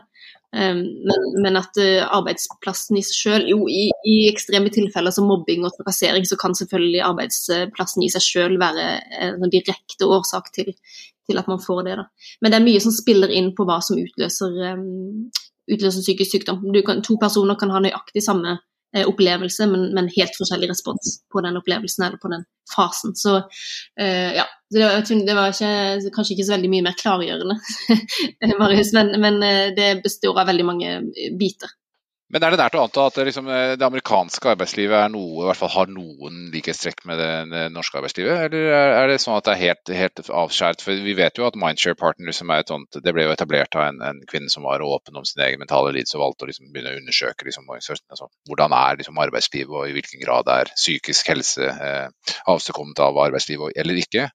Um, 0.49 0.81
men, 1.05 1.25
men, 1.43 1.57
at 1.59 1.77
uh, 1.77 2.07
arbeidsplassen 2.17 2.97
i 2.97 3.03
seg 3.05 3.17
selv 3.19 3.49
Jo, 3.51 3.59
i, 3.69 3.83
i, 4.01 4.15
ekstreme 4.31 4.71
tilfeller 4.73 5.13
som 5.13 5.27
mobbing 5.29 5.61
og 5.61 5.75
trakassering, 5.75 6.25
så 6.25 6.39
kan 6.41 6.57
selvfølgelig 6.57 7.03
arbeidsplassen 7.05 8.05
i 8.05 8.09
seg 8.09 8.25
selv 8.25 8.61
være 8.61 8.87
en 9.27 9.53
direkte 9.53 10.09
årsak 10.09 10.49
til, 10.55 10.71
til, 10.73 11.37
at 11.37 11.51
man 11.51 11.61
får 11.61 11.83
det. 11.85 11.99
Da. 12.01 12.07
Men 12.41 12.51
det 12.53 12.57
er 12.57 12.65
mye 12.65 12.81
som 12.81 12.95
spiller 12.95 13.29
inn 13.29 13.51
på 13.57 13.67
hva 13.69 13.77
som 13.85 14.01
utløser, 14.01 14.57
um, 14.73 15.29
utløser 15.69 16.07
psykisk 16.07 16.39
sykdom. 16.39 16.65
Kan, 16.81 17.05
to 17.05 17.19
personer 17.21 17.59
kan 17.59 17.75
ha 17.75 17.83
nøyaktig 17.85 18.25
samme 18.25 18.57
Eh, 18.57 18.68
opplevelse, 19.05 19.67
men, 19.69 19.89
men, 19.93 20.09
helt 20.15 20.37
forskjellig 20.37 20.71
respons 20.71 21.19
på 21.33 21.43
den 21.45 21.57
opplevelsen 21.59 22.05
eller 22.05 22.21
på 22.21 22.31
den 22.31 22.45
fasen. 22.75 23.15
Så 23.15 23.35
uh, 23.37 24.31
ja, 24.35 24.45
det 24.73 24.81
var, 24.83 25.25
det 25.27 25.35
var 25.37 25.53
ikke, 25.53 26.13
kanskje 26.15 26.35
ikke 26.35 26.47
så 26.47 26.55
veldig 26.55 26.71
mye 26.73 26.87
mer 26.89 26.97
klargjørende, 26.97 27.59
Marius, 28.61 28.93
men, 28.97 29.13
men, 29.21 29.41
eh, 29.45 29.69
det 29.77 29.91
består 30.03 30.37
av 30.41 30.49
veldig 30.49 30.65
mange 30.67 30.95
biter. 31.39 31.73
Men 32.29 32.43
er 32.45 32.53
det 32.53 32.59
nært 32.61 32.75
å 32.77 32.83
anta 32.85 33.07
at 33.09 33.15
liksom, 33.25 33.47
eh, 33.49 33.71
det, 33.73 33.85
amerikanske 33.85 34.51
arbeidslivet 34.51 35.09
noe, 35.09 35.41
i 35.41 35.45
hvert 35.47 35.57
fall 35.57 35.71
har 35.73 35.87
noen 35.89 36.51
likhetstrekk 36.53 37.01
med 37.09 37.17
det, 37.17 37.63
norske 37.73 37.97
arbeidslivet, 37.97 38.43
eller 38.45 38.67
er, 38.69 38.91
er, 38.99 39.09
det 39.09 39.15
sånn 39.23 39.39
at 39.39 39.47
det 39.47 39.55
er 39.55 39.61
helt, 39.63 39.91
helt 39.97 40.21
avskjært? 40.43 40.83
For 40.85 41.01
vi 41.07 41.15
vet 41.17 41.41
jo 41.41 41.47
at 41.47 41.57
Mindshare 41.57 41.97
Partner 41.97 42.35
som 42.35 42.53
er 42.53 42.61
et 42.61 42.69
sånt, 42.69 42.99
det 43.01 43.13
ble 43.15 43.25
jo 43.25 43.33
etablert 43.33 43.73
av 43.79 43.87
en, 43.87 43.97
en 44.05 44.19
kvinne 44.29 44.53
som 44.53 44.67
var 44.69 44.85
åpen 44.85 45.17
om 45.17 45.25
sin 45.25 45.41
egen 45.41 45.63
mentale 45.63 45.95
lidelse 45.95 46.19
og 46.19 46.27
valgte 46.27 46.45
å 46.45 46.51
liksom 46.51 46.69
begynne 46.69 46.93
å 46.93 46.99
undersøke 46.99 47.49
liksom, 47.49 47.65
altså, 47.73 48.29
hvordan 48.51 48.77
er 48.77 49.01
liksom, 49.01 49.23
arbeidslivet 49.25 49.73
og 49.73 49.89
i 49.89 49.97
hvilken 49.97 50.21
grad 50.21 50.53
er 50.53 50.69
psykisk 50.75 51.33
helse 51.33 51.65
eh, 51.65 52.37
avstedkommet 52.53 53.01
av 53.07 53.17
arbeidslivet 53.25 53.73
eller 53.73 54.03
ikke. 54.03 54.27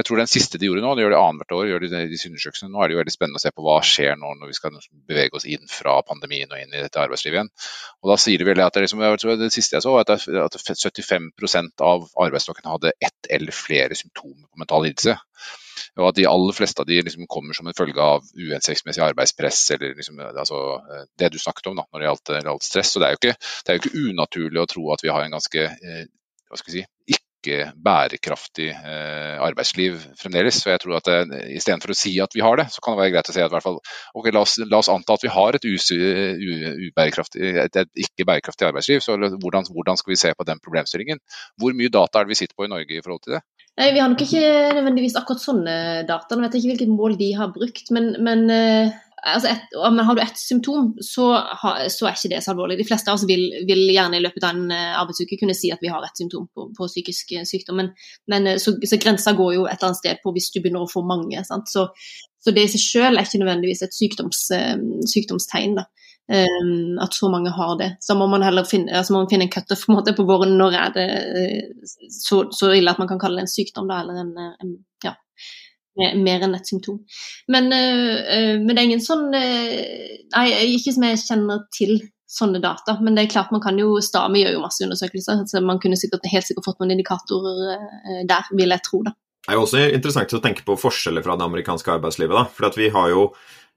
Jeg 0.00 0.08
tror 0.08 0.22
den 0.22 0.32
siste 0.32 0.56
de 0.56 0.72
gjorde 0.72 0.86
nå, 0.86 0.94
de 0.96 1.04
gjør 1.04 1.18
det 1.18 1.20
annethvert 1.20 1.56
år, 1.58 1.68
gjør 1.68 1.84
de 1.84 2.02
disse 2.14 2.32
undersøkelsene. 2.32 2.72
Nå 2.72 2.80
er 2.80 2.88
det 2.88 2.96
jo 2.96 3.02
veldig 3.02 3.16
spennende 3.18 3.42
å 3.42 3.44
se 3.44 3.52
på 3.52 3.68
hva 3.68 3.78
skjer 3.84 4.16
nå 4.16 4.32
når 4.40 4.54
vi 4.54 4.56
skal 4.56 4.80
bevege 5.12 5.36
oss 5.36 5.48
inn 5.48 5.68
fra 5.68 6.00
pandemien 6.08 6.48
og 6.48 6.64
inn 6.64 6.72
i 6.72 6.80
dette 6.80 7.04
arbeidslivet 7.04 7.41
igjen. 7.42 7.50
Og 8.02 8.12
da 8.12 8.18
sier 8.20 8.40
de 8.40 8.46
vel 8.48 8.62
at 8.64 8.76
det, 8.76 8.86
liksom, 8.86 9.02
det 9.42 9.50
siste 9.54 9.78
jeg 9.78 9.84
så, 9.84 9.96
at, 10.00 10.14
at 10.14 10.58
75 10.62 11.82
av 11.82 12.08
arbeidsstokken 12.26 12.70
hadde 12.70 12.94
ett 13.02 13.30
eller 13.30 13.54
flere 13.56 13.98
symptomer 13.98 14.48
på 14.48 14.62
mental 14.62 14.86
lidelse. 14.86 15.18
Og 16.00 16.08
at 16.08 16.16
de 16.16 16.28
aller 16.28 16.56
fleste 16.56 16.80
av 16.80 16.88
de 16.88 17.00
liksom 17.04 17.28
kommer 17.30 17.56
som 17.56 17.68
en 17.68 17.76
følge 17.76 18.00
av 18.00 18.24
uhensiktsmessig 18.38 19.02
arbeidspress, 19.04 19.60
eller 19.74 19.96
liksom, 19.98 20.20
altså, 20.30 20.62
det 21.20 21.32
du 21.32 21.38
snakket 21.42 21.68
om 21.72 21.78
da, 21.80 21.86
når 21.90 22.04
det 22.04 22.40
gjaldt 22.40 22.66
stress. 22.66 22.94
Så 22.94 23.02
det 23.02 23.08
er, 23.08 23.20
ikke, 23.20 23.36
det 23.36 23.72
er, 23.72 23.78
jo 23.78 23.82
ikke, 23.82 24.08
unaturlig 24.12 24.62
å 24.62 24.68
tro 24.70 24.88
at 24.94 25.04
vi 25.04 25.12
har 25.12 25.26
en 25.26 25.36
ganske 25.36 25.68
eh, 25.68 26.04
hva 26.52 26.60
skal 26.60 26.74
vi 26.74 26.82
si, 26.82 27.21
ikke 27.42 27.72
bærekraftig 27.82 28.70
eh, 28.70 29.36
arbeidsliv 29.42 29.98
fremdeles. 30.20 30.62
Så 30.62 30.70
jeg 30.70 30.82
tror 30.84 30.96
at 31.00 31.10
eh, 31.10 31.50
Istedenfor 31.58 31.92
å 31.92 31.98
si 31.98 32.14
at 32.22 32.32
vi 32.36 32.44
har 32.44 32.56
det, 32.60 32.68
så 32.72 32.82
kan 32.84 32.94
det 32.94 33.02
være 33.02 33.14
greit 33.16 33.32
å 33.32 33.34
si 33.34 33.42
at 33.44 33.56
fall, 33.64 33.80
okay, 34.14 34.32
la, 34.32 34.44
oss, 34.46 34.56
la, 34.62 34.78
oss, 34.78 34.90
anta 34.92 35.18
at 35.18 35.26
vi 35.26 35.32
har 35.34 35.58
et, 35.58 35.66
us, 35.66 35.90
et, 35.92 37.80
et 37.82 38.04
ikke 38.06 38.28
bærekraftig 38.28 38.68
arbeidsliv. 38.70 39.02
Så 39.04 39.18
hvordan, 39.18 39.68
hvordan, 39.68 40.00
skal 40.00 40.14
vi 40.14 40.20
se 40.22 40.32
på 40.38 40.46
den 40.48 40.62
problemstillingen? 40.62 41.20
Hvor 41.60 41.74
mye 41.76 41.92
data 41.92 42.20
er 42.20 42.28
det 42.28 42.36
vi 42.36 42.40
sitter 42.44 42.56
på 42.56 42.68
i 42.68 42.72
Norge 42.72 42.96
i 42.96 43.04
forhold 43.04 43.26
til 43.26 43.36
det? 43.36 43.44
Nei, 43.80 43.92
Vi 43.94 44.02
har 44.02 44.10
nok 44.12 44.22
ikke 44.24 44.48
nødvendigvis 44.76 45.16
akkurat 45.16 45.42
sånne 45.42 45.76
data. 46.08 46.36
Nå 46.36 46.44
vet 46.44 46.56
jeg 46.56 46.62
ikke 46.62 46.74
hvilket 46.74 46.92
mål 46.92 47.16
de 47.20 47.30
har 47.38 47.52
brukt. 47.54 47.88
Men, 47.94 48.12
men 48.24 48.44
eh, 48.52 48.92
altså 49.22 49.48
et, 49.52 49.74
har 50.06 50.14
du 50.14 50.20
ett 50.22 50.38
symptom, 50.38 50.92
så, 51.00 51.26
ha, 51.62 51.72
så, 51.90 52.06
er 52.08 52.16
ikke 52.16 52.32
det 52.32 52.40
så 52.44 52.52
alvorlig. 52.52 52.78
De 52.80 52.86
fleste 52.86 53.10
av 53.10 53.18
oss 53.18 53.26
vil, 53.28 53.44
vil, 53.68 53.84
gjerne 53.94 54.18
i 54.18 54.24
løpet 54.24 54.44
av 54.46 54.56
en 54.56 54.74
eh, 54.74 54.98
arbeidsuke 54.98 55.38
kunne 55.40 55.56
si 55.56 55.70
at 55.74 55.82
vi 55.82 55.90
har 55.92 56.02
et 56.02 56.18
symptom 56.18 56.48
på, 56.50 56.68
på 56.76 56.88
psykisk 56.90 57.34
eh, 57.38 57.46
sykdom, 57.48 57.78
men, 57.78 57.92
men 58.30 58.50
eh, 58.50 58.60
så, 58.62 58.74
så, 58.82 58.98
grensa 59.02 59.34
går 59.38 59.56
jo 59.56 59.66
et 59.66 59.76
eller 59.76 59.92
annet 59.92 60.02
sted 60.02 60.22
på 60.24 60.34
hvis 60.34 60.50
du 60.54 60.60
begynner 60.60 60.86
å 60.86 60.90
få 60.90 61.04
mange. 61.06 61.42
Så, 61.46 61.86
så, 62.42 62.54
det 62.54 62.66
i 62.66 62.72
seg 62.74 62.84
selv 62.84 63.20
er 63.20 63.28
ikke 63.28 63.42
nødvendigvis 63.44 63.84
et 63.86 63.96
sykdoms, 63.96 64.46
sykdomstegn. 65.14 65.78
da. 65.80 65.88
Um, 66.32 67.00
at 67.02 67.16
så 67.18 67.26
mange 67.28 67.50
har 67.50 67.72
det. 67.80 67.88
Så 68.00 68.14
må 68.16 68.28
man 68.30 68.44
heller 68.46 68.64
finne, 68.64 68.94
altså 68.94 69.16
man 69.16 69.26
finne 69.28 69.48
en 69.48 69.52
cutoff 69.52 69.82
på, 69.90 69.98
på 70.16 70.24
våren. 70.26 70.54
Når 70.56 70.76
er 70.78 70.92
det 70.94 71.06
så, 72.14 72.44
så, 72.54 72.70
ille 72.72 72.94
at 72.94 73.00
man 73.02 73.10
kan 73.10 73.20
kalle 73.20 73.40
det 73.40 73.48
en 73.48 73.52
sykdom, 73.52 73.90
da, 73.90 73.98
eller 74.00 74.22
en, 74.22 74.30
en 74.62 74.76
ja, 75.04 75.16
mer 75.98 76.44
enn 76.44 76.56
et 76.56 76.68
symptom. 76.68 77.00
Men, 77.52 77.68
uh, 77.72 78.56
men, 78.58 78.72
det 78.72 78.80
er 78.80 78.88
ingen 78.88 79.04
sånn 79.04 79.28
uh, 79.34 79.78
Nei, 80.32 80.46
ikke 80.78 80.94
som 80.94 81.06
jeg 81.06 81.22
kjenner 81.24 81.64
til 81.74 81.98
sånne 82.32 82.62
data. 82.64 82.96
Men 83.04 83.16
det 83.16 83.26
er 83.26 83.32
klart 83.34 83.52
man 83.52 83.60
kan 83.64 83.76
jo 83.80 83.98
Stami 84.00 84.40
gjør 84.40 84.56
jo 84.56 84.62
masse 84.62 84.84
undersøkelser, 84.86 85.42
så 85.48 85.60
man 85.64 85.80
kunne 85.82 85.98
sikkert, 86.00 86.24
helt 86.32 86.48
sikkert 86.48 86.70
fått 86.70 86.78
noen 86.80 86.94
indikatorer 86.94 87.74
der, 88.28 88.46
vil 88.56 88.72
jeg 88.72 88.84
tro. 88.86 89.02
da. 89.04 89.12
Det 89.42 89.52
er 89.52 89.58
jo 89.58 89.64
også 89.66 89.82
interessant 89.90 90.32
å 90.38 90.40
tenke 90.40 90.64
på 90.64 90.78
forskjeller 90.80 91.24
fra 91.26 91.36
det 91.36 91.44
amerikanske 91.44 91.92
arbeidslivet. 91.98 92.32
da, 92.38 92.46
for 92.48 92.78
vi 92.78 92.88
har 92.94 93.10
jo 93.12 93.26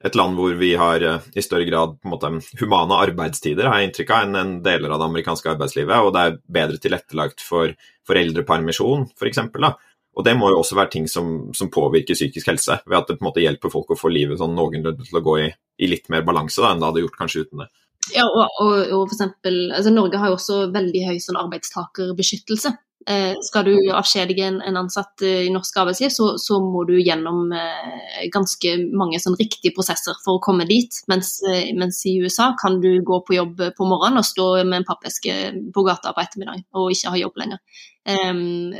et 0.05 0.15
land 0.15 0.37
hvor 0.37 0.55
vi 0.59 0.71
har 0.79 1.03
i 1.03 1.43
større 1.43 1.67
grad 1.67 1.97
måte, 2.07 2.29
humane 2.61 3.01
arbeidstider, 3.07 3.67
har 3.67 3.81
jeg 3.81 3.89
inntrykk 3.89 4.13
av, 4.13 4.23
enn 4.23 4.39
en 4.39 4.55
deler 4.63 4.93
av 4.93 5.01
det 5.01 5.09
amerikanske 5.09 5.51
arbeidslivet. 5.55 6.05
Og 6.05 6.13
det 6.15 6.23
er 6.23 6.39
bedre 6.59 6.79
tilrettelagt 6.79 7.43
for 7.43 7.75
foreldrepermisjon, 8.07 9.09
f.eks. 9.09 9.19
For 9.19 9.31
eksempel, 9.31 9.67
og 10.15 10.23
det 10.23 10.35
må 10.39 10.49
jo 10.51 10.59
også 10.61 10.77
være 10.79 10.93
ting 10.93 11.07
som, 11.11 11.31
som, 11.55 11.69
påvirker 11.71 12.15
psykisk 12.15 12.47
helse, 12.47 12.79
ved 12.87 12.97
at 12.97 13.09
det 13.09 13.17
på 13.19 13.25
en 13.25 13.29
måte 13.29 13.43
hjelper 13.43 13.73
folk 13.73 13.91
å 13.91 13.99
få 13.99 14.11
livet 14.13 14.39
sånn 14.39 14.55
noenlunde 14.55 15.03
til 15.03 15.19
å 15.19 15.23
gå 15.25 15.39
i, 15.43 15.49
i, 15.51 15.89
litt 15.91 16.07
mer 16.13 16.23
balanse 16.27 16.63
da, 16.63 16.71
enn 16.71 16.83
det 16.83 16.87
hadde 16.87 17.03
gjort 17.03 17.19
kanskje 17.19 17.43
uten 17.45 17.65
det. 17.65 17.69
Ja, 18.13 18.23
og, 18.29 18.45
og, 18.61 18.73
og 18.93 19.03
for 19.09 19.15
eksempel, 19.17 19.59
altså 19.75 19.91
Norge 19.91 20.21
har 20.21 20.31
jo 20.31 20.37
også 20.37 20.59
veldig 20.71 21.01
høy 21.09 21.15
sånn 21.23 21.39
arbeidstakerbeskyttelse. 21.41 22.71
Eh, 23.05 23.35
skal 23.45 23.67
du 23.67 23.73
avskjedige 23.93 24.47
en, 24.49 24.77
ansatt 24.79 25.21
eh, 25.21 25.43
i 25.45 25.51
norsk 25.53 25.75
arbeidsliv, 25.77 26.09
så, 26.09 26.31
så 26.41 26.57
må 26.63 26.87
du 26.89 26.95
gjennom 26.97 27.51
eh, 27.53 28.23
ganske 28.33 28.71
mange 28.97 29.19
sånn 29.21 29.37
riktige 29.37 29.75
prosesser 29.75 30.17
for 30.23 30.39
å 30.39 30.41
komme 30.41 30.65
dit. 30.65 30.97
Mens, 31.11 31.35
mens, 31.77 32.01
i 32.09 32.15
USA 32.23 32.51
kan 32.57 32.79
du 32.81 32.89
gå 33.05 33.19
på 33.27 33.37
jobb 33.37 33.61
på 33.77 33.89
morgenen 33.89 34.23
og 34.23 34.25
stå 34.25 34.47
med 34.63 34.79
en 34.79 34.87
pappeske 34.87 35.35
på 35.75 35.85
gata 35.85 36.15
på 36.15 36.23
ettermiddag 36.23 36.65
og 36.73 36.95
ikke 36.95 37.13
ha 37.13 37.21
jobb 37.21 37.43
lenger. 37.43 37.61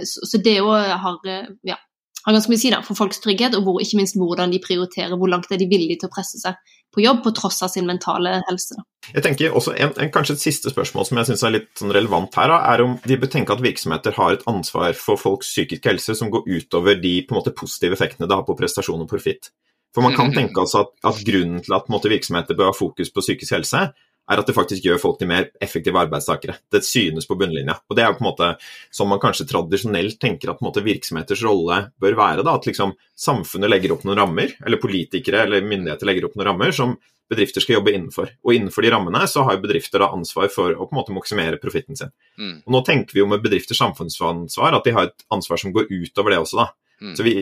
Så, 0.05 0.25
så 0.29 0.39
det 0.41 0.59
òg 0.61 0.89
har, 1.01 1.29
ja, 1.65 1.77
har 2.25 2.33
ganske 2.33 2.49
mye 2.49 2.59
å 2.59 2.63
si 2.63 2.73
da, 2.73 2.81
for 2.85 2.97
folks 2.97 3.21
trygghet, 3.21 3.57
og 3.57 3.65
hvor, 3.65 3.77
ikke 3.81 3.99
minst 3.99 4.17
hvordan 4.17 4.53
de 4.53 4.61
prioriterer. 4.61 5.13
Hvor 5.17 5.29
langt 5.29 5.53
er 5.53 5.61
de 5.61 5.69
villige 5.69 6.01
til 6.01 6.09
å 6.09 6.15
presse 6.15 6.41
seg 6.41 6.57
på 6.95 7.03
jobb 7.03 7.23
på 7.25 7.33
tross 7.35 7.61
av 7.65 7.71
sin 7.73 7.87
mentale 7.89 8.37
helse. 8.47 8.77
Jeg 9.11 9.25
tenker 9.25 9.53
også 9.53 9.75
en, 9.75 9.91
en, 10.01 10.11
Kanskje 10.13 10.37
et 10.37 10.45
siste 10.45 10.71
spørsmål 10.71 11.05
som 11.09 11.19
jeg 11.19 11.29
synes 11.29 11.43
er 11.45 11.53
litt 11.57 11.69
sånn 11.77 11.93
relevant 11.93 12.33
her, 12.39 12.49
da, 12.49 12.61
er 12.71 12.85
om 12.85 12.95
de 13.03 13.19
bør 13.21 13.31
tenke 13.35 13.53
at 13.53 13.63
virksomheter 13.63 14.15
har 14.17 14.37
et 14.37 14.47
ansvar 14.49 14.95
for 14.97 15.21
folks 15.21 15.51
psykiske 15.51 15.91
helse 15.91 16.15
som 16.17 16.31
går 16.33 16.47
utover 16.47 16.97
de 17.01 17.19
på 17.27 17.35
en 17.35 17.41
måte, 17.41 17.53
positive 17.55 17.97
effektene 17.99 18.29
det 18.29 18.39
har 18.39 18.47
på 18.47 18.57
prestasjon 18.57 19.05
og 19.05 19.11
profitt. 19.11 19.51
For 19.95 20.03
man 20.03 20.15
kan 20.15 20.31
mm. 20.31 20.35
tenke 20.35 20.59
altså 20.59 20.83
at, 20.83 20.95
at 21.07 21.21
grunnen 21.27 21.61
til 21.63 21.75
at 21.77 21.91
måte, 21.91 22.11
virksomheter 22.11 22.57
bør 22.57 22.73
ha 22.73 22.75
fokus 22.75 23.13
på 23.15 23.23
psykisk 23.23 23.55
helse, 23.55 23.85
er 24.31 24.41
at 24.41 24.47
det 24.49 24.55
faktisk 24.57 24.85
gjør 24.85 25.01
folk 25.01 25.19
til 25.19 25.29
mer 25.29 25.49
effektive 25.61 25.99
arbeidstakere. 26.01 26.57
Det 26.71 26.81
synes 26.85 27.27
på 27.29 27.37
bunnlinja. 27.39 27.77
Og 27.89 27.95
Det 27.95 28.03
er 28.03 28.11
jo 28.11 28.17
på 28.17 28.25
en 28.25 28.29
måte 28.31 28.51
som 28.93 29.09
man 29.11 29.21
kanskje 29.21 29.47
tradisjonelt 29.49 30.19
tenker 30.21 30.51
at 30.51 30.63
måte, 30.65 30.83
virksomheters 30.85 31.43
rolle 31.45 31.81
bør 32.01 32.17
være. 32.17 32.45
Da, 32.45 32.55
at 32.55 32.65
liksom 32.65 32.95
samfunnet 33.15 33.69
legger 33.69 33.93
opp 33.95 34.05
noen 34.07 34.17
rammer, 34.17 34.55
eller 34.65 34.81
politikere 34.81 35.45
eller 35.45 35.65
myndigheter 35.65 36.09
legger 36.09 36.29
opp 36.29 36.39
noen 36.39 36.49
rammer 36.49 36.73
som 36.75 36.97
bedrifter 37.29 37.63
skal 37.63 37.79
jobbe 37.79 37.93
innenfor. 37.93 38.31
Og 38.45 38.53
innenfor 38.53 38.85
de 38.85 38.93
rammene 38.93 39.25
så 39.29 39.45
har 39.47 39.61
bedrifter 39.61 40.01
da 40.01 40.11
ansvar 40.13 40.49
for 40.53 40.73
å 40.73 40.85
på 40.85 40.93
en 40.93 40.99
måte 40.99 41.15
maksimere 41.15 41.61
profitten 41.61 41.97
sin. 41.97 42.13
Mm. 42.37 42.57
Og 42.65 42.73
Nå 42.75 42.81
tenker 42.85 43.17
vi 43.17 43.23
jo 43.23 43.29
med 43.29 43.43
bedrifters 43.45 43.81
samfunnsansvar 43.81 44.77
at 44.77 44.85
de 44.85 44.93
har 44.95 45.09
et 45.09 45.25
ansvar 45.33 45.61
som 45.61 45.73
går 45.73 45.89
utover 45.89 46.35
det 46.35 46.41
også. 46.43 46.61
da. 46.61 46.67
Mm. 47.01 47.15
Så 47.17 47.25
vi 47.25 47.35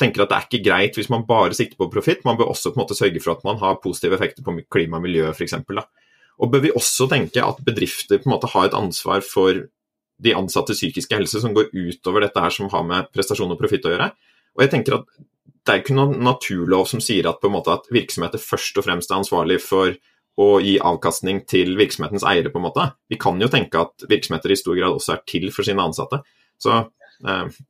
tenker 0.00 0.24
at 0.24 0.32
det 0.32 0.38
er 0.38 0.48
ikke 0.48 0.64
greit 0.66 0.96
hvis 0.98 1.10
man 1.12 1.26
bare 1.28 1.54
sikter 1.54 1.78
på 1.78 1.90
profitt, 1.92 2.24
man 2.26 2.38
bør 2.38 2.50
også 2.50 2.72
på 2.72 2.80
en 2.80 2.82
måte 2.82 2.98
sørge 2.98 3.22
for 3.22 3.36
at 3.36 3.44
man 3.46 3.60
har 3.62 3.78
positive 3.82 4.18
effekter 4.18 4.46
på 4.46 4.56
klima 4.72 4.98
og 4.98 5.06
miljø 5.06 5.28
f.eks. 5.30 5.54
Og 6.42 6.50
bør 6.50 6.64
vi 6.64 6.74
også 6.74 7.06
tenke 7.10 7.42
at 7.44 7.60
bedrifter 7.66 8.20
på 8.20 8.28
en 8.28 8.34
måte 8.34 8.50
har 8.50 8.68
et 8.68 8.78
ansvar 8.78 9.22
for 9.26 9.66
de 10.24 10.34
ansattes 10.34 10.78
psykiske 10.78 11.14
helse 11.16 11.42
som 11.42 11.54
går 11.54 11.72
utover 11.74 12.24
dette 12.24 12.40
her 12.40 12.54
som 12.54 12.70
har 12.72 12.84
med 12.86 13.10
prestasjon 13.14 13.52
og 13.54 13.60
profitt 13.60 13.86
å 13.86 13.94
gjøre. 13.94 14.10
Og 14.54 14.64
jeg 14.64 14.72
tenker 14.74 14.98
at 14.98 15.06
det 15.64 15.72
er 15.72 15.80
ikke 15.80 15.96
noen 15.96 16.18
naturlov 16.24 16.88
som 16.90 17.00
sier 17.02 17.26
at, 17.28 17.40
på 17.40 17.48
en 17.48 17.56
måte, 17.56 17.72
at 17.72 17.86
virksomheter 17.92 18.42
først 18.42 18.76
og 18.78 18.86
fremst 18.86 19.10
er 19.10 19.22
ansvarlig 19.22 19.60
for 19.64 19.94
å 20.40 20.48
gi 20.60 20.74
avkastning 20.82 21.44
til 21.48 21.76
virksomhetens 21.78 22.26
eiere. 22.26 22.50
på 22.52 22.60
en 22.60 22.66
måte. 22.66 22.88
Vi 23.08 23.16
kan 23.20 23.40
jo 23.40 23.48
tenke 23.48 23.80
at 23.80 24.04
virksomheter 24.10 24.52
i 24.52 24.58
stor 24.58 24.76
grad 24.76 24.98
også 24.98 25.14
er 25.14 25.22
til 25.26 25.50
for 25.54 25.66
sine 25.66 25.82
ansatte. 25.82 26.20
Så 26.58 26.84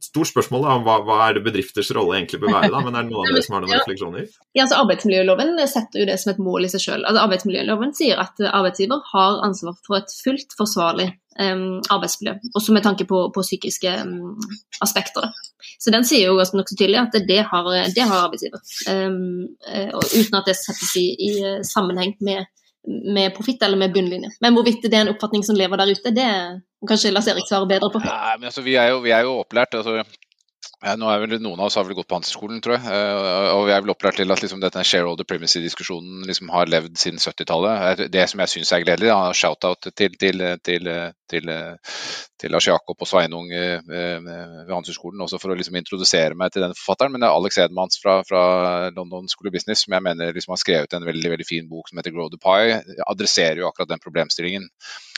Stort 0.03 0.31
spørsmål 0.31 0.65
da, 0.65 0.77
om 0.79 0.87
hva, 0.87 0.97
hva, 1.07 1.19
er 1.29 1.37
det 1.37 1.45
bedrifters 1.45 1.93
rolle 1.95 2.17
egentlig 2.19 2.41
bør 2.43 2.57
være, 2.57 2.71
da, 2.75 2.81
men 2.83 2.97
er 2.99 3.07
det 3.07 3.13
noen 3.13 3.29
av 3.29 3.31
dere 3.37 3.45
som 3.47 3.57
har 3.57 3.65
noen 3.65 3.75
refleksjoner? 3.79 4.25
Ja, 4.57 4.65
altså 4.65 4.81
Arbeidsmiljøloven 4.83 5.53
setter 5.71 6.03
jo 6.03 6.07
det 6.09 6.17
som 6.23 6.33
et 6.33 6.41
mål 6.43 6.67
i 6.67 6.71
seg 6.73 6.83
selv. 6.83 7.07
Altså, 7.07 7.23
arbeidsmiljøloven 7.23 7.95
sier 7.95 8.23
at 8.23 8.43
arbeidsgiver 8.51 9.05
har 9.13 9.45
ansvar 9.47 9.77
for 9.87 10.01
et 10.01 10.17
fullt 10.25 10.57
forsvarlig 10.59 11.09
um, 11.39 11.79
arbeidsmiljø, 11.95 12.35
også 12.59 12.75
med 12.75 12.87
tanke 12.87 13.07
på, 13.11 13.21
på 13.35 13.47
psykiske 13.47 13.95
um, 14.03 14.35
aspekter. 14.83 15.31
Så 15.79 15.95
den 15.95 16.07
sier 16.09 16.33
jo 16.33 16.37
nokså 16.59 16.75
tydelig 16.75 17.01
at 17.05 17.21
det 17.29 17.41
har, 17.51 17.71
det 17.95 18.11
har 18.11 18.27
arbeidsgiver, 18.27 18.63
um, 18.91 19.47
uten 20.03 20.41
at 20.41 20.51
det 20.51 20.59
settes 20.59 20.97
i, 20.99 21.09
i 21.15 21.33
sammenheng 21.67 22.17
med 22.27 22.51
med 22.87 23.35
profitt 23.37 23.63
eller 23.63 23.81
med 23.81 23.95
bunnlinje. 23.95 24.35
Men 24.45 24.57
hvorvidt 24.57 24.85
det 24.85 24.93
er 24.93 25.07
en 25.07 25.15
oppfatning 25.15 25.45
som 25.47 25.57
lever 25.57 25.81
der 25.81 25.95
ute, 25.95 26.13
det 26.15 26.29
kanskje 26.89 27.15
Lars 27.15 27.29
Erik 27.33 27.49
svarer 27.49 27.71
bedre 27.71 27.91
på. 27.93 28.03
Nei, 28.05 28.37
men 28.39 28.51
altså, 28.51 28.65
vi, 28.65 28.77
er 28.81 28.93
jo, 28.93 29.01
vi 29.05 29.15
er 29.17 29.25
jo 29.25 29.39
opplært. 29.41 29.77
altså 29.79 30.03
ja, 30.85 30.95
nå 31.01 31.09
er 31.09 31.23
vel 31.23 31.39
Noen 31.41 31.61
av 31.63 31.71
oss 31.71 31.79
har 31.79 31.87
vel 31.87 31.97
gått 31.97 32.09
på 32.11 32.19
handelsskolen, 32.19 32.61
tror 32.65 32.77
jeg. 32.77 32.85
Eh, 32.93 33.51
og 33.55 33.65
vi 33.69 33.73
er 33.73 33.85
vel 33.85 33.93
opplært 33.95 34.19
til 34.21 34.33
at 34.33 34.43
liksom, 34.45 34.61
dette 34.61 34.85
shareholder 34.85 35.29
primacy-diskusjonen 35.29 36.27
liksom 36.29 36.53
har 36.53 36.69
levd 36.69 36.99
siden 37.01 37.23
70-tallet. 37.23 38.05
Det 38.13 38.27
som 38.29 38.43
jeg 38.45 38.53
syns 38.53 38.73
er 38.75 38.85
gledelig, 38.85 39.09
da, 39.13 39.33
shout-out 39.37 39.89
til, 39.89 40.19
til, 40.21 40.45
til, 40.65 40.91
til, 41.31 41.51
til 42.41 42.53
Lars 42.55 42.69
Jakob 42.69 43.01
og 43.01 43.09
Sveinung 43.09 43.51
eh, 43.55 43.81
ved 43.85 44.73
Handelshøyskolen 44.73 45.25
også 45.25 45.41
for 45.43 45.55
å 45.55 45.59
liksom 45.59 45.79
introdusere 45.81 46.37
meg 46.39 46.53
til 46.55 46.65
den 46.67 46.77
forfatteren. 46.77 47.15
Men 47.15 47.25
det 47.25 47.31
er 47.31 47.39
Alex 47.39 47.59
Edmans 47.63 48.01
fra, 48.03 48.19
fra 48.29 48.45
London 48.97 49.31
School 49.33 49.51
of 49.51 49.57
Business 49.57 49.85
som 49.85 49.97
jeg 49.97 50.05
mener 50.05 50.37
liksom 50.37 50.55
har 50.57 50.63
skrevet 50.63 50.97
en 50.97 51.09
veldig, 51.09 51.33
veldig 51.37 51.49
fin 51.49 51.71
bok 51.71 51.91
som 51.91 52.01
heter 52.01 52.15
Grow 52.15 52.31
the 52.33 52.41
Pie. 52.41 52.81
Adresserer 53.09 53.63
jo 53.63 53.71
akkurat 53.71 53.95
den 53.95 54.05
problemstillingen. 54.05 54.71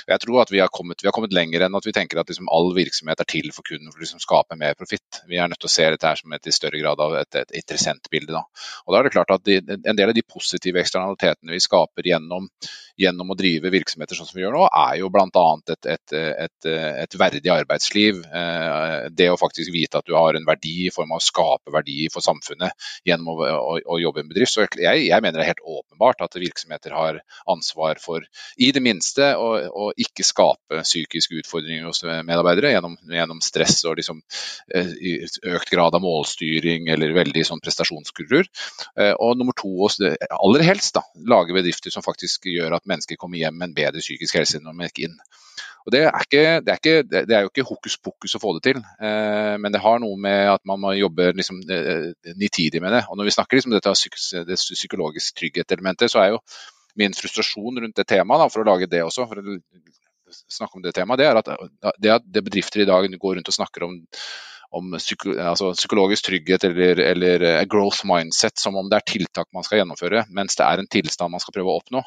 Jeg 0.06 0.22
tror 0.22 0.44
at 0.44 0.52
vi 0.54 0.60
har 0.62 0.70
kommet, 0.70 1.02
vi 1.02 1.08
har 1.08 1.14
kommet 1.14 1.34
lenger 1.34 1.64
enn 1.66 1.74
at 1.74 1.86
vi 1.86 1.94
tenker 1.94 2.20
at 2.20 2.28
liksom 2.30 2.46
all 2.54 2.70
virksomhet 2.76 3.20
er 3.22 3.26
til 3.26 3.48
for 3.54 3.66
kunden 3.66 3.90
for 3.90 3.98
å 3.98 4.04
liksom 4.04 4.22
skape 4.22 4.58
mer 4.58 4.76
profitt. 4.78 5.22
Vi 5.26 5.40
er 5.42 5.50
nødt 5.50 5.58
til 5.64 5.70
å 5.70 5.72
se 5.72 5.88
dette 5.90 6.06
her 6.06 6.20
som 6.20 6.34
et 6.36 6.46
i 6.46 6.54
større 6.54 6.78
grad 6.78 7.02
av 7.02 7.16
et, 7.18 7.38
et 7.40 7.56
interessentbilde. 7.58 8.30
Da. 8.36 8.44
Og 8.86 8.94
da 8.94 9.00
er 9.00 9.08
det 9.08 9.14
klart 9.16 9.34
at 9.34 9.46
de, 9.46 9.58
En 9.76 9.98
del 9.98 10.12
av 10.12 10.14
de 10.14 10.22
positive 10.22 10.78
eksternalitetene 10.78 11.54
vi 11.56 11.62
skaper 11.62 12.06
gjennom, 12.06 12.46
gjennom, 13.02 13.32
å 13.32 13.38
drive 13.38 13.72
virksomheter 13.74 14.18
sånn 14.18 14.28
som 14.28 14.38
vi 14.38 14.44
gjør 14.44 14.54
nå, 14.54 14.68
er 14.68 15.00
jo 15.00 15.10
bl.a. 15.10 15.46
Et, 15.74 15.90
et, 15.96 16.14
et, 16.46 16.68
et 17.02 17.16
verdig 17.18 17.52
arbeidsliv. 17.52 18.22
Eh, 18.26 19.08
det 19.16 19.28
å 19.32 19.38
faktisk 19.40 19.72
vite 19.74 20.00
at 20.00 20.08
du 20.08 20.14
har 20.16 20.36
en 20.36 20.46
verdi 20.46 20.86
i 20.86 20.92
form 20.94 21.14
av 21.14 21.22
å 21.22 21.26
skape 21.26 21.72
verdi 21.74 22.06
for 22.12 22.24
samfunnet 22.24 22.88
gjennom 23.06 23.32
å, 23.34 23.48
å, 23.56 23.76
å 23.96 23.98
jobbe 24.02 24.22
i 24.22 24.24
en 24.24 24.30
bedrift. 24.30 24.54
Så 24.54 24.66
jeg, 24.66 25.06
jeg, 25.08 25.20
mener 25.24 25.40
det 25.40 25.46
er 25.46 25.52
helt 25.54 25.64
åpenbart 25.64 26.24
at 26.26 26.38
virksomheter 26.40 26.94
har 26.96 27.20
ansvar 27.50 28.00
for, 28.02 28.24
i 28.56 28.70
det 28.74 28.82
minste, 28.84 29.32
å, 29.40 29.50
å 29.66 29.90
ikke 29.96 30.26
skape 30.26 30.82
psykiske 30.86 31.40
utfordringer 31.42 31.88
hos 31.88 32.04
medarbeidere 32.04 32.74
gjennom, 32.74 32.96
gjennom 33.10 33.42
stress 33.44 33.82
og 33.88 33.98
liksom, 34.00 34.22
eh, 34.74 34.92
økt 35.56 35.72
grad 35.72 35.96
av 35.96 36.04
målstyring 36.04 36.90
eller 36.94 37.16
veldig 37.16 37.44
sånn 37.48 37.62
prestasjonskultur. 37.64 38.46
Eh, 39.00 39.14
og 39.14 39.36
nummer 39.40 39.56
to, 39.56 39.88
aller 40.36 40.66
helst, 40.66 40.94
da, 40.96 41.04
lage 41.28 41.56
bedrifter 41.56 41.94
som 41.94 42.04
faktisk 42.04 42.48
gjør 42.50 42.78
at 42.78 42.86
mennesker 42.88 43.18
kommer 43.20 43.40
hjem 43.40 43.58
med 43.58 43.70
en 43.70 43.76
bedre 43.76 44.04
psykisk 44.04 44.38
helse 44.38 44.62
når 44.62 44.76
de 44.76 44.88
gikk 44.90 45.04
inn. 45.08 45.18
Og 45.86 45.94
det 45.94 46.02
er, 46.04 46.16
ikke, 46.24 46.44
det, 46.66 46.72
er 46.72 46.80
ikke, 46.80 46.94
det 47.06 47.34
er, 47.34 47.44
jo 47.44 47.50
ikke 47.52 47.66
hokus 47.68 47.96
pokus 48.02 48.34
å 48.36 48.42
få 48.42 48.56
det 48.56 48.64
til, 48.66 48.80
eh, 49.00 49.54
men 49.62 49.74
det 49.74 49.82
har 49.84 50.00
noe 50.02 50.18
med 50.20 50.50
at 50.56 50.64
man 50.68 50.82
må 50.82 50.94
jobbe 50.98 51.30
liksom, 51.38 51.60
nitidig 52.40 52.82
med 52.82 52.96
det. 52.96 53.04
Og 53.10 53.20
Når 53.20 53.28
vi 53.28 53.36
snakker 53.36 53.60
liksom, 53.60 53.76
dette 53.76 53.94
det 54.48 54.58
psykologisk 54.58 55.38
trygghet-elementet, 55.38 56.10
så 56.12 56.24
er 56.24 56.34
jo 56.34 56.42
min 56.96 57.14
frustrasjon 57.14 57.82
rundt 57.84 57.96
det 57.96 58.08
temaet, 58.08 58.42
da, 58.42 58.50
for 58.52 58.64
å 58.64 58.68
lage 58.70 58.90
det 58.90 59.04
også, 59.04 59.28
for 59.30 59.40
å 59.40 59.56
snakke 60.32 60.78
om 60.78 60.84
det 60.84 60.94
temaet, 60.96 61.20
det 61.20 61.28
er 61.28 61.40
at 61.40 61.50
det 62.02 62.12
at 62.16 62.28
bedrifter 62.34 62.82
i 62.82 62.88
dag 62.88 63.06
går 63.06 63.38
rundt 63.38 63.50
og 63.52 63.56
snakker 63.56 63.86
om, 63.86 63.98
om 64.76 64.96
psyko, 64.98 65.36
altså 65.52 65.70
psykologisk 65.76 66.26
trygghet 66.26 66.66
eller, 66.68 67.02
eller, 67.12 67.46
growth 67.70 68.06
mindset 68.08 68.58
som 68.60 68.78
om 68.80 68.90
det 68.90 69.00
er 69.00 69.06
tiltak 69.12 69.50
man 69.54 69.66
skal 69.66 69.82
gjennomføre, 69.82 70.26
mens 70.34 70.58
det 70.58 70.66
er 70.66 70.82
en 70.82 70.90
tilstand 70.90 71.34
man 71.34 71.42
skal 71.42 71.56
prøve 71.58 71.72
å 71.72 71.80
oppnå. 71.82 72.02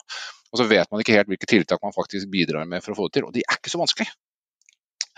Og 0.50 0.62
så 0.62 0.66
vet 0.70 0.90
man 0.92 1.04
ikke 1.04 1.16
helt 1.18 1.30
hvilke 1.30 1.50
tiltak 1.50 1.82
man 1.86 1.96
faktisk 1.96 2.30
bidrar 2.32 2.66
med 2.70 2.84
for 2.86 2.96
å 2.96 3.00
få 3.00 3.10
det 3.10 3.20
til, 3.20 3.28
og 3.30 3.36
de 3.36 3.46
er 3.46 3.60
ikke 3.60 3.74
så 3.74 3.82
vanskelig. 3.82 4.10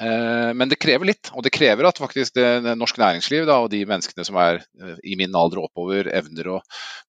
Eh, 0.01 0.51
men 0.57 0.69
det 0.69 0.79
krever 0.81 1.11
litt, 1.11 1.29
og 1.35 1.45
det 1.45 1.51
krever 1.53 1.85
at 1.85 1.99
faktisk 2.01 2.33
det, 2.37 2.47
det 2.65 2.73
norsk 2.79 2.97
næringsliv 2.97 3.45
da, 3.45 3.59
og 3.61 3.69
de 3.73 3.83
menneskene 3.85 4.25
som 4.25 4.39
er 4.41 4.61
eh, 4.81 4.95
i 5.13 5.17
min 5.19 5.35
alder 5.37 5.61
og 5.61 5.69
oppover, 5.69 6.09
evner 6.09 6.49
å 6.55 6.57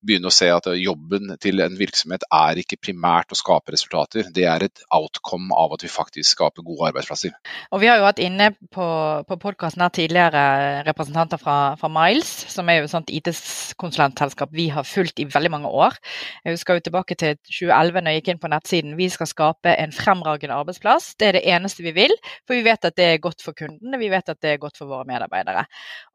begynne 0.05 0.29
å 0.29 0.35
se 0.35 0.51
at 0.53 0.69
jobben 0.77 1.37
til 1.41 1.63
en 1.65 1.79
virksomhet 1.79 2.27
er 2.29 2.61
ikke 2.61 2.81
primært 2.83 3.33
å 3.33 3.39
skape 3.39 3.73
resultater, 3.73 4.29
det 4.35 4.45
er 4.51 4.67
et 4.67 4.85
outcome 4.93 5.55
av 5.57 5.77
at 5.77 5.87
vi 5.87 5.93
faktisk 5.93 6.37
skaper 6.37 6.67
gode 6.67 6.91
arbeidsplasser. 6.91 7.33
Og 7.73 7.81
Vi 7.83 7.89
har 7.89 7.99
jo 7.99 8.07
hatt 8.07 8.21
inne 8.23 8.51
på, 8.75 8.87
på 9.29 9.39
podkasten 9.41 9.83
tidligere 9.93 10.83
representanter 10.87 11.41
fra, 11.41 11.75
fra, 11.81 11.89
Miles, 11.93 12.29
som 12.53 12.69
er 12.69 12.81
jo 12.81 12.87
et 12.87 12.93
sånt 12.93 13.11
IT-konsulentselskap 13.13 14.53
vi 14.55 14.69
har 14.73 14.87
fulgt 14.87 15.19
i 15.23 15.27
veldig 15.33 15.51
mange 15.53 15.71
år. 15.71 15.97
Jeg 16.45 16.57
husker 16.57 16.79
jo 16.79 16.85
tilbake 16.87 17.17
til 17.19 17.39
2011 17.49 18.03
når 18.03 18.15
jeg 18.15 18.21
gikk 18.21 18.31
inn 18.33 18.43
på 18.43 18.53
nettsiden. 18.53 18.95
Vi 19.01 19.09
skal 19.13 19.31
skape 19.31 19.75
en 19.75 19.95
fremragende 19.97 20.57
arbeidsplass. 20.61 21.13
Det 21.19 21.31
er 21.31 21.39
det 21.39 21.45
eneste 21.57 21.85
vi 21.85 21.95
vil. 21.97 22.15
for 22.47 22.55
vi 22.55 22.65
vet 22.65 22.82
vet 22.83 22.91
at 22.91 22.99
det 22.99 23.05
er 23.09 23.21
godt 23.23 23.43
for 23.43 23.55
kundene, 23.55 23.99
vi 24.01 24.11
vet 24.11 24.29
at 24.29 24.41
det 24.43 24.55
er 24.55 24.63
godt 24.63 24.79
for 24.79 24.91
våre 24.91 25.07
medarbeidere. 25.07 25.65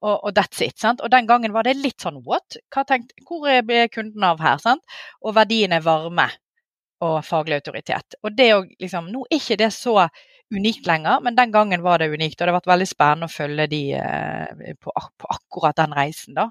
Og, 0.03 0.25
og 0.27 0.33
that's 0.35 0.61
it. 0.63 0.77
sant? 0.79 1.01
Og 1.01 1.11
den 1.11 1.27
gangen 1.27 1.53
var 1.53 1.63
det 1.63 1.77
litt 1.77 2.01
sånn 2.01 2.21
what? 2.25 2.57
Tenkt, 2.87 3.13
hvor 3.27 3.47
ble 3.63 3.87
kunden 3.89 4.23
av 4.23 4.41
her? 4.43 4.57
sant? 4.59 4.83
Og 5.23 5.35
verdien 5.35 5.73
er 5.73 5.85
varme 5.85 6.29
og 7.01 7.19
faglig 7.25 7.59
autoritet. 7.59 8.17
Og 8.23 8.33
det 8.33 8.53
å 8.55 8.63
liksom, 8.81 9.11
Nå 9.13 9.25
er 9.29 9.37
ikke 9.37 9.59
det 9.61 9.71
så 9.75 10.07
unikt 10.55 10.87
lenger, 10.87 11.19
men 11.23 11.35
den 11.35 11.51
gangen 11.51 11.81
var 11.83 11.99
det 11.99 12.09
unikt. 12.11 12.39
Og 12.39 12.45
det 12.45 12.51
har 12.51 12.57
vært 12.57 12.69
veldig 12.71 12.87
spennende 12.87 13.27
å 13.27 13.31
følge 13.31 13.65
de 13.71 13.81
eh, 13.99 14.71
på, 14.79 14.93
på, 14.93 15.29
akkurat 15.33 15.77
den 15.79 15.95
reisen. 15.97 16.37
da. 16.37 16.47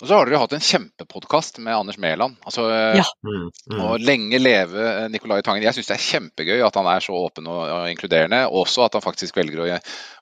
Og 0.00 0.06
så 0.06 0.18
har 0.18 0.28
dere 0.28 0.42
hatt 0.42 0.54
en 0.56 0.64
kjempepodkast 0.64 1.58
med 1.64 1.74
Anders 1.74 1.98
Mæland. 2.02 2.38
Altså, 2.46 2.68
ja. 3.00 3.06
mm, 3.26 3.48
mm. 3.72 3.82
Og 3.82 4.06
lenge 4.06 4.40
leve 4.40 4.86
eh, 4.92 5.08
Nicolai 5.12 5.40
Tangen. 5.46 5.66
Jeg 5.66 5.78
syns 5.78 5.90
det 5.90 5.98
er 5.98 6.06
kjempegøy 6.06 6.64
at 6.66 6.78
han 6.78 6.90
er 6.92 7.04
så 7.04 7.16
åpen 7.18 7.50
og, 7.50 7.62
og 7.66 7.90
inkluderende. 7.90 8.44
Også 8.62 8.86
at 8.86 8.98
han 8.98 9.04
faktisk 9.04 9.38
velger 9.40 9.64
å, 9.64 9.68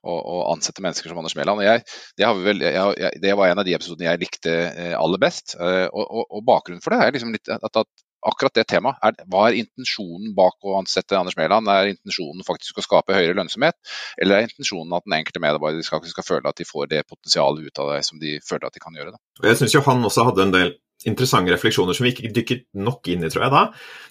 å, 0.09 0.19
å 0.19 0.43
ansette 0.55 0.85
mennesker 0.85 1.12
som 1.12 1.21
Anders 1.21 1.37
Mæland. 1.38 1.64
Det, 2.17 2.33
det, 3.21 3.37
var 3.37 3.53
en 3.53 3.61
av 3.61 3.69
de 3.69 3.77
episodene 3.77 4.09
jeg 4.11 4.25
likte 4.25 4.59
eh, 4.73 4.95
aller 4.99 5.21
best. 5.21 5.59
Og, 5.59 6.05
og, 6.09 6.29
og 6.33 6.45
bakgrunnen 6.49 6.85
for 6.85 6.97
det 6.97 7.05
er 7.05 7.19
liksom 7.19 7.35
litt 7.37 7.53
at, 7.53 7.69
at 7.69 8.08
akkurat 8.31 8.55
det 8.59 8.67
temaet. 8.71 9.21
Hva 9.31 9.47
er 9.49 9.61
intensjonen 9.62 10.35
bak 10.37 10.57
å 10.64 10.77
ansette 10.81 11.19
Anders 11.19 11.38
Mæland? 11.38 11.71
Er 11.73 11.93
intensjonen 11.93 12.47
faktisk 12.47 12.81
å 12.81 12.85
skape 12.85 13.17
høyere 13.17 13.37
lønnsomhet, 13.38 13.79
eller 14.21 14.38
er 14.38 14.51
intensjonen 14.51 14.97
at 14.99 15.07
den 15.07 15.17
enkelte 15.21 15.43
medarbeider 15.45 15.87
skal, 15.87 16.05
skal 16.09 16.27
føle 16.27 16.51
at 16.51 16.61
de 16.61 16.69
får 16.69 16.91
det 16.93 17.07
potensialet 17.09 17.69
ut 17.69 17.83
av 17.85 17.95
det 17.95 18.03
som 18.09 18.21
de 18.23 18.37
føler 18.45 18.69
at 18.69 18.77
de 18.77 18.85
kan 18.85 18.99
gjøre? 18.99 19.17
Da. 19.17 19.23
Og 19.43 19.51
jeg 19.51 19.62
synes 19.62 19.79
jo 19.79 19.87
han 19.88 20.05
også 20.11 20.29
hadde 20.29 20.47
en 20.47 20.55
del 20.55 20.77
interessante 21.07 21.53
refleksjoner 21.55 21.95
som 21.95 22.07
vi 22.07 22.12
ikke 22.14 22.33
dykket 22.35 22.64
nok 22.75 23.07
inn 23.12 23.23
i, 23.23 23.31
tror 23.31 23.47
jeg 23.47 23.55
da. 23.55 23.64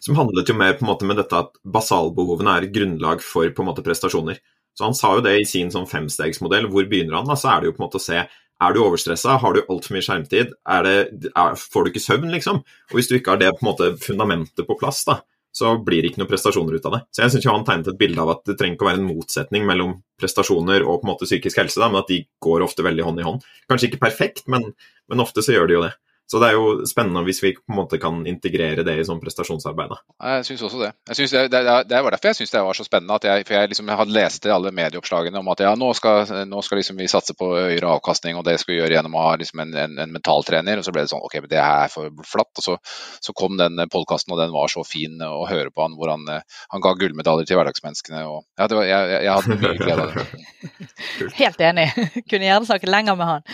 Som 0.03 0.19
handlet 0.19 0.47
jo 0.47 0.56
mer 0.58 0.77
på 0.77 0.86
en 0.86 0.91
måte 0.93 1.08
med 1.10 1.19
dette 1.19 1.41
at 1.41 1.58
basalbehovene 1.67 2.53
er 2.60 2.69
grunnlag 2.71 3.23
for 3.25 3.49
på 3.51 3.63
en 3.63 3.69
måte 3.71 3.84
prestasjoner. 3.86 4.39
Så 4.77 4.86
Han 4.86 4.95
sa 4.95 5.15
jo 5.17 5.23
det 5.25 5.39
i 5.41 5.47
sin 5.49 5.71
sånn 5.73 5.89
femstegsmodell. 5.89 6.69
Hvor 6.69 6.86
begynner 6.88 7.17
han? 7.17 7.27
da, 7.27 7.36
Så 7.36 7.49
er 7.49 7.62
det 7.62 7.71
jo 7.71 7.75
på 7.75 7.82
en 7.82 7.88
måte 7.88 7.99
å 7.99 8.03
se 8.03 8.21
er 8.63 8.73
du 8.73 8.81
overstressa, 8.81 9.37
har 9.41 9.53
du 9.53 9.63
altfor 9.67 9.95
mye 9.95 10.05
skjermtid, 10.05 10.53
det, 10.85 11.31
er, 11.31 11.57
får 11.57 11.85
du 11.85 11.91
ikke 11.91 12.03
søvn, 12.03 12.29
liksom? 12.33 12.63
Og 12.89 12.97
Hvis 12.97 13.09
du 13.09 13.17
ikke 13.17 13.35
har 13.35 13.41
det 13.41 13.51
på 13.57 13.65
en 13.65 13.69
måte 13.71 13.89
fundamentet 14.01 14.65
på 14.65 14.77
plass, 14.79 15.03
da, 15.07 15.19
så 15.57 15.75
blir 15.81 16.01
det 16.01 16.11
ikke 16.11 16.21
noen 16.21 16.29
prestasjoner 16.29 16.77
ut 16.77 16.87
av 16.89 16.97
det. 16.97 17.01
Så 17.13 17.23
jeg 17.23 17.33
syns 17.35 17.47
han 17.49 17.65
tegnet 17.67 17.91
et 17.91 17.99
bilde 17.99 18.21
av 18.21 18.33
at 18.35 18.43
det 18.49 18.57
trenger 18.57 18.77
ikke 18.77 18.87
å 18.87 18.89
være 18.89 19.01
en 19.01 19.09
motsetning 19.09 19.69
mellom 19.69 19.95
prestasjoner 20.21 20.85
og 20.85 21.01
på 21.01 21.07
en 21.07 21.13
måte 21.13 21.29
psykisk 21.29 21.61
helse, 21.61 21.79
da, 21.81 21.89
men 21.93 22.01
at 22.01 22.11
de 22.11 22.23
går 22.43 22.65
ofte 22.65 22.85
veldig 22.85 23.07
hånd 23.07 23.21
i 23.21 23.25
hånd. 23.27 23.47
Kanskje 23.69 23.91
ikke 23.91 24.03
perfekt, 24.05 24.45
men, 24.51 24.69
men 25.09 25.23
ofte 25.23 25.45
så 25.45 25.55
gjør 25.55 25.69
de 25.69 25.77
jo 25.77 25.85
det. 25.87 25.93
Så 26.27 26.41
det 26.43 26.49
er 26.49 26.57
jo 26.57 26.85
spennende 26.87 27.23
hvis 27.23 27.39
vi 27.39 27.53
på 27.55 27.71
en 27.71 27.77
måte 27.77 27.99
kan 28.03 28.19
integrere 28.27 28.83
det 28.83 28.97
i 28.99 29.05
sånn 29.07 29.21
prestasjonsarbeid. 29.21 29.93
Jeg 30.19 30.47
syns 30.49 30.63
også 30.67 30.81
det. 30.81 30.89
Synes 31.15 31.31
det, 31.31 31.43
det, 31.53 31.61
det, 31.87 32.01
var 32.03 32.11
derfor 32.11 32.33
jeg 32.33 32.39
syns 32.41 32.51
det 32.51 32.63
var 32.67 32.75
så 32.75 32.83
spennende. 32.83 33.15
at 33.15 33.27
jeg, 33.29 33.45
for 33.47 33.55
jeg, 33.55 33.71
liksom, 33.71 33.87
jeg 33.87 33.99
hadde 34.01 34.15
lest 34.17 34.49
alle 34.51 34.73
medieoppslagene 34.75 35.39
om 35.39 35.52
at 35.54 35.63
ja, 35.63 35.71
nå 35.79 35.93
skal, 35.95 36.27
nå 36.52 36.63
skal 36.67 36.81
liksom 36.81 36.99
vi 36.99 37.08
satse 37.12 37.35
på 37.39 37.47
høyere 37.54 37.93
avkastning, 37.95 38.35
og 38.35 38.43
det 38.43 38.58
skal 38.60 38.73
vi 38.73 38.81
gjøre 38.81 38.97
gjennom 38.97 39.15
å 39.15 39.23
ha 39.23 39.33
liksom 39.39 39.63
en, 39.63 39.73
en, 39.85 39.97
en 40.04 40.15
mentaltrener. 40.19 40.81
Og 40.81 40.87
så 40.87 40.95
ble 40.95 41.08
det 41.08 41.13
sånn 41.13 41.23
ok, 41.23 41.39
men 41.45 41.54
det 41.56 41.63
er 41.63 41.95
for 41.95 42.12
flatt. 42.27 42.52
Og 42.60 42.67
så, 42.69 42.77
så 43.23 43.35
kom 43.37 43.56
den 43.62 43.79
podkasten, 43.87 44.35
og 44.35 44.43
den 44.43 44.52
var 44.56 44.71
så 44.73 44.83
fin 44.87 45.15
å 45.23 45.45
høre 45.47 45.71
på 45.71 45.85
han, 45.85 45.95
hvor 45.95 46.12
han, 46.12 46.27
han 46.27 46.83
ga 46.83 46.95
gullmedaljer 46.99 47.47
til 47.47 47.62
hverdagsmenneskene. 47.62 48.25
Og, 48.27 48.43
ja, 48.60 48.67
var, 48.67 48.89
jeg, 48.91 49.13
jeg, 49.15 49.35
hadde 49.37 49.62
mye 49.63 49.77
glede 49.79 50.10
av 50.10 50.17
det. 50.17 51.35
Helt 51.39 51.69
enig. 51.71 51.91
Kunne 52.29 52.52
gjerne 52.52 52.67
snakket 52.67 52.91
lenger 52.91 53.15
med 53.15 53.37
han. 53.37 53.47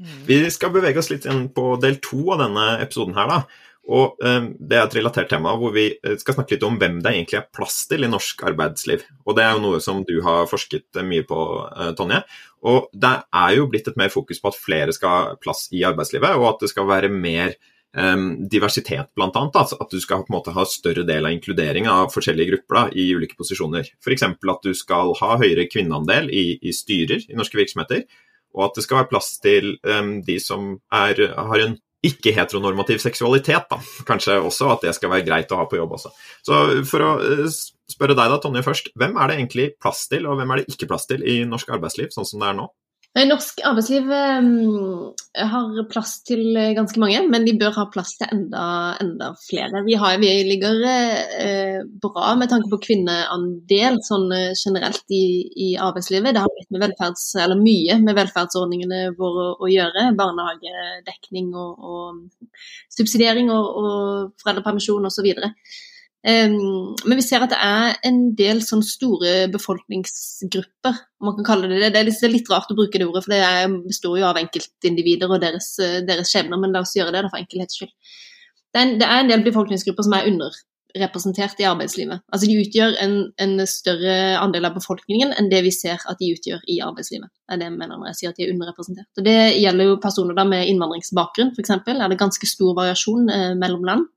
Mm. 0.00 0.24
Vi 0.26 0.38
skal 0.50 0.72
bevege 0.74 0.98
oss 0.98 1.12
litt 1.12 1.26
inn 1.30 1.46
på 1.54 1.76
del 1.82 2.00
to 2.02 2.24
av 2.34 2.42
denne 2.42 2.66
episoden 2.82 3.14
her, 3.18 3.30
da. 3.30 3.70
Og 3.94 4.16
eh, 4.24 4.46
Det 4.58 4.78
er 4.78 4.86
et 4.86 4.96
relatert 4.96 5.28
tema 5.32 5.52
hvor 5.60 5.74
vi 5.74 5.90
eh, 5.92 6.16
skal 6.20 6.38
snakke 6.38 6.56
litt 6.56 6.64
om 6.66 6.78
hvem 6.80 7.02
det 7.04 7.12
egentlig 7.12 7.40
er 7.40 7.50
plass 7.52 7.82
til 7.90 8.06
i 8.06 8.10
norsk 8.10 8.46
arbeidsliv. 8.48 9.04
Og 9.26 9.36
Det 9.36 9.44
er 9.44 9.52
jo 9.52 9.64
noe 9.66 9.82
som 9.84 10.00
du 10.08 10.16
har 10.24 10.48
forsket 10.50 11.02
mye 11.04 11.26
på, 11.28 11.40
eh, 11.68 11.92
Tonje. 11.98 12.22
Og 12.64 12.88
Det 12.92 13.12
er 13.44 13.54
jo 13.58 13.68
blitt 13.68 13.90
et 13.90 14.00
mer 14.00 14.12
fokus 14.12 14.40
på 14.40 14.50
at 14.50 14.60
flere 14.60 14.96
skal 14.96 15.14
ha 15.14 15.36
plass 15.36 15.68
i 15.72 15.84
arbeidslivet, 15.84 16.40
og 16.40 16.54
at 16.54 16.64
det 16.64 16.72
skal 16.72 16.88
være 16.88 17.12
mer 17.12 17.54
um, 17.94 18.48
diversitet, 18.48 19.10
bl.a. 19.14 19.28
Altså 19.30 19.76
at 19.80 19.92
du 19.92 20.00
skal 20.00 20.24
på 20.24 20.32
en 20.32 20.38
måte 20.38 20.54
ha 20.56 20.64
større 20.68 21.04
del 21.06 21.28
av 21.28 21.34
inkludering 21.34 21.88
av 21.90 22.08
forskjellige 22.14 22.54
grupper 22.54 22.78
da, 22.78 22.84
i 22.96 23.06
ulike 23.14 23.36
posisjoner. 23.38 23.90
F.eks. 24.00 24.24
at 24.24 24.64
du 24.64 24.72
skal 24.76 25.12
ha 25.20 25.36
høyere 25.40 25.68
kvinneandel 25.70 26.30
i, 26.32 26.46
i, 26.62 26.72
styrer 26.74 27.26
i 27.28 27.38
norske 27.38 27.60
virksomheter, 27.60 28.06
og 28.54 28.68
at 28.68 28.78
det 28.78 28.86
skal 28.86 29.02
være 29.02 29.10
plass 29.10 29.34
til 29.42 29.74
um, 29.82 30.16
de 30.24 30.38
som 30.42 30.76
er, 30.94 31.20
har 31.34 31.64
en 31.64 31.76
ikke-heteronormativ 32.04 33.00
seksualitet, 33.00 33.70
da. 33.70 33.78
Kanskje 34.08 34.36
også 34.42 34.68
at 34.74 34.84
det 34.84 34.94
skal 34.96 35.12
være 35.12 35.26
greit 35.26 35.52
å 35.54 35.60
ha 35.62 35.68
på 35.68 35.78
jobb 35.78 35.96
også. 35.96 36.12
Så 36.44 36.60
for 36.88 37.04
å 37.04 37.12
eh, 37.24 37.46
spørre 37.90 38.16
deg 38.18 38.32
da, 38.32 38.40
Tonje 38.42 38.64
først. 38.66 38.92
Hvem 39.00 39.16
er 39.16 39.30
det 39.30 39.38
egentlig 39.38 39.68
plass 39.80 40.04
til, 40.12 40.28
og 40.28 40.36
hvem 40.40 40.52
er 40.52 40.60
det 40.60 40.74
ikke 40.74 40.90
plass 40.90 41.08
til 41.10 41.24
i 41.24 41.40
norsk 41.48 41.72
arbeidsliv, 41.76 42.12
sånn 42.14 42.28
som 42.28 42.44
det 42.44 42.50
er 42.50 42.58
nå? 42.60 42.68
Norsk 43.14 43.60
arbeidsliv 43.62 44.08
um, 44.10 45.12
har 45.38 45.76
plass 45.86 46.16
til 46.26 46.48
ganske 46.74 46.98
mange, 46.98 47.20
men 47.30 47.44
de 47.46 47.52
bør 47.60 47.76
ha 47.76 47.84
plass 47.92 48.16
til 48.18 48.26
enda, 48.34 48.64
enda 48.98 49.28
flere. 49.38 49.84
Vi, 49.86 49.94
har, 50.00 50.16
vi 50.18 50.32
ligger 50.48 50.80
uh, 50.82 51.78
bra 52.02 52.32
med 52.40 52.50
tanke 52.50 52.72
på 52.72 52.80
kvinneandel 52.88 54.00
sånn 54.02 54.26
uh, 54.34 54.50
generelt 54.58 55.14
i, 55.14 55.22
i, 55.46 55.68
arbeidslivet. 55.78 56.34
Det 56.34 56.42
har 56.42 56.50
blitt 56.56 56.74
med 56.74 56.82
velferds, 56.88 57.28
eller 57.38 57.62
mye 57.62 58.00
med 58.02 58.18
velferdsordningene 58.18 59.04
våre 59.14 59.46
å, 59.52 59.56
å 59.62 59.70
gjøre. 59.70 60.08
Barnehagedekning 60.18 61.54
og, 61.54 61.86
og 61.86 62.52
subsidiering 62.98 63.54
og, 63.54 63.70
og 63.78 64.42
foreldrepermisjon 64.42 65.06
osv. 65.06 65.30
Um, 65.38 65.54
men 66.24 67.18
vi 67.18 67.24
ser 67.24 67.42
at 67.44 67.52
det 67.52 67.60
er 67.60 67.98
en 68.08 68.20
del 68.36 68.62
sånn 68.64 68.82
store 68.86 69.32
befolkningsgrupper, 69.52 71.00
om 71.20 71.28
man 71.28 71.34
kan 71.36 71.48
kalle 71.50 71.68
det 71.68 71.82
det. 71.82 71.90
Det 71.92 72.00
er 72.00 72.32
litt, 72.32 72.48
rart 72.48 72.72
å 72.72 72.76
bruke 72.78 72.96
det 73.00 73.04
ordet, 73.04 73.26
for 73.26 73.34
det 73.34 73.88
består 73.90 74.20
jo 74.22 74.28
av 74.30 74.40
enkeltindivider 74.40 75.28
og 75.28 75.42
deres, 75.44 75.74
deres 76.08 76.32
skjebner, 76.32 76.60
men 76.60 76.72
la 76.72 76.80
oss 76.84 76.96
gjøre 76.96 77.12
det 77.12 77.26
da, 77.26 77.32
for 77.32 77.42
enkelhets 77.42 77.76
skyld. 77.76 77.92
Det 78.74 78.80
er, 78.80 78.86
en, 78.86 78.94
det 78.98 79.06
er, 79.06 79.20
en, 79.20 79.28
del 79.30 79.44
befolkningsgrupper 79.44 80.06
som 80.06 80.16
er 80.16 80.30
underrepresentert 80.32 81.60
i 81.62 81.68
arbeidslivet. 81.68 82.24
Altså 82.32 82.48
De 82.48 82.56
utgjør 82.58 82.96
en, 83.04 83.14
en, 83.44 83.54
større 83.70 84.16
andel 84.40 84.66
av 84.66 84.74
befolkningen 84.80 85.36
enn 85.36 85.50
det 85.52 85.60
vi 85.68 85.70
ser 85.76 86.02
at 86.10 86.18
de 86.18 86.32
utgjør 86.34 86.64
i 86.72 86.80
arbeidslivet. 86.82 87.30
Det 87.30 87.54
er 87.54 87.60
det 87.60 87.68
jeg 87.68 87.76
mener 87.76 88.00
når 88.00 88.10
jeg 88.10 88.18
sier 88.22 88.32
at 88.32 88.40
de 88.40 88.48
er 88.48 88.56
underrepresentert. 88.56 89.10
Og 89.20 89.28
Det 89.28 89.38
gjelder 89.60 89.92
jo 89.92 90.00
personer 90.02 90.40
da 90.40 90.48
med 90.48 90.72
innvandringsbakgrunn, 90.72 91.52
f.eks. 91.54 91.76
Er 91.76 92.02
det 92.08 92.20
ganske 92.24 92.50
stor 92.50 92.74
variasjon 92.80 93.30
eh, 93.30 93.52
mellom 93.60 93.86
land. 93.92 94.10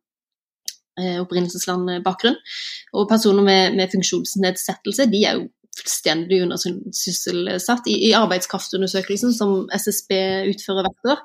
Eh, 0.97 1.19
opprinnelseslandbakgrunn. 1.21 2.39
Og 2.97 3.03
personer 3.09 3.43
med, 3.45 3.75
med, 3.77 3.91
funksjonsnedsettelse 3.91 5.05
de 5.11 5.19
er 5.29 5.35
jo 5.37 5.43
fullstendig 5.77 6.39
undersysselsatt. 6.41 7.85
I, 7.85 7.99
I 8.07 8.15
arbeidskraftundersøkelsen 8.17 9.35
som 9.37 9.51
SSB 9.77 10.15
utfører 10.49 10.87
hvert 10.87 11.11
år, 11.13 11.21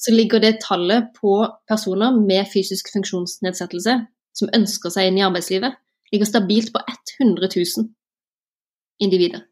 så 0.00 0.14
ligger 0.14 0.40
det 0.40 0.62
tallet 0.64 1.10
på 1.18 1.34
personer 1.68 2.16
med 2.16 2.48
fysisk 2.48 2.88
funksjonsnedsettelse 2.94 3.98
som 4.36 4.54
ønsker 4.56 4.94
seg 4.94 5.10
inn 5.10 5.20
i 5.20 5.26
arbeidslivet, 5.26 5.76
ligger 6.12 6.30
stabilt 6.30 6.72
på 6.72 6.80
100 6.88 7.50
000 7.52 7.84
individer. 9.04 9.44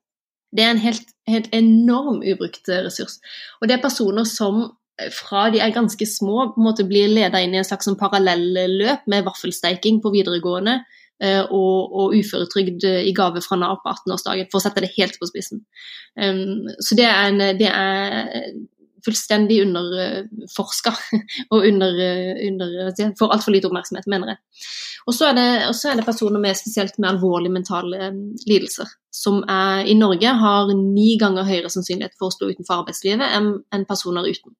Det 0.56 0.64
er 0.64 0.72
en 0.72 0.84
helt, 0.86 1.12
helt 1.28 1.52
enorm 1.52 2.24
ubrukt 2.24 2.72
ressurs. 2.72 3.18
Og 3.60 3.68
det 3.68 3.76
er 3.76 3.84
personer 3.84 4.24
som 4.24 4.70
fra 5.14 5.48
de 5.50 5.60
er 5.62 5.74
ganske 5.74 6.06
små, 6.06 6.50
på 6.54 6.60
en 6.60 6.68
måte 6.68 6.86
blir 6.86 7.10
leda 7.10 7.40
inn 7.42 7.54
i 7.54 7.60
en 7.60 7.66
slags 7.66 7.88
sånn 7.88 7.98
parallelløp 7.98 9.08
med 9.10 9.26
vaffelsteiking 9.26 10.00
på 10.04 10.12
videregående 10.14 10.76
eh, 11.22 11.42
og, 11.42 11.96
og 11.98 12.14
uføretrygd 12.14 12.86
i 12.86 13.14
gave 13.16 13.42
fra 13.44 13.58
Nav 13.58 13.80
på 13.82 13.90
18-årsdagen, 13.90 14.50
for 14.52 14.60
å 14.60 14.64
sette 14.64 14.84
det 14.84 14.92
helt 14.94 15.18
på 15.18 15.30
spissen. 15.30 15.64
Um, 16.14 16.70
så 16.78 16.98
det 16.98 17.08
er, 17.10 17.32
en, 17.32 17.58
det 17.58 17.70
er 17.70 18.52
fullstendig 19.04 19.60
underforska 19.64 20.94
og 21.52 21.66
under, 21.68 22.00
under 22.48 23.14
får 23.18 23.36
altfor 23.36 23.54
lite 23.54 23.70
oppmerksomhet, 23.70 24.08
mener 24.10 24.34
jeg. 24.34 24.42
Og 25.04 25.16
så 25.16 25.28
er, 25.30 25.40
er, 25.68 25.96
det 25.98 26.06
personer 26.06 26.40
med 26.40 26.56
spesielt 26.56 26.98
med 26.98 27.10
alvorlige 27.10 27.52
mentale 27.52 28.10
lidelser, 28.48 28.88
som 29.12 29.42
er, 29.44 29.84
i 29.84 29.96
Norge 29.98 30.36
har 30.40 30.72
ni 30.78 31.14
ganger 31.20 31.48
høyere 31.48 31.72
sannsynlighet 31.72 32.16
for 32.18 32.30
å 32.30 32.36
stå 32.36 32.52
utenfor 32.52 32.80
arbeidslivet 32.82 33.36
enn, 33.36 33.50
enn 33.74 33.88
personer 33.88 34.24
uten. 34.30 34.56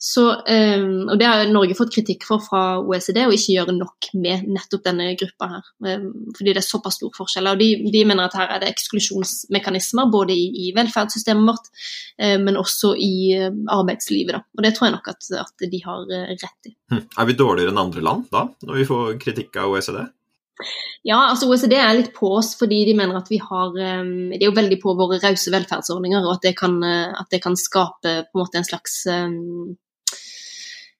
Så, 0.00 0.22
um, 0.32 1.08
og 1.12 1.18
Det 1.20 1.26
har 1.28 1.42
Norge 1.52 1.74
fått 1.76 1.90
kritikk 1.92 2.24
for 2.24 2.40
fra 2.40 2.80
OECD, 2.80 3.18
å 3.28 3.34
ikke 3.36 3.52
gjøre 3.58 3.74
nok 3.76 4.06
med 4.16 4.46
nettopp 4.48 4.86
denne 4.86 5.10
gruppa 5.20 5.48
her. 5.50 5.66
Um, 5.84 6.06
fordi 6.38 6.54
det 6.56 6.62
er 6.62 6.64
såpass 6.64 6.96
stor 6.96 7.10
forskjell. 7.12 7.50
Og 7.50 7.60
de, 7.60 7.68
de, 7.92 8.00
mener 8.08 8.24
at 8.24 8.36
her 8.38 8.54
er 8.54 8.62
det 8.62 8.70
eksklusjonsmekanismer 8.72 10.08
både 10.12 10.32
i, 10.32 10.46
i 10.64 10.70
velferdssystemet 10.76 11.50
vårt, 11.50 11.68
um, 12.16 12.46
men 12.46 12.56
også 12.56 12.94
i 12.96 13.12
arbeidslivet. 13.68 14.38
Da. 14.38 14.40
Og 14.56 14.64
Det 14.64 14.70
tror 14.78 14.88
jeg 14.88 14.94
nok 14.94 15.10
at, 15.12 15.28
at 15.42 15.66
de 15.74 15.82
har 15.84 16.06
uh, 16.08 16.32
rett 16.32 16.70
i. 16.70 16.72
Hm. 16.94 17.04
Er 17.04 17.28
vi 17.28 17.36
dårligere 17.42 17.74
enn 17.74 17.82
andre 17.84 18.06
land 18.08 18.24
da, 18.32 18.46
når 18.64 18.80
vi 18.80 18.88
får 18.88 19.12
kritikk 19.20 19.60
av 19.60 19.76
OECD? 19.76 20.00
Ja, 21.04 21.18
altså 21.26 21.50
OECD 21.50 21.76
er 21.76 21.92
litt 21.96 22.10
på 22.16 22.32
oss 22.36 22.54
fordi 22.56 22.82
de 22.88 22.96
mener 22.96 23.16
at 23.16 23.30
vi 23.32 23.38
har 23.40 23.70
De 23.72 24.36
er 24.36 24.42
jo 24.44 24.52
veldig 24.52 24.76
på 24.82 24.92
våre 24.98 25.16
rause 25.22 25.52
velferdsordninger, 25.52 26.24
og 26.24 26.34
at 26.34 26.48
det 26.48 26.56
kan, 26.56 26.76
at 26.84 27.28
det 27.32 27.40
kan 27.44 27.56
skape 27.56 28.16
på 28.28 28.36
en 28.36 28.42
måte 28.42 28.60
en 28.60 28.68
slags 28.68 28.98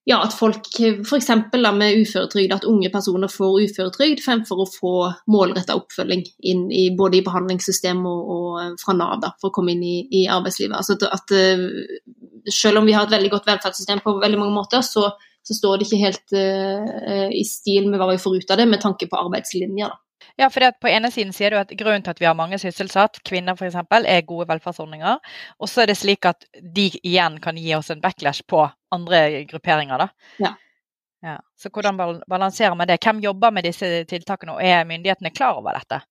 ja, 0.09 0.17
at 0.25 0.33
folk 0.33 0.65
f.eks. 1.05 1.29
med 1.53 1.99
uføretrygd, 2.01 2.53
at 2.55 2.65
unge 2.65 2.89
personer 2.89 3.29
får 3.29 3.67
uføretrygd 3.67 4.23
fremfor 4.25 4.63
å 4.63 4.69
få 4.69 4.93
målretta 5.29 5.75
oppfølging 5.77 6.23
inn 6.49 6.63
i, 6.73 6.87
både 6.97 7.19
i 7.19 7.25
behandlingssystem 7.25 8.01
og, 8.09 8.31
og 8.35 8.81
fra 8.81 8.95
Nav 8.97 9.19
da, 9.21 9.33
for 9.41 9.51
å 9.51 9.55
komme 9.59 9.75
inn 9.75 9.83
i, 9.85 9.97
i 10.23 10.23
arbeidslivet. 10.25 10.73
Altså 10.73 10.97
at, 10.97 11.05
at, 11.19 11.35
eh, 11.37 12.49
selv 12.49 12.81
om 12.81 12.89
vi 12.89 12.97
har 12.97 13.05
et 13.05 13.13
veldig 13.13 13.29
godt 13.35 13.51
velferdssystem 13.51 14.01
på 14.01 14.17
veldig 14.23 14.41
mange 14.41 14.57
måter, 14.57 14.81
så, 14.85 15.11
så 15.45 15.57
står 15.59 15.77
det 15.77 15.87
ikke 15.87 16.01
helt 16.01 16.33
uh, 16.33 17.29
i 17.29 17.43
stil 17.45 17.85
med 17.91 18.01
hva 18.01 18.09
vi 18.09 18.21
får 18.21 18.41
ut 18.41 18.55
av 18.55 18.57
det, 18.57 18.69
med 18.73 18.81
tanke 18.81 19.05
på 19.05 19.21
arbeidslinja. 19.21 19.91
Ja, 20.39 20.49
for 20.49 20.65
På 20.81 20.89
ene 20.89 21.11
siden 21.13 21.33
sier 21.35 21.53
du 21.53 21.59
at 21.59 21.69
grunnen 21.77 22.01
til 22.01 22.15
at 22.15 22.21
vi 22.21 22.25
har 22.25 22.37
mange 22.37 22.57
sysselsatt, 22.61 23.21
kvinner 23.27 23.53
f.eks., 23.53 23.77
er 24.01 24.25
gode 24.25 24.49
velferdsordninger. 24.49 25.21
Og 25.61 25.69
så 25.69 25.83
er 25.83 25.91
det 25.91 25.99
slik 26.01 26.25
at 26.25 26.49
de 26.57 26.89
igjen 27.03 27.37
kan 27.43 27.59
gi 27.61 27.75
oss 27.77 27.93
en 27.93 28.01
backlash 28.01 28.47
på 28.49 28.65
andre 28.91 29.43
grupperinger. 29.49 29.97
da. 30.05 30.09
Ja. 30.37 30.55
Ja. 31.21 31.39
Så 31.57 31.69
hvordan 31.69 31.97
balanserer 32.29 32.75
man 32.75 32.87
det? 32.89 32.97
Hvem 33.03 33.19
jobber 33.21 33.51
med 33.51 33.67
disse 33.67 34.03
tiltakene, 34.09 34.55
og 34.57 34.63
er 34.65 34.87
myndighetene 34.89 35.29
klar 35.29 35.59
over 35.59 35.77
dette? 35.77 36.01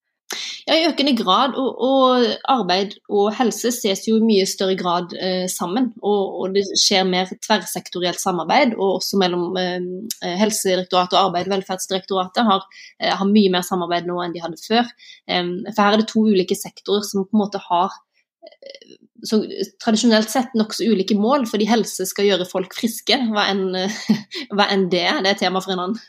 Ja, 0.68 0.76
I 0.76 0.86
økende 0.86 1.16
grad. 1.18 1.56
Og, 1.58 1.80
og, 1.82 2.26
arbeid 2.52 2.94
og 3.08 3.32
helse 3.34 3.72
ses 3.74 4.04
jo 4.06 4.18
i 4.20 4.26
mye 4.26 4.46
større 4.46 4.76
grad 4.78 5.14
eh, 5.18 5.46
sammen. 5.50 5.90
Og, 5.98 6.36
og, 6.42 6.54
det 6.54 6.62
skjer 6.78 7.08
mer 7.08 7.32
tverrsektorielt 7.46 8.22
samarbeid, 8.22 8.76
og 8.78 9.00
også 9.00 9.18
mellom 9.22 9.58
eh, 9.58 10.36
Helsedirektoratet 10.42 11.18
og 11.18 11.24
Arbeid- 11.24 11.50
og 11.50 11.56
velferdsdirektoratet 11.56 12.46
har, 12.46 12.68
eh, 13.00 13.10
har, 13.10 13.26
mye 13.26 13.50
mer 13.56 13.66
samarbeid 13.66 14.06
nå 14.06 14.20
enn 14.22 14.36
de 14.36 14.44
hadde 14.44 14.62
før. 14.62 14.94
Eh, 15.26 15.42
for 15.72 15.82
her 15.82 15.98
er 15.98 16.04
det 16.04 16.10
to 16.12 16.26
ulike 16.28 16.58
sektorer 16.58 17.06
som 17.08 17.26
på 17.26 17.34
en 17.34 17.44
måte 17.44 17.62
har 17.66 17.98
eh, 18.46 18.98
så 19.26 19.40
tradisjonelt 19.82 20.30
sett 20.30 20.54
nokså 20.58 20.86
ulike 20.90 21.16
mål, 21.18 21.46
fordi 21.50 21.68
helse 21.68 22.06
skal 22.08 22.28
gjøre 22.28 22.48
folk 22.48 22.74
friske, 22.76 23.16
hva 23.32 23.46
enn, 23.50 23.64
hva 24.56 24.68
enn 24.72 24.88
det 24.92 25.02
er. 25.08 25.20
Det 25.24 25.34
er 25.34 25.40
tema 25.42 25.62
for 25.64 25.74
en 25.74 25.82
annen. 25.84 26.00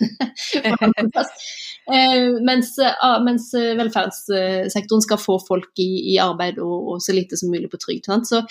eh, 1.92 2.28
mens, 2.48 2.76
ah, 2.80 3.20
mens, 3.26 3.50
velferdssektoren 3.56 5.06
skal 5.06 5.22
få 5.22 5.40
folk 5.48 5.82
i, 5.82 5.90
i 6.14 6.16
arbeid 6.24 6.62
og, 6.64 6.78
og, 6.94 6.98
så 7.04 7.16
lite 7.18 7.40
som 7.40 7.52
mulig 7.54 7.72
på 7.72 7.82
trygd. 7.82 8.10
Så, 8.28 8.44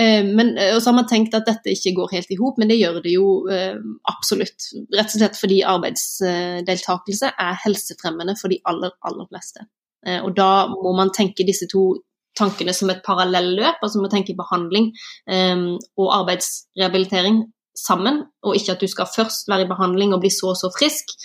eh, 0.00 0.24
og 0.24 0.80
så 0.80 0.90
har 0.90 0.98
man 0.98 1.10
tenkt 1.10 1.36
at 1.38 1.48
dette 1.50 1.74
ikke 1.74 1.96
går 2.00 2.08
helt 2.18 2.34
i 2.34 2.40
hop, 2.40 2.54
men 2.60 2.72
det 2.72 2.80
gjør 2.80 3.00
det 3.04 3.14
jo 3.14 3.28
eh, 3.52 3.78
absolutt. 4.10 4.72
Rett 4.94 5.10
og 5.10 5.20
slett 5.20 5.40
fordi 5.40 5.62
arbeidsdeltakelse 5.76 7.26
er 7.32 7.64
helsefremmende 7.66 8.34
for 8.40 8.52
de 8.52 8.62
aller, 8.70 8.94
aller 9.06 9.30
fleste. 9.30 9.68
Eh, 10.06 10.20
og 10.20 10.34
da 10.36 10.66
må 10.70 10.92
man 10.96 11.12
tenke 11.14 11.46
disse 11.46 11.68
to 11.70 11.94
tankene 12.38 12.74
som 12.74 12.90
et 12.92 13.02
parallelløp, 13.06 13.82
altså 13.82 14.02
må 14.02 14.10
tenke 14.12 14.36
behandling 14.38 14.90
um, 15.30 15.74
og 16.00 16.10
arbeidsrehabilitering 16.20 17.44
sammen, 17.78 18.22
og 18.46 18.58
ikke 18.58 18.76
at 18.76 18.82
du 18.82 18.90
skal 18.90 19.10
først 19.10 19.48
være 19.50 19.66
i 19.66 19.70
behandling 19.70 20.14
og 20.14 20.22
bli 20.22 20.30
så 20.32 20.52
og 20.52 20.60
så 20.60 20.70
frisk 20.74 21.16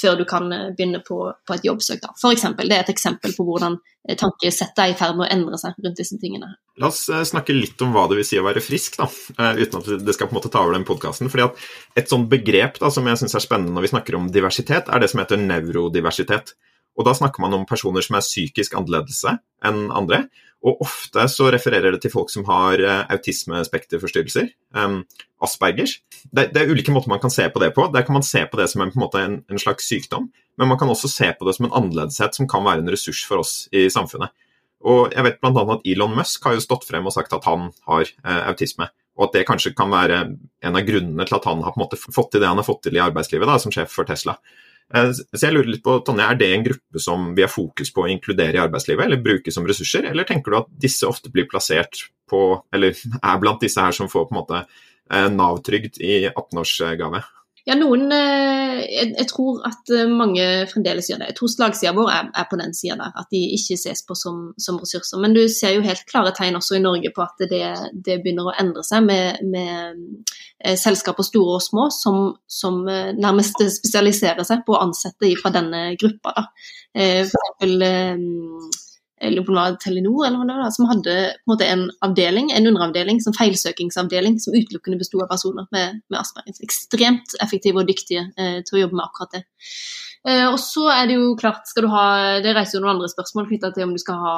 før 0.00 0.18
du 0.18 0.24
kan 0.28 0.52
eh, 0.52 0.70
begynne 0.76 1.00
på, 1.04 1.18
på 1.46 1.56
et 1.56 1.64
jobbsøk. 1.66 2.00
Da. 2.02 2.12
For 2.20 2.34
eksempel, 2.34 2.68
det 2.68 2.76
er 2.76 2.84
et 2.84 2.92
eksempel 2.92 3.34
på 3.36 3.46
hvordan 3.46 3.78
eh, 4.08 4.16
tankesettet 4.20 4.82
er 4.84 4.92
i 4.92 4.96
ferd 4.98 5.16
med 5.18 5.26
å 5.26 5.30
endre 5.34 5.60
seg 5.60 5.78
rundt 5.84 5.98
disse 5.98 6.18
tingene. 6.20 6.52
La 6.80 6.90
oss 6.90 7.06
eh, 7.12 7.24
snakke 7.28 7.56
litt 7.56 7.80
om 7.84 7.94
hva 7.96 8.06
det 8.10 8.20
vil 8.20 8.28
si 8.28 8.40
å 8.40 8.46
være 8.46 8.62
frisk, 8.64 9.00
da, 9.00 9.08
uten 9.58 9.80
at 9.80 9.90
det 10.04 10.16
skal 10.16 10.30
på 10.30 10.36
en 10.36 10.40
måte 10.40 10.52
ta 10.52 10.62
over 10.64 10.76
den 10.76 10.86
podkasten. 10.88 11.32
Et 11.98 12.10
sånt 12.10 12.30
begrep 12.30 12.80
da, 12.82 12.92
som 12.94 13.08
jeg 13.08 13.22
syns 13.22 13.36
er 13.38 13.44
spennende 13.44 13.74
når 13.76 13.88
vi 13.88 13.92
snakker 13.94 14.18
om 14.18 14.30
diversitet, 14.34 14.90
er 14.92 15.02
det 15.02 15.10
som 15.12 15.24
heter 15.24 15.40
nevrodiversitet. 15.40 16.54
Og 16.98 17.06
da 17.06 17.14
snakker 17.14 17.44
man 17.44 17.54
om 17.54 17.66
personer 17.68 18.04
som 18.04 18.18
er 18.18 18.26
psykisk 18.26 18.74
annerledes 18.78 19.22
enn 19.28 19.88
andre. 19.94 20.24
Og 20.66 20.80
ofte 20.82 21.22
så 21.30 21.52
refererer 21.54 21.94
det 21.94 22.00
til 22.02 22.10
folk 22.10 22.32
som 22.32 22.42
har 22.48 22.82
uh, 22.82 23.04
autismespekterforstyrrelser, 23.14 24.48
um, 24.74 25.04
Aspergers. 25.44 26.00
Det, 26.34 26.48
det, 26.50 26.64
er 26.64 26.72
ulike 26.72 26.90
måter 26.90 27.12
man 27.12 27.22
kan 27.22 27.30
se 27.30 27.46
på 27.54 27.62
det 27.62 27.70
på. 27.76 27.86
Der 27.94 28.02
kan 28.02 28.18
man 28.18 28.26
se 28.26 28.42
på 28.50 28.58
det 28.58 28.66
som 28.72 28.82
en, 28.82 28.90
en, 28.90 29.20
en, 29.22 29.38
en 29.46 29.62
slags 29.62 29.86
sykdom, 29.86 30.26
men 30.58 30.68
man 30.68 30.80
kan 30.80 30.90
også 30.90 31.10
se 31.12 31.30
på 31.38 31.46
det 31.46 31.54
som 31.54 31.68
en 31.68 31.76
annerledeshet 31.78 32.34
som 32.34 32.50
kan 32.50 32.66
være 32.66 32.82
en 32.82 32.90
ressurs 32.90 33.22
for 33.28 33.44
oss 33.44 33.54
i 33.70 33.86
samfunnet. 33.92 34.34
Og 34.86 35.14
jeg 35.14 35.26
vet 35.26 35.38
bl.a. 35.42 35.62
at 35.74 35.86
Elon 35.90 36.14
Musk 36.18 36.44
har 36.46 36.54
jo 36.54 36.62
stått 36.62 36.86
frem 36.90 37.06
og 37.06 37.14
sagt 37.14 37.34
at 37.34 37.46
han 37.46 37.70
har 37.86 38.06
eh, 38.06 38.42
autisme. 38.50 38.90
Og 39.18 39.28
at 39.28 39.34
det 39.34 39.46
kanskje 39.48 39.74
kan 39.78 39.90
være 39.90 40.20
en 40.62 40.78
av 40.78 40.86
grunnene 40.86 41.26
til 41.26 41.38
at 41.38 41.46
han 41.50 41.62
har 41.66 41.74
på 41.74 41.80
en 41.80 41.84
måte 41.86 41.98
fått 41.98 42.30
til 42.34 42.42
det 42.42 42.50
han 42.50 42.60
har 42.60 42.66
fått 42.66 42.84
til 42.86 42.98
i 42.98 43.02
arbeidslivet 43.02 43.50
da, 43.50 43.56
som 43.62 43.74
sjef 43.74 43.90
for 43.90 44.06
Tesla. 44.06 44.36
Eh, 44.94 45.10
så 45.12 45.42
jeg 45.42 45.54
lurer 45.54 45.72
litt 45.74 45.84
på, 45.84 45.98
Tonje, 46.04 46.24
Er 46.24 46.38
det 46.38 46.50
en 46.54 46.64
gruppe 46.64 47.02
som 47.02 47.34
vi 47.36 47.44
har 47.44 47.52
fokus 47.52 47.92
på 47.92 48.04
å 48.04 48.10
inkludere 48.10 48.56
i 48.56 48.62
arbeidslivet, 48.62 49.04
eller 49.04 49.22
bruke 49.22 49.52
som 49.52 49.66
ressurser? 49.68 50.08
Eller 50.08 50.24
tenker 50.24 50.50
du 50.50 50.58
at 50.62 50.70
disse 50.70 51.06
ofte 51.06 51.30
blir 51.30 51.48
plassert 51.50 52.08
på, 52.30 52.62
eller 52.72 52.94
er 53.22 53.42
blant 53.42 53.60
disse 53.60 53.80
her 53.80 53.92
som 53.92 54.08
får 54.08 54.28
på 54.28 54.34
en 54.34 54.40
måte 54.40 54.62
eh, 54.64 55.28
Nav-trygd 55.28 56.00
i 56.00 56.28
18-årsgave? 56.30 57.22
Ja, 57.68 57.74
noen 57.76 58.06
eh, 58.16 58.78
jeg, 58.88 59.10
jeg, 59.12 59.26
tror 59.28 59.58
at 59.68 59.90
eh, 59.92 60.08
mange 60.08 60.44
fremdeles 60.70 61.10
gjør 61.10 61.20
det. 61.20 61.26
Jeg 61.32 61.36
tror 61.36 61.50
slagsida 61.52 61.92
vår 61.96 62.12
er, 62.14 62.30
er, 62.40 62.46
på 62.48 62.56
den 62.56 62.72
sida 62.72 62.96
der, 62.96 63.12
at 63.20 63.28
de 63.34 63.42
ikke 63.58 63.76
ses 63.76 64.00
på 64.08 64.16
som, 64.16 64.38
som, 64.56 64.78
ressurser. 64.80 65.20
Men 65.20 65.36
du 65.36 65.42
ser 65.52 65.74
jo 65.76 65.84
helt 65.84 66.06
klare 66.08 66.32
tegn 66.36 66.56
også 66.56 66.78
i 66.78 66.82
Norge 66.84 67.12
på 67.12 67.26
at 67.26 67.44
det, 67.50 67.60
det 67.92 68.20
begynner 68.22 68.48
å 68.48 68.56
endre 68.62 68.86
seg 68.88 69.04
med, 69.04 69.44
med 69.52 70.00
eh, 70.64 70.78
selskaper 70.80 71.28
store 71.28 71.58
og 71.58 71.66
små 71.66 71.90
som, 71.92 72.22
som, 72.48 72.80
nærmest 72.88 73.60
spesialiserer 73.76 74.48
seg 74.48 74.64
på 74.64 74.72
å 74.72 74.82
ansette 74.86 75.34
fra 75.42 75.52
denne 75.52 75.90
gruppa. 76.00 76.32
Da. 76.38 76.48
For 76.96 77.36
eksempel, 77.36 77.82
eller 79.20 79.42
om 79.42 79.48
det 79.48 79.56
var 79.56 79.76
Telenor, 79.82 80.26
eller 80.26 80.50
da, 80.50 80.70
som 80.74 80.88
hadde 80.90 81.14
på 81.14 81.52
en, 81.52 81.52
måte 81.52 81.68
en 81.68 81.84
avdeling, 82.06 82.50
en 82.54 82.70
underavdeling, 82.70 83.20
som 83.24 83.36
feilsøkingsavdeling, 83.36 84.38
som 84.42 84.56
utelukkende 84.56 85.00
besto 85.00 85.22
av 85.24 85.30
personer 85.32 85.68
med, 85.74 86.02
med 86.08 86.20
Aspergers. 86.20 86.60
Ekstremt 86.64 87.36
effektive 87.44 87.82
og 87.82 87.88
dyktige 87.90 88.28
eh, 88.38 88.60
til 88.66 88.78
å 88.78 88.84
jobbe 88.84 89.00
med 89.00 89.06
akkurat 89.08 89.38
det. 89.38 89.44
Eh, 90.26 90.46
og 90.48 90.56
så 90.58 90.88
er 90.90 91.06
det 91.06 91.14
jo 91.14 91.34
klart, 91.38 91.68
skal 91.70 91.84
du 91.86 91.92
ha 91.92 92.04
Det 92.42 92.50
reiser 92.56 92.76
jo 92.76 92.80
noen 92.82 92.96
andre 92.96 93.06
spørsmål 93.08 93.46
knytta 93.46 93.70
til 93.74 93.84
om 93.86 93.92
du 93.94 94.00
skal 94.02 94.18
ha 94.18 94.34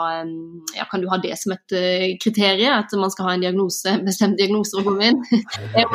ja, 0.77 0.85
Kan 0.91 1.01
du 1.01 1.09
ha 1.09 1.17
det 1.23 1.33
som 1.41 1.55
et 1.55 1.73
uh, 1.73 2.05
kriterium, 2.21 2.75
at 2.77 2.93
man 3.01 3.13
skal 3.13 3.31
ha 3.31 3.35
en 3.35 3.45
diagnose, 3.47 3.95
bestemt 4.09 4.37
diagnose 4.39 4.77
å 4.77 4.85
komme 4.85 5.09
inn? 5.09 5.23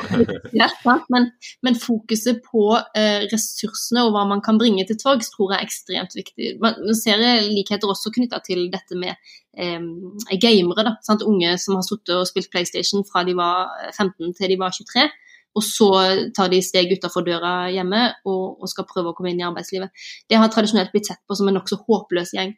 men, 1.14 1.30
men, 1.62 1.80
fokuset 1.80 2.42
på 2.48 2.66
uh, 2.74 3.22
ressursene 3.30 4.08
og 4.08 4.16
hva 4.16 4.26
man 4.34 4.42
kan 4.46 4.58
bringe 4.62 4.88
til 4.90 4.98
torgs, 5.02 5.30
tror 5.36 5.54
jeg 5.54 5.62
er 5.62 5.70
ekstremt 5.70 6.18
viktig. 6.18 6.56
Man, 6.64 6.80
man 6.82 6.98
ser 6.98 7.22
likheter 7.46 7.92
også 7.92 8.14
knytta 8.16 8.42
til 8.48 8.66
dette 8.74 8.98
med 8.98 9.14
um, 9.54 10.18
gamere. 10.42 10.88
da? 10.90 10.96
Unge 11.26 11.56
som 11.62 11.78
har 11.78 11.86
sittet 11.86 12.16
og 12.18 12.26
spilt 12.30 12.50
PlayStation 12.54 13.06
fra 13.06 13.24
de 13.28 13.38
var 13.38 13.70
15 13.94 14.34
til 14.34 14.56
de 14.56 14.60
var 14.60 14.74
23 14.74 15.08
og 15.56 15.64
så 15.64 15.90
tar 16.36 16.52
de 16.52 16.60
steg 16.64 16.92
utenfor 16.92 17.24
døra 17.26 17.54
hjemme 17.72 18.02
og, 18.28 18.60
og, 18.60 18.68
skal 18.72 18.88
prøve 18.90 19.12
å 19.12 19.16
komme 19.18 19.32
inn 19.32 19.40
i 19.40 19.48
arbeidslivet. 19.48 20.06
Det 20.30 20.40
har 20.40 20.52
tradisjonelt 20.52 20.92
blitt 20.92 21.08
sett 21.08 21.22
på 21.28 21.38
som 21.38 21.48
en 21.50 21.56
nokså 21.56 21.80
håpløs 21.86 22.34
gjeng. 22.36 22.54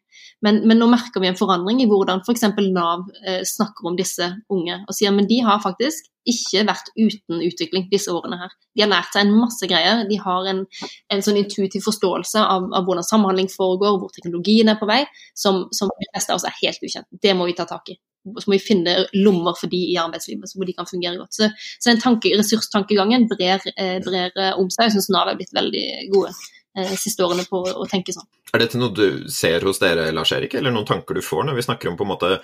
Men, 0.45 0.63
men, 0.65 0.79
nå 0.81 0.89
merker 0.89 1.21
vi 1.21 1.29
en 1.29 1.37
forandring 1.37 1.83
i 1.83 1.87
hvordan 1.89 2.23
f.eks. 2.25 2.47
Nav 2.73 3.05
eh, 3.23 3.43
snakker 3.45 3.89
om 3.89 3.97
disse 3.97 4.31
unge. 4.53 4.81
Og 4.87 4.97
sier 4.97 5.13
men 5.13 5.29
de 5.29 5.39
har 5.45 5.61
faktisk 5.63 6.09
ikke 6.27 6.65
vært 6.67 6.89
uten 6.97 7.39
utvikling 7.45 7.87
disse 7.91 8.11
årene 8.11 8.39
her. 8.41 8.55
De 8.75 8.83
har 8.83 8.91
lært 8.91 9.13
seg 9.13 9.23
en 9.23 9.37
masse 9.37 9.69
greier. 9.69 10.03
De 10.09 10.17
har 10.19 10.49
en, 10.51 10.65
en 11.13 11.23
sånn 11.23 11.39
intuitiv 11.39 11.85
forståelse 11.85 12.41
av, 12.41 12.67
av, 12.73 12.83
hvordan 12.87 13.07
samhandling 13.07 13.49
foregår, 13.53 14.01
hvor 14.01 14.11
teknologien 14.15 14.73
er 14.73 14.81
på 14.81 14.89
vei, 14.89 15.03
som, 15.37 15.65
som 15.75 15.93
de 15.93 16.09
fleste 16.11 16.33
av 16.33 16.41
oss 16.41 16.49
er 16.49 16.59
helt 16.63 16.83
ukjent. 16.83 17.07
Det 17.23 17.37
må 17.37 17.47
vi 17.47 17.55
ta 17.57 17.67
tak 17.69 17.93
i 17.93 17.97
så 18.35 18.49
må 18.49 18.57
vi 18.57 18.63
finne 18.63 18.93
lommer 19.15 19.57
for 19.57 19.71
de 19.71 19.79
i 19.91 19.97
arbeidslivet, 20.01 20.53
hvor 20.55 20.67
de 20.67 20.75
kan 20.77 20.89
fungere 20.89 21.19
godt. 21.21 21.37
Så, 21.37 21.49
så 21.79 21.91
den 21.91 22.03
tanke, 22.03 22.33
ressurstankegangen 22.37 23.27
brer, 23.31 23.63
eh, 23.75 23.97
brer, 24.03 24.35
om 24.57 24.69
seg. 24.73 24.87
Jeg 24.87 24.97
syns 24.97 25.09
Nav 25.13 25.31
er 25.31 25.39
blitt 25.39 25.55
veldig 25.55 25.87
gode 26.13 26.33
eh, 26.33 26.93
siste 26.99 27.25
årene 27.25 27.47
på 27.49 27.63
å 27.71 27.87
tenke 27.89 28.15
sånn. 28.15 28.27
Er 28.53 28.63
dette 28.63 28.79
noe 28.79 28.95
du 28.95 29.27
ser 29.33 29.65
hos 29.67 29.81
dere, 29.83 30.09
Lars 30.15 30.33
Erik, 30.35 30.55
eller 30.59 30.73
noen 30.73 30.87
tanker 30.87 31.17
du 31.17 31.25
får 31.25 31.47
når 31.47 31.59
vi 31.59 31.67
snakker 31.67 31.91
om 31.91 31.99
på 31.99 32.07
en 32.07 32.13
måte 32.13 32.37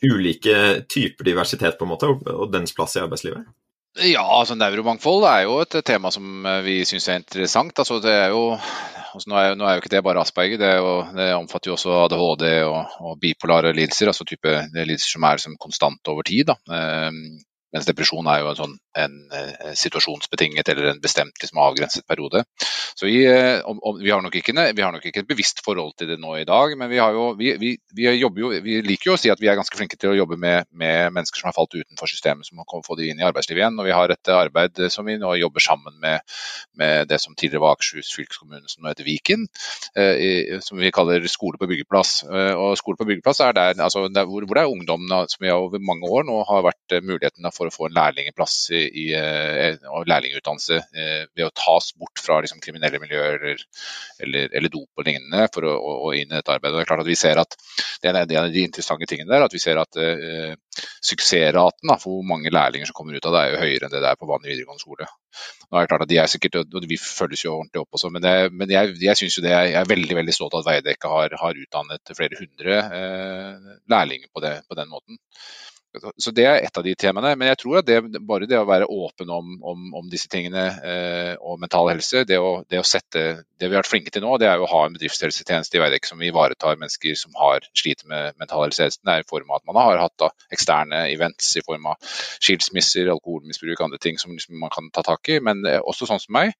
ulike 0.00 0.86
typer 0.88 1.26
diversitet 1.28 1.76
på 1.78 1.84
en 1.84 1.92
måte, 1.92 2.08
og 2.08 2.46
dens 2.52 2.72
plass 2.76 2.96
i 2.96 3.02
arbeidslivet? 3.02 3.44
Ja, 3.98 4.22
altså 4.22 4.54
neuromangfold 4.54 5.24
er 5.26 5.40
jo 5.48 5.56
et 5.64 5.74
tema 5.86 6.12
som 6.14 6.46
eh, 6.46 6.60
vi 6.62 6.76
syns 6.86 7.08
er 7.10 7.18
interessant. 7.18 7.74
Altså, 7.82 7.98
det 7.98 8.12
er 8.14 8.28
jo, 8.30 8.54
altså, 8.54 9.26
nå, 9.26 9.36
er, 9.40 9.56
nå, 9.58 9.66
er, 9.66 9.74
jo 9.74 9.82
ikke 9.82 9.92
det 9.96 10.02
bare 10.06 10.22
Asperger, 10.22 10.60
det, 10.62 10.70
jo, 10.78 10.92
det 11.16 11.26
omfatter 11.34 11.72
jo 11.72 11.74
også 11.74 11.96
ADHD 12.04 12.46
og, 12.68 12.94
og 13.02 13.18
bipolare 13.22 13.74
lidelser. 13.74 14.12
altså 14.12 14.24
type 14.28 14.54
lidelser 14.76 15.16
som 15.16 15.26
er 15.26 15.42
som 15.42 15.58
konstant 15.58 16.12
over 16.12 16.22
tid. 16.22 16.52
Da. 16.52 17.10
Mens 17.74 17.86
depresjon 17.86 18.26
er 18.30 18.42
jo 18.42 18.50
en, 18.50 18.58
sånn, 18.58 18.76
en, 18.98 19.16
en 19.30 19.50
eh, 19.70 19.74
situasjonsbetinget 19.78 20.72
eller 20.72 20.90
en 20.90 21.02
bestemt 21.02 21.36
liksom, 21.42 21.60
avgrenset 21.62 22.06
periode. 22.08 22.42
Så 22.98 23.06
vi, 23.06 23.20
eh, 23.30 23.60
om, 23.68 23.78
om, 23.86 24.00
vi, 24.00 24.10
har 24.10 24.24
ikke, 24.26 24.54
vi, 24.74 24.82
har 24.82 24.94
nok 24.94 25.06
ikke, 25.06 25.22
et 25.22 25.28
bevisst 25.30 25.62
forhold 25.64 25.94
til 25.98 26.10
det 26.10 26.18
nå 26.20 26.34
i 26.40 26.46
dag, 26.48 26.74
men 26.78 26.90
vi, 26.90 26.98
jo, 26.98 27.28
vi, 27.38 27.76
jo, 28.18 28.30
liker 28.86 29.12
jo 29.12 29.16
å 29.16 29.20
si 29.20 29.30
at 29.32 29.42
vi 29.42 29.50
er 29.52 29.58
ganske 29.58 29.78
flinke 29.78 29.98
til 30.00 30.12
å 30.12 30.18
jobbe 30.18 30.38
med, 30.40 30.66
med, 30.70 31.12
mennesker 31.14 31.42
som 31.42 31.50
har 31.50 31.56
falt 31.56 31.76
utenfor 31.78 32.10
systemet, 32.10 32.48
som 32.48 32.60
har 32.60 32.84
få 32.86 32.98
de 32.98 33.10
inn 33.10 33.22
i 33.22 33.26
arbeidslivet 33.26 33.62
igjen. 33.62 33.78
Og 33.78 33.86
vi 33.86 33.94
har 33.94 34.10
et 34.12 34.32
arbeid 34.34 34.82
som 34.90 35.06
vi 35.06 35.18
nå 35.20 35.36
jobber 35.38 35.62
sammen 35.64 35.96
med, 36.02 36.26
med 36.80 37.10
det 37.10 37.20
som 37.22 37.36
tidligere 37.38 37.62
var 37.64 37.78
Akershus 37.78 38.10
fylkeskommune, 38.16 38.66
som 38.70 38.82
nå 38.82 38.90
heter 38.90 39.06
Viken, 39.06 39.46
eh, 39.94 40.58
som 40.64 40.80
vi 40.80 40.90
kaller 40.94 41.24
skole 41.30 41.60
på 41.60 41.68
byggeplass. 41.70 42.24
Eh, 42.26 42.52
og 42.58 42.76
skole 42.80 42.98
på 42.98 43.06
byggeplass 43.08 43.42
er 43.46 43.54
der, 43.56 43.78
altså, 43.78 44.08
der 44.08 44.26
hvor, 44.28 44.44
hvor, 44.46 44.58
det 44.58 44.64
er 44.64 44.74
ungdommene 44.74 45.22
som 45.30 45.44
vi 45.44 45.52
over 45.54 45.82
mange 45.84 46.08
år 46.08 46.26
nå 46.28 46.40
har 46.48 46.66
vært 46.66 46.96
eh, 46.96 47.04
muligheten 47.04 47.46
for 47.54 47.59
å 47.68 47.74
få 47.74 47.88
en 47.88 47.96
lærlingplass 47.96 48.54
eh, 48.76 49.76
og 49.90 50.08
lærlingutdannelse 50.08 50.78
eh, 50.78 51.24
ved 51.36 51.44
å 51.46 51.52
tas 51.56 51.90
bort 51.98 52.22
fra 52.22 52.38
liksom, 52.40 52.62
kriminelle 52.64 53.00
miljøer 53.02 53.36
eller, 53.36 53.64
eller, 54.24 54.48
eller, 54.56 54.72
dop 54.72 55.02
og 55.02 55.06
lignende 55.06 55.48
for 55.52 55.68
å, 55.68 55.74
å, 56.08 56.12
inn 56.16 56.30
i 56.30 56.36
dette 56.36 56.54
arbeidet. 56.54 56.74
Og 56.74 56.80
det 56.80 56.86
er 56.86 56.90
klart 56.92 57.04
at 57.04 57.10
vi 57.10 57.18
ser 57.18 57.42
at 57.42 57.56
det 58.00 58.10
er 58.10 58.16
en 58.16 58.20
av 58.22 58.52
de 58.54 58.64
interessante 58.64 59.08
tingene 59.10 59.32
der, 59.32 59.44
at 59.44 59.54
vi 59.54 59.60
ser 59.62 59.80
at 59.80 59.98
uh, 60.00 60.54
suksessraten 61.04 61.90
da, 61.90 61.96
for 62.00 62.16
hvor 62.16 62.28
mange 62.28 62.52
lærlinger 62.52 62.88
som 62.88 62.96
kommer 62.96 63.16
ut 63.16 63.26
av 63.28 63.36
det, 63.36 63.42
er 63.42 63.54
jo 63.54 63.62
høyere 63.64 63.88
enn 63.88 63.94
det 63.94 64.02
det 64.04 64.12
er 64.12 64.20
på 64.20 64.28
vanlig 64.30 64.54
videregående 64.54 64.84
skole. 64.84 65.08
Nå 65.70 65.78
er 65.78 65.84
det 65.84 65.90
klart 65.92 66.04
at 66.06 66.10
de 66.10 66.18
er 66.18 66.30
sikkert, 66.30 66.60
og 66.62 66.86
Vi 66.90 66.98
følges 67.00 67.44
jo 67.44 67.54
ordentlig 67.54 67.84
opp 67.84 67.98
også, 67.98 68.10
men, 68.14 68.24
det, 68.24 68.34
men 68.52 68.72
jeg, 68.72 68.94
jeg 69.02 69.18
synes 69.20 69.36
jo 69.38 69.44
det, 69.44 69.52
jeg 69.54 69.76
er 69.78 69.90
veldig 69.90 70.16
veldig 70.18 70.34
stolt 70.34 70.56
av 70.56 70.64
at 70.64 70.70
Veidekke 70.70 71.10
har, 71.12 71.36
har 71.42 71.60
utdannet 71.64 72.14
flere 72.16 72.40
hundre 72.40 72.78
eh, 72.98 73.74
lærlinger 73.92 74.32
på, 74.34 74.42
det, 74.44 74.54
på 74.68 74.78
den 74.78 74.90
måten. 74.90 75.20
Så 76.16 76.30
Det 76.30 76.44
er 76.46 76.60
et 76.62 76.76
av 76.78 76.84
de 76.86 76.92
temaene. 76.94 77.32
Men 77.38 77.50
jeg 77.50 77.58
tror 77.62 77.80
at 77.80 77.86
det, 77.88 77.98
bare 78.26 78.46
det 78.50 78.58
å 78.60 78.66
være 78.68 78.86
åpen 78.86 79.30
om, 79.34 79.56
om, 79.66 79.88
om 79.98 80.10
disse 80.12 80.30
tingene 80.30 80.62
eh, 80.86 81.32
og 81.42 81.58
mental 81.62 81.90
helse, 81.90 82.22
det 82.28 82.38
å, 82.38 82.60
det 82.70 82.78
å, 82.78 82.86
sette 82.86 83.24
Det 83.58 83.66
vi 83.68 83.74
har 83.74 83.82
vært 83.82 83.90
flinke 83.90 84.12
til 84.14 84.22
nå, 84.24 84.36
det 84.40 84.48
er 84.48 84.62
å 84.62 84.68
ha 84.70 84.84
en 84.86 84.94
bedriftshelsetjeneste 84.94 85.78
i 85.78 85.82
Veidekke 85.82 86.12
som 86.12 86.22
ivaretar 86.22 86.78
mennesker 86.78 87.18
som 87.18 87.34
har 87.40 87.66
sliter 87.74 88.06
med 88.10 88.38
mental 88.40 88.64
helse. 88.68 88.86
Det 89.00 89.16
er 89.16 89.24
i 89.24 89.28
form 89.28 89.50
av 89.50 89.60
at 89.60 89.66
man 89.72 89.80
har 89.82 90.04
hatt 90.04 90.16
da, 90.22 90.30
eksterne 90.54 91.02
events 91.10 91.50
i 91.58 91.64
form 91.66 91.90
av 91.90 91.98
skilsmisser, 92.38 93.10
alkoholmisbruk, 93.10 93.82
andre 93.82 94.00
ting 94.02 94.20
som 94.22 94.36
liksom 94.36 94.62
man 94.62 94.72
kan 94.72 94.92
ta 94.94 95.04
tak 95.06 95.28
i. 95.32 95.40
Men 95.42 95.66
eh, 95.66 95.82
også 95.82 96.08
sånn 96.08 96.22
som 96.22 96.38
meg, 96.38 96.54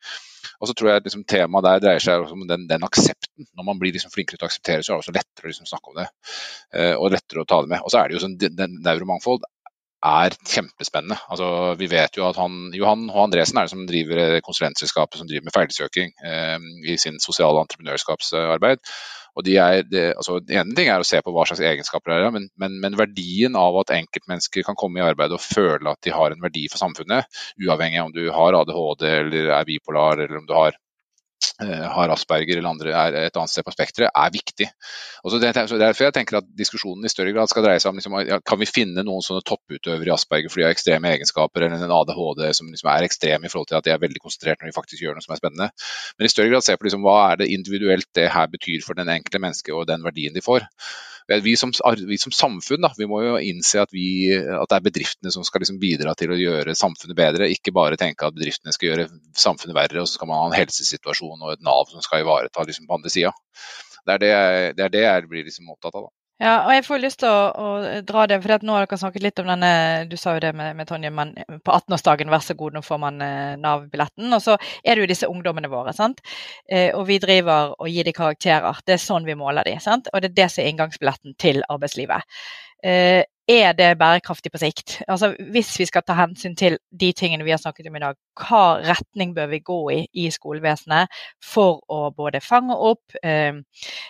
og 0.59 0.70
så 0.70 0.76
tror 0.76 0.93
jeg 0.93 1.05
liksom, 1.07 1.24
Temaet 1.28 1.66
der 1.66 1.84
dreier 1.84 2.05
seg 2.05 2.26
om 2.34 2.47
den, 2.49 2.66
den, 2.70 2.86
aksepten. 2.86 3.49
Når 3.57 3.66
man 3.66 3.80
blir 3.80 3.95
liksom 3.97 4.12
flinkere 4.14 4.41
til 4.41 4.47
å 4.47 4.51
akseptere, 4.51 4.84
så 4.84 4.93
er 4.93 4.99
det 4.99 5.05
også 5.05 5.16
lettere 5.16 5.49
å 5.49 5.53
liksom 5.53 5.70
snakke 5.70 5.93
om 5.93 6.01
det. 6.01 6.09
Uh, 6.74 6.95
og 6.97 7.11
lettere 7.14 7.45
å 7.45 7.49
ta 7.49 7.61
det 7.62 7.72
med. 7.72 7.84
Og 7.84 7.93
så 7.93 8.01
er 8.01 8.09
det 8.09 8.18
jo 8.18 8.24
sånn, 8.24 8.36
den, 8.41 8.78
Neuromangfold 8.84 9.47
er 10.01 10.34
kjempespennende. 10.49 11.18
Altså, 11.28 11.74
vi 11.80 11.88
vet 11.93 12.16
jo 12.16 12.24
at 12.28 12.38
han, 12.41 12.70
Johan 12.76 13.09
H. 13.12 13.24
Andresen 13.26 13.61
er 13.61 13.68
det 13.68 13.72
som 13.74 13.86
driver 13.88 14.38
konsulentselskapet 14.47 15.20
som 15.20 15.28
driver 15.28 15.49
med 15.49 15.57
feilsøking 15.57 16.14
eh, 16.24 16.68
i 16.88 16.97
sin 17.01 17.20
sosiale 17.20 17.61
entreprenørskapsarbeid. 17.66 18.80
Og 19.39 19.47
de 19.47 19.57
er, 19.62 19.83
det, 19.87 20.05
altså, 20.18 20.39
ene 20.43 20.76
ting 20.76 20.91
er 20.91 21.03
å 21.03 21.07
se 21.07 21.20
på 21.22 21.33
hva 21.35 21.47
slags 21.49 21.62
egenskaper 21.64 22.12
det 22.12 22.18
er, 22.18 22.35
men, 22.35 22.49
men, 22.61 22.76
men, 22.83 22.99
verdien 22.99 23.57
av 23.59 23.78
at 23.83 23.95
enkeltmennesker 23.95 24.66
kan 24.66 24.78
komme 24.78 25.01
i 25.01 25.07
arbeid 25.07 25.35
og 25.37 25.43
føle 25.45 25.93
at 25.93 26.03
de 26.07 26.14
har 26.14 26.35
en 26.35 26.43
verdi 26.43 26.66
for 26.72 26.83
samfunnet, 26.83 27.43
uavhengig 27.62 28.01
av 28.03 28.11
om 28.11 28.16
du 28.16 28.24
har 28.35 28.59
ADHD 28.61 29.07
eller 29.11 29.53
er 29.59 29.68
bipolar 29.68 30.18
eller 30.18 30.41
om 30.43 30.49
du 30.49 30.57
har 30.57 30.78
har 31.61 32.12
Asperger 32.12 32.59
eller 32.59 32.70
andre 32.70 32.93
er 32.97 33.16
et 33.26 33.36
annet 33.36 33.53
sted 33.53 33.64
på 33.66 33.72
spekteret, 33.74 34.11
er 34.16 34.32
viktig. 34.32 34.68
Og 35.24 35.32
så 35.32 35.41
derfor 35.41 36.07
jeg 36.07 36.14
tenker 36.16 36.38
at 36.41 36.49
Diskusjonen 36.57 37.05
i 37.05 37.12
større 37.12 37.34
grad 37.36 37.51
skal 37.53 37.64
dreie 37.66 37.82
seg 37.82 37.93
om 37.93 38.01
liksom, 38.01 38.16
kan 38.47 38.61
vi 38.61 38.68
finne 38.68 39.05
noen 39.07 39.24
sånne 39.24 39.45
topputøvere 39.49 40.09
i 40.09 40.14
Asperger 40.14 40.53
fordi 40.53 40.64
de 40.64 40.68
har 40.68 40.76
ekstreme 40.76 41.12
egenskaper, 41.12 41.66
eller 41.66 41.84
en 41.84 41.97
ADHD 42.01 42.45
som 42.57 42.72
liksom 42.72 42.93
er 42.93 43.09
ekstrem 43.09 43.45
i 43.45 43.53
forhold 43.53 43.70
til 43.70 43.80
at 43.80 43.86
de 43.86 43.95
er 43.95 44.03
veldig 44.03 44.24
konsentrert 44.24 44.62
når 44.62 44.72
de 44.72 44.78
faktisk 44.78 45.05
gjør 45.05 45.18
noe 45.18 45.26
som 45.26 45.36
er 45.36 45.43
spennende. 45.43 45.70
Men 46.16 46.28
i 46.28 46.32
større 46.32 46.53
grad 46.55 46.66
se 46.66 46.76
på 46.76 46.88
liksom, 46.88 47.05
hva 47.07 47.18
er 47.30 47.43
det 47.43 47.53
individuelt 47.55 48.11
det 48.16 48.30
her 48.32 48.51
betyr 48.53 48.84
for 48.86 48.99
den 48.99 49.12
enkelte 49.12 49.43
menneske 49.43 49.76
og 49.76 49.88
den 49.91 50.05
verdien 50.07 50.36
de 50.36 50.45
får. 50.45 50.68
Vi 51.31 51.53
som, 51.57 51.70
vi 52.09 52.18
som 52.18 52.33
samfunn 52.35 52.83
da, 52.83 52.91
vi 52.99 53.07
må 53.07 53.20
jo 53.22 53.37
innse 53.39 53.78
at, 53.85 53.93
vi, 53.95 54.33
at, 54.35 54.66
det 54.70 54.78
er 54.78 54.87
bedriftene 54.89 55.31
som 55.31 55.45
skal 55.47 55.62
liksom 55.62 55.78
bidra 55.83 56.14
til 56.18 56.33
å 56.35 56.39
gjøre 56.39 56.74
samfunnet 56.78 57.18
bedre, 57.18 57.51
ikke 57.55 57.74
bare 57.76 57.99
tenke 58.01 58.26
at 58.26 58.35
bedriftene 58.35 58.74
skal 58.74 58.89
gjøre 58.89 59.07
samfunnet 59.39 59.76
verre, 59.76 60.03
og 60.03 60.11
så 60.11 60.18
skal 60.18 60.31
man 60.31 60.43
ha 60.43 60.49
en 60.51 60.59
helsesituasjon 60.59 61.45
og 61.47 61.55
et 61.55 61.62
Nav 61.66 61.87
som 61.93 62.03
skal 62.03 62.24
ivareta 62.24 62.66
liksom 62.66 62.89
på 62.89 62.99
andre 62.99 63.14
sida. 63.14 63.31
Det 64.07 64.16
er 64.16 64.24
det 64.24 64.33
jeg, 64.33 64.74
det 64.74 64.87
er 64.87 64.97
det 64.97 65.05
jeg 65.05 65.31
blir 65.31 65.47
liksom 65.47 65.70
opptatt 65.70 66.01
av. 66.01 66.09
da. 66.09 66.19
Ja, 66.41 66.55
og 66.64 66.70
jeg 66.72 66.84
får 66.86 67.01
lyst 67.03 67.18
til 67.20 67.28
å, 67.28 67.41
å 67.53 67.97
dra 68.09 68.22
det, 68.30 68.38
for 68.41 68.64
nå 68.64 68.72
har 68.72 68.86
dere 68.86 68.99
snakket 69.03 69.24
litt 69.26 69.41
om 69.43 69.51
denne 69.51 69.72
Du 70.09 70.14
sa 70.16 70.32
jo 70.32 70.41
det 70.41 70.55
med, 70.57 70.72
med 70.78 70.88
Tonje, 70.88 71.11
men 71.12 71.34
på 71.36 71.74
18-årsdagen, 71.74 72.32
vær 72.32 72.41
så 72.45 72.57
god, 72.57 72.78
nå 72.78 72.82
får 72.86 73.01
man 73.03 73.20
eh, 73.24 73.59
Nav-billetten. 73.61 74.30
Og 74.32 74.41
så 74.41 74.57
er 74.57 74.97
det 74.97 75.05
jo 75.05 75.11
disse 75.11 75.28
ungdommene 75.28 75.68
våre, 75.68 75.93
sant. 75.97 76.22
Eh, 76.64 76.88
og 76.97 77.05
vi 77.11 77.18
driver 77.20 77.74
og 77.76 77.93
gir 77.93 78.09
dem 78.09 78.16
karakterer. 78.16 78.80
Det 78.86 78.97
er 78.97 79.03
sånn 79.05 79.28
vi 79.28 79.36
måler 79.36 79.68
dem, 79.68 79.82
sant. 79.84 80.09
Og 80.14 80.24
det 80.24 80.32
er 80.32 80.38
det 80.41 80.49
som 80.55 80.64
er 80.64 80.72
inngangsbilletten 80.72 81.36
til 81.45 81.61
arbeidslivet. 81.68 82.41
Eh, 82.88 83.20
er 83.51 83.72
det 83.76 83.98
bærekraftig 83.98 84.53
på 84.53 84.59
sikt? 84.61 85.03
Altså, 85.09 85.34
hvis 85.53 85.78
vi 85.80 85.86
skal 85.88 86.03
ta 86.07 86.14
hensyn 86.18 86.57
til 86.59 86.76
de 87.01 87.12
tingene 87.16 87.44
vi 87.46 87.53
har 87.55 87.61
snakket 87.61 87.88
om 87.90 87.96
i 87.98 88.03
dag, 88.03 88.14
hva 88.40 88.64
retning 88.84 89.34
bør 89.36 89.46
vi 89.53 89.59
gå 89.64 89.80
i 89.94 90.01
i 90.20 90.30
skolevesenet 90.32 91.09
for 91.44 91.80
å 91.90 92.11
både 92.16 92.40
fange 92.44 92.74
opp, 92.74 93.03
eh, 93.22 93.55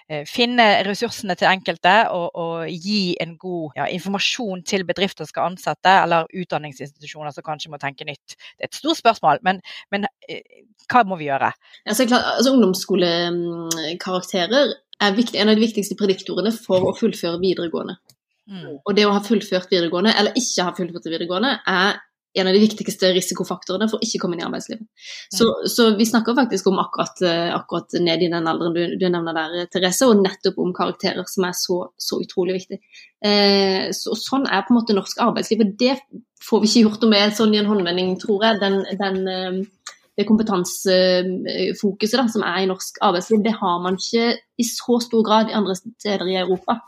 eh, 0.08 0.24
finne 0.28 0.84
ressursene 0.86 1.34
til 1.38 1.48
enkelte 1.50 1.94
og, 2.14 2.28
og 2.34 2.68
gi 2.70 3.16
en 3.20 3.36
god 3.40 3.70
ja, 3.78 3.86
informasjon 3.90 4.62
til 4.66 4.84
bedrifter 4.88 5.24
som 5.24 5.30
skal 5.32 5.46
ansette, 5.52 5.92
eller 6.04 6.26
utdanningsinstitusjoner 6.42 7.30
som 7.34 7.42
kanskje 7.46 7.70
må 7.72 7.76
tenke 7.82 8.04
nytt? 8.08 8.28
Det 8.58 8.64
er 8.64 8.68
et 8.70 8.80
stort 8.80 8.98
spørsmål, 9.00 9.36
men, 9.46 9.56
men 9.94 10.00
eh, 10.28 10.42
hva 10.90 11.00
må 11.06 11.14
vi 11.20 11.26
gjøre? 11.30 11.50
Altså, 11.86 12.02
altså, 12.10 12.50
ungdomsskolekarakterer 12.54 14.66
er 15.00 15.16
viktig, 15.16 15.40
en 15.40 15.48
av 15.48 15.54
de 15.56 15.64
viktigste 15.64 15.96
prediktorene 15.98 16.52
for 16.54 16.78
å 16.88 16.96
fullføre 16.96 17.40
videregående. 17.42 17.94
Mm. 18.50 18.78
Og 18.82 18.94
det 18.96 19.06
å 19.06 19.14
ha 19.14 19.22
fullført 19.24 19.70
videregående, 19.70 20.14
eller 20.18 20.38
ikke 20.38 20.66
ha 20.66 20.76
fullført 20.76 21.06
videregående, 21.06 21.56
er 21.70 22.00
en 22.32 22.46
av 22.46 22.54
de 22.54 22.60
viktigste 22.62 23.10
risikofaktorene 23.14 23.88
for 23.90 23.98
å 23.98 24.06
ikke 24.06 24.20
komme 24.22 24.36
inn 24.36 24.44
i 24.44 24.46
arbeidslivet. 24.46 24.86
Så, 25.34 25.48
så 25.70 25.88
vi 25.98 26.06
snakker 26.06 26.36
faktisk 26.38 26.68
om 26.70 26.78
akkurat, 26.78 27.22
eh, 27.26 27.48
akkurat, 27.56 27.96
ned 27.98 28.22
i 28.22 28.28
den 28.30 28.46
alderen 28.46 28.76
du, 28.76 28.82
du, 29.00 29.06
nevner 29.10 29.34
der, 29.34 29.70
Therese, 29.72 30.06
og 30.06 30.22
nettopp 30.22 30.60
om 30.62 30.74
karakterer, 30.76 31.26
som 31.30 31.48
er 31.48 31.56
så, 31.58 31.80
så 31.98 32.20
utrolig 32.22 32.60
viktig. 32.60 32.78
Eh, 33.26 33.90
så, 33.96 34.14
sånn 34.18 34.46
er 34.46 34.62
på 34.62 34.74
en 34.74 34.78
måte 34.78 34.94
norsk 34.94 35.18
arbeidsliv, 35.26 35.64
og 35.66 35.74
det 35.82 35.96
får 36.46 36.62
vi 36.62 36.70
ikke 36.70 36.84
gjort 36.86 37.02
noe 37.02 37.14
med 37.16 37.36
sånn 37.36 37.56
i 37.56 37.62
en 37.62 37.70
håndvending, 37.70 38.14
tror 38.22 38.46
jeg. 38.46 38.62
Den, 38.62 38.80
den, 39.02 39.20
eh, 39.34 39.90
det 40.18 40.28
kompetansefokuset 40.28 42.18
da, 42.18 42.28
som 42.30 42.46
er 42.46 42.62
i 42.62 42.70
norsk 42.70 43.02
arbeidsliv, 43.06 43.42
det 43.42 43.58
har 43.58 43.82
man 43.82 43.98
ikke 43.98 44.36
i 44.38 44.70
så 44.70 45.02
stor 45.02 45.26
grad 45.26 45.50
i 45.50 45.58
andre 45.58 45.74
steder 45.78 46.30
i 46.30 46.38
Europa. 46.44 46.78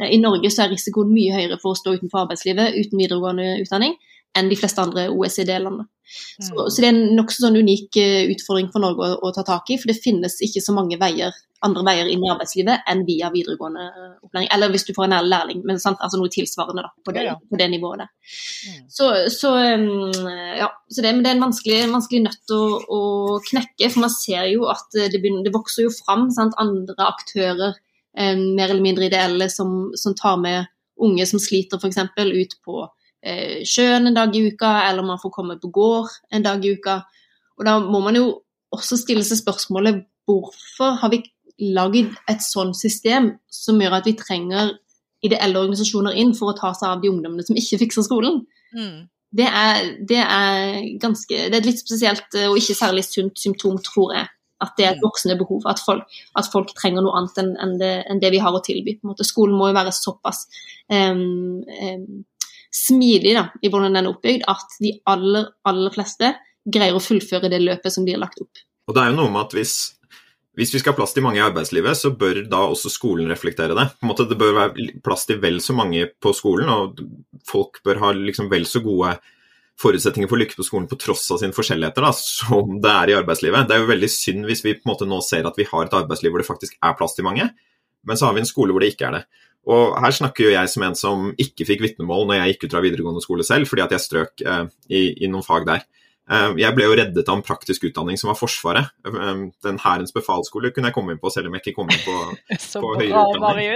Eh, 0.00 0.12
I 0.16 0.20
Norge 0.22 0.50
så 0.52 0.64
er 0.64 0.74
risikoen 0.74 1.12
mye 1.14 1.34
høyere 1.36 1.60
for 1.62 1.72
å 1.72 1.78
stå 1.78 1.96
utenfor 1.96 2.24
arbeidslivet 2.24 2.76
uten 2.76 3.00
videregående 3.00 3.56
utdanning 3.64 3.96
enn 4.36 4.50
de 4.52 4.58
fleste 4.58 4.82
andre 4.82 5.08
OECD-landene. 5.12 5.88
Så, 6.06 6.52
mm. 6.52 6.68
så, 6.70 6.76
det 6.78 6.86
er 6.86 6.92
en 6.92 7.16
nokså 7.18 7.42
sånn 7.42 7.58
unik 7.58 7.96
eh, 7.98 8.28
utfordring 8.30 8.68
for 8.70 8.84
Norge 8.84 9.02
å, 9.02 9.18
å, 9.26 9.32
ta 9.34 9.42
tak 9.46 9.72
i, 9.72 9.78
for 9.80 9.90
det 9.90 9.98
finnes 9.98 10.36
ikke 10.44 10.62
så 10.62 10.74
mange 10.76 10.98
veier, 11.00 11.34
andre 11.66 11.82
veier 11.88 12.10
inn 12.12 12.22
i 12.22 12.28
arbeidslivet 12.30 12.86
enn 12.92 13.02
via 13.08 13.30
videregående 13.32 13.86
eh, 13.88 14.12
opplæring. 14.20 14.50
Eller 14.54 14.70
hvis 14.70 14.86
du 14.86 14.92
får 14.94 15.08
en 15.08 15.16
lærling, 15.26 15.64
men 15.66 15.80
sant? 15.82 15.98
Altså 16.04 16.20
noe 16.20 16.30
tilsvarende 16.30 16.84
da, 16.84 16.92
på, 17.02 17.16
det, 17.16 17.24
på 17.50 17.58
det 17.58 17.70
nivået 17.72 18.04
der. 18.04 18.12
Mm. 18.68 18.84
Så, 18.98 19.08
så, 19.34 19.54
ja, 20.60 20.70
så 20.92 21.00
det, 21.00 21.16
det, 21.24 21.32
er 21.32 21.34
en 21.34 21.46
vanskelig, 21.48 21.80
vanskelig 21.96 22.22
nøtt 22.28 22.54
å, 22.54 22.62
å, 22.86 23.02
knekke, 23.48 23.90
for 23.90 24.04
man 24.04 24.14
ser 24.14 24.46
jo 24.52 24.68
at 24.70 24.86
det, 24.94 25.16
begynner, 25.16 25.42
det 25.48 25.56
vokser 25.56 25.88
jo 25.88 25.96
fram 25.96 26.28
sant? 26.34 26.54
andre 26.62 27.08
aktører 27.08 27.74
eh, 28.16 28.36
mer 28.36 28.70
eller 28.70 28.84
mindre 28.84 29.08
ideelle 29.08 29.50
som, 29.52 29.92
som, 29.94 30.14
tar 30.18 30.40
med 30.42 30.66
unge 31.02 31.26
som 31.28 31.42
sliter 31.42 31.80
f.eks. 31.80 32.00
ut 32.16 32.56
på 32.64 32.82
eh, 33.22 33.62
sjøen 33.68 34.08
en 34.08 34.16
dag 34.16 34.34
i 34.36 34.46
uka, 34.48 34.72
eller 34.88 35.06
man 35.06 35.20
får 35.22 35.34
komme 35.34 35.58
på 35.60 35.70
gård 35.74 36.10
en 36.32 36.46
dag 36.46 36.64
i 36.64 36.74
uka. 36.76 37.00
Og 37.56 37.68
da 37.68 37.78
må 37.80 38.00
man 38.04 38.18
jo 38.18 38.28
også 38.74 38.98
stille 39.00 39.24
seg 39.24 39.40
spørsmålet 39.40 40.04
hvorfor 40.26 40.98
har 41.00 41.12
vi 41.12 41.22
lagd 41.72 42.16
et 42.28 42.42
sånt 42.44 42.76
system 42.76 43.30
som 43.52 43.80
gjør 43.80 44.00
at 44.00 44.08
vi 44.08 44.16
trenger 44.18 44.74
ideelle 45.24 45.60
organisasjoner 45.62 46.16
inn 46.20 46.34
for 46.36 46.52
å 46.52 46.56
ta 46.58 46.72
seg 46.76 46.90
av 46.90 47.02
de 47.02 47.10
ungdommene 47.10 47.44
som 47.46 47.56
ikke 47.58 47.80
fikser 47.84 48.04
skolen. 48.06 48.42
Mm. 48.76 49.06
Det, 49.36 49.46
er, 49.46 49.88
det, 50.08 50.20
er, 50.22 50.82
ganske, 51.02 51.38
det 51.48 51.54
er 51.54 51.62
et 51.62 51.70
litt 51.70 51.82
spesielt 51.82 52.36
og 52.46 52.58
ikke 52.60 52.76
særlig 52.76 53.06
sunt 53.08 53.40
symptom, 53.40 53.78
tror 53.84 54.14
jeg. 54.16 54.28
At 54.62 54.72
det 54.78 54.86
er 54.86 54.94
et 54.94 55.02
mm. 55.02 55.04
voksende 55.04 55.36
behov, 55.40 55.66
at 55.68 55.82
folk, 55.84 56.14
at 56.40 56.46
folk 56.52 56.70
trenger 56.78 57.04
noe 57.04 57.18
annet 57.18 57.42
enn, 57.42 57.50
enn, 57.60 57.74
det, 57.80 57.92
enn, 58.08 58.22
det, 58.22 58.30
vi 58.32 58.40
har 58.40 58.54
å 58.56 58.62
tilby. 58.64 58.96
Skolen 59.20 59.56
må 59.58 59.68
jo 59.68 59.76
være 59.76 59.92
såpass 59.92 60.46
um, 60.88 61.60
um, 61.60 62.06
smidig 62.72 63.34
da, 63.36 63.50
i 63.60 63.68
hvordan 63.72 63.92
den 63.96 64.06
er 64.06 64.14
oppbygd, 64.14 64.46
at 64.48 64.78
de 64.80 64.94
aller, 65.12 65.50
aller 65.68 65.92
fleste 65.92 66.32
greier 66.66 66.96
å 66.96 67.02
fullføre 67.02 67.50
det 67.52 67.60
løpet 67.62 67.94
som 67.94 68.06
blir 68.06 68.20
lagt 68.20 68.40
opp. 68.42 68.64
Og 68.88 68.96
det 68.96 69.02
er 69.02 69.12
jo 69.12 69.20
noe 69.20 69.32
med 69.34 69.44
at 69.44 69.54
hvis, 69.56 69.76
hvis 70.58 70.72
vi 70.74 70.80
skal 70.80 70.94
ha 70.94 71.00
plass 71.00 71.14
til 71.14 71.24
mange 71.26 71.40
i 71.40 71.44
arbeidslivet, 71.44 71.98
så 71.98 72.12
bør 72.18 72.44
da 72.50 72.64
også 72.70 72.90
skolen 72.92 73.30
reflektere 73.30 73.76
det. 73.76 73.86
På 73.96 74.06
en 74.06 74.12
måte, 74.12 74.28
det 74.30 74.38
bør 74.40 74.56
være 74.56 74.90
plass 75.04 75.26
til 75.28 75.40
vel 75.42 75.60
så 75.64 75.76
mange 75.76 76.08
på 76.22 76.34
skolen, 76.36 76.70
og 76.72 77.02
folk 77.46 77.82
bør 77.86 78.02
ha 78.02 78.12
liksom 78.16 78.50
vel 78.52 78.66
så 78.68 78.82
gode 78.84 79.16
forutsetninger 79.80 80.30
for 80.30 80.40
lykke 80.40 80.56
på 80.56 80.64
skolen 80.64 80.88
på 80.88 80.98
tross 81.00 81.26
av 81.34 81.40
sine 81.42 81.56
forskjelligheter, 81.56 82.04
da, 82.04 82.12
som 82.16 82.78
det 82.82 82.92
er 82.92 83.12
i 83.12 83.16
arbeidslivet. 83.18 83.68
Det 83.68 83.76
er 83.76 83.82
jo 83.82 83.90
veldig 83.90 84.10
synd 84.12 84.48
hvis 84.48 84.64
vi 84.64 84.76
på 84.76 84.86
en 84.86 84.92
måte 84.94 85.08
nå 85.08 85.20
ser 85.24 85.48
at 85.48 85.58
vi 85.58 85.68
har 85.68 85.86
et 85.86 85.96
arbeidsliv 85.98 86.32
hvor 86.32 86.42
det 86.42 86.48
faktisk 86.48 86.78
er 86.80 86.96
plass 86.98 87.16
til 87.16 87.26
mange, 87.28 87.50
men 88.06 88.18
så 88.18 88.28
har 88.28 88.36
vi 88.36 88.44
en 88.44 88.48
skole 88.48 88.72
hvor 88.72 88.84
det 88.84 88.94
ikke 88.94 89.10
er 89.10 89.18
det. 89.18 89.24
Og 89.66 89.96
Her 89.98 90.14
snakker 90.14 90.46
jo 90.46 90.54
jeg 90.54 90.70
som 90.70 90.84
en 90.86 90.96
som 90.98 91.30
ikke 91.42 91.66
fikk 91.66 91.82
vitnemål 91.82 92.28
når 92.28 92.38
jeg 92.38 92.54
gikk 92.54 92.66
ut 92.66 92.76
fra 92.76 92.82
videregående 92.84 93.24
skole 93.24 93.46
selv, 93.46 93.68
fordi 93.68 93.82
at 93.82 93.94
jeg 93.96 94.04
strøk 94.04 94.44
eh, 94.46 94.66
i, 94.88 95.02
i 95.26 95.30
noen 95.30 95.46
fag 95.46 95.66
der. 95.68 95.82
Eh, 96.26 96.56
jeg 96.58 96.74
ble 96.74 96.88
jo 96.88 96.94
reddet 96.98 97.28
av 97.30 97.36
en 97.38 97.44
praktisk 97.46 97.84
utdanning 97.86 98.18
som 98.18 98.32
var 98.32 98.38
Forsvaret. 98.38 98.88
Eh, 99.06 99.42
den 99.62 99.78
Hærens 99.82 100.14
befalsskole 100.14 100.72
kunne 100.74 100.90
jeg 100.90 100.96
komme 100.96 101.14
inn 101.14 101.20
på, 101.22 101.30
selv 101.30 101.48
om 101.48 101.54
jeg 101.54 101.62
ikke 101.62 101.76
kom 101.76 101.92
inn 101.94 102.02
på, 102.02 102.16
på 102.82 102.90
høyere 102.98 103.22
utdanning. 103.36 103.70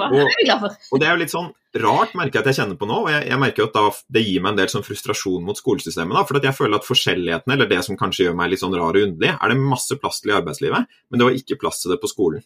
Og, 0.10 0.68
og, 0.90 1.00
det 1.00 1.06
er 1.06 1.14
jo 1.14 1.20
litt 1.22 1.32
sånn 1.32 1.50
rart, 1.80 2.12
merker 2.18 2.40
jeg 2.40 2.42
at 2.42 2.48
jeg 2.50 2.58
kjenner 2.60 2.76
på 2.78 2.86
nå. 2.88 2.96
og 3.04 3.10
jeg, 3.12 3.24
jeg 3.30 3.40
merker 3.40 3.68
at 3.68 3.76
da, 3.76 3.82
Det 4.16 4.22
gir 4.24 4.42
meg 4.42 4.52
en 4.52 4.58
del 4.60 4.70
sånn 4.72 4.84
frustrasjon 4.84 5.44
mot 5.46 5.58
skolesystemet. 5.58 6.16
da, 6.16 6.24
For 6.28 6.40
jeg 6.42 6.56
føler 6.56 6.80
at 6.80 6.88
forskjellighetene, 6.88 7.56
eller 7.56 7.70
det 7.70 7.82
som 7.86 7.98
kanskje 8.00 8.26
gjør 8.26 8.38
meg 8.40 8.52
litt 8.52 8.62
sånn 8.62 8.76
rar 8.76 8.96
og 8.96 9.06
underlig, 9.06 9.32
er 9.32 9.52
det 9.52 9.60
masse 9.62 9.96
plass 10.00 10.20
til 10.20 10.32
i 10.32 10.36
arbeidslivet, 10.36 10.98
men 11.08 11.20
det 11.20 11.28
var 11.28 11.38
ikke 11.38 11.60
plass 11.62 11.80
til 11.82 11.94
det 11.94 12.00
på 12.02 12.10
skolen. 12.10 12.44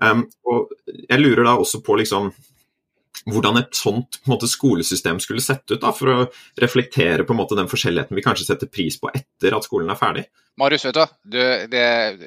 Um, 0.00 0.24
og 0.48 0.70
jeg 0.88 1.20
lurer 1.20 1.44
da 1.44 1.58
også 1.60 1.82
på 1.84 1.98
liksom 2.00 2.30
hvordan 3.28 3.60
et 3.60 3.76
sånt 3.76 4.20
måte, 4.30 4.48
skolesystem 4.48 5.20
skulle 5.20 5.42
sett 5.44 5.66
ut, 5.70 5.80
da, 5.82 5.92
for 5.96 6.12
å 6.12 6.28
reflektere 6.60 7.26
på 7.26 7.34
en 7.34 7.40
måte 7.42 7.58
den 7.58 7.68
forskjelligheten 7.70 8.16
vi 8.16 8.24
kanskje 8.24 8.48
setter 8.48 8.70
pris 8.72 8.96
på 9.00 9.10
etter 9.12 9.56
at 9.56 9.66
skolen 9.66 9.92
er 9.92 10.00
ferdig. 10.00 10.26
Marius, 10.58 10.84
vet 10.84 10.96
du, 10.96 11.04
du 11.24 11.38
det, 11.72 11.84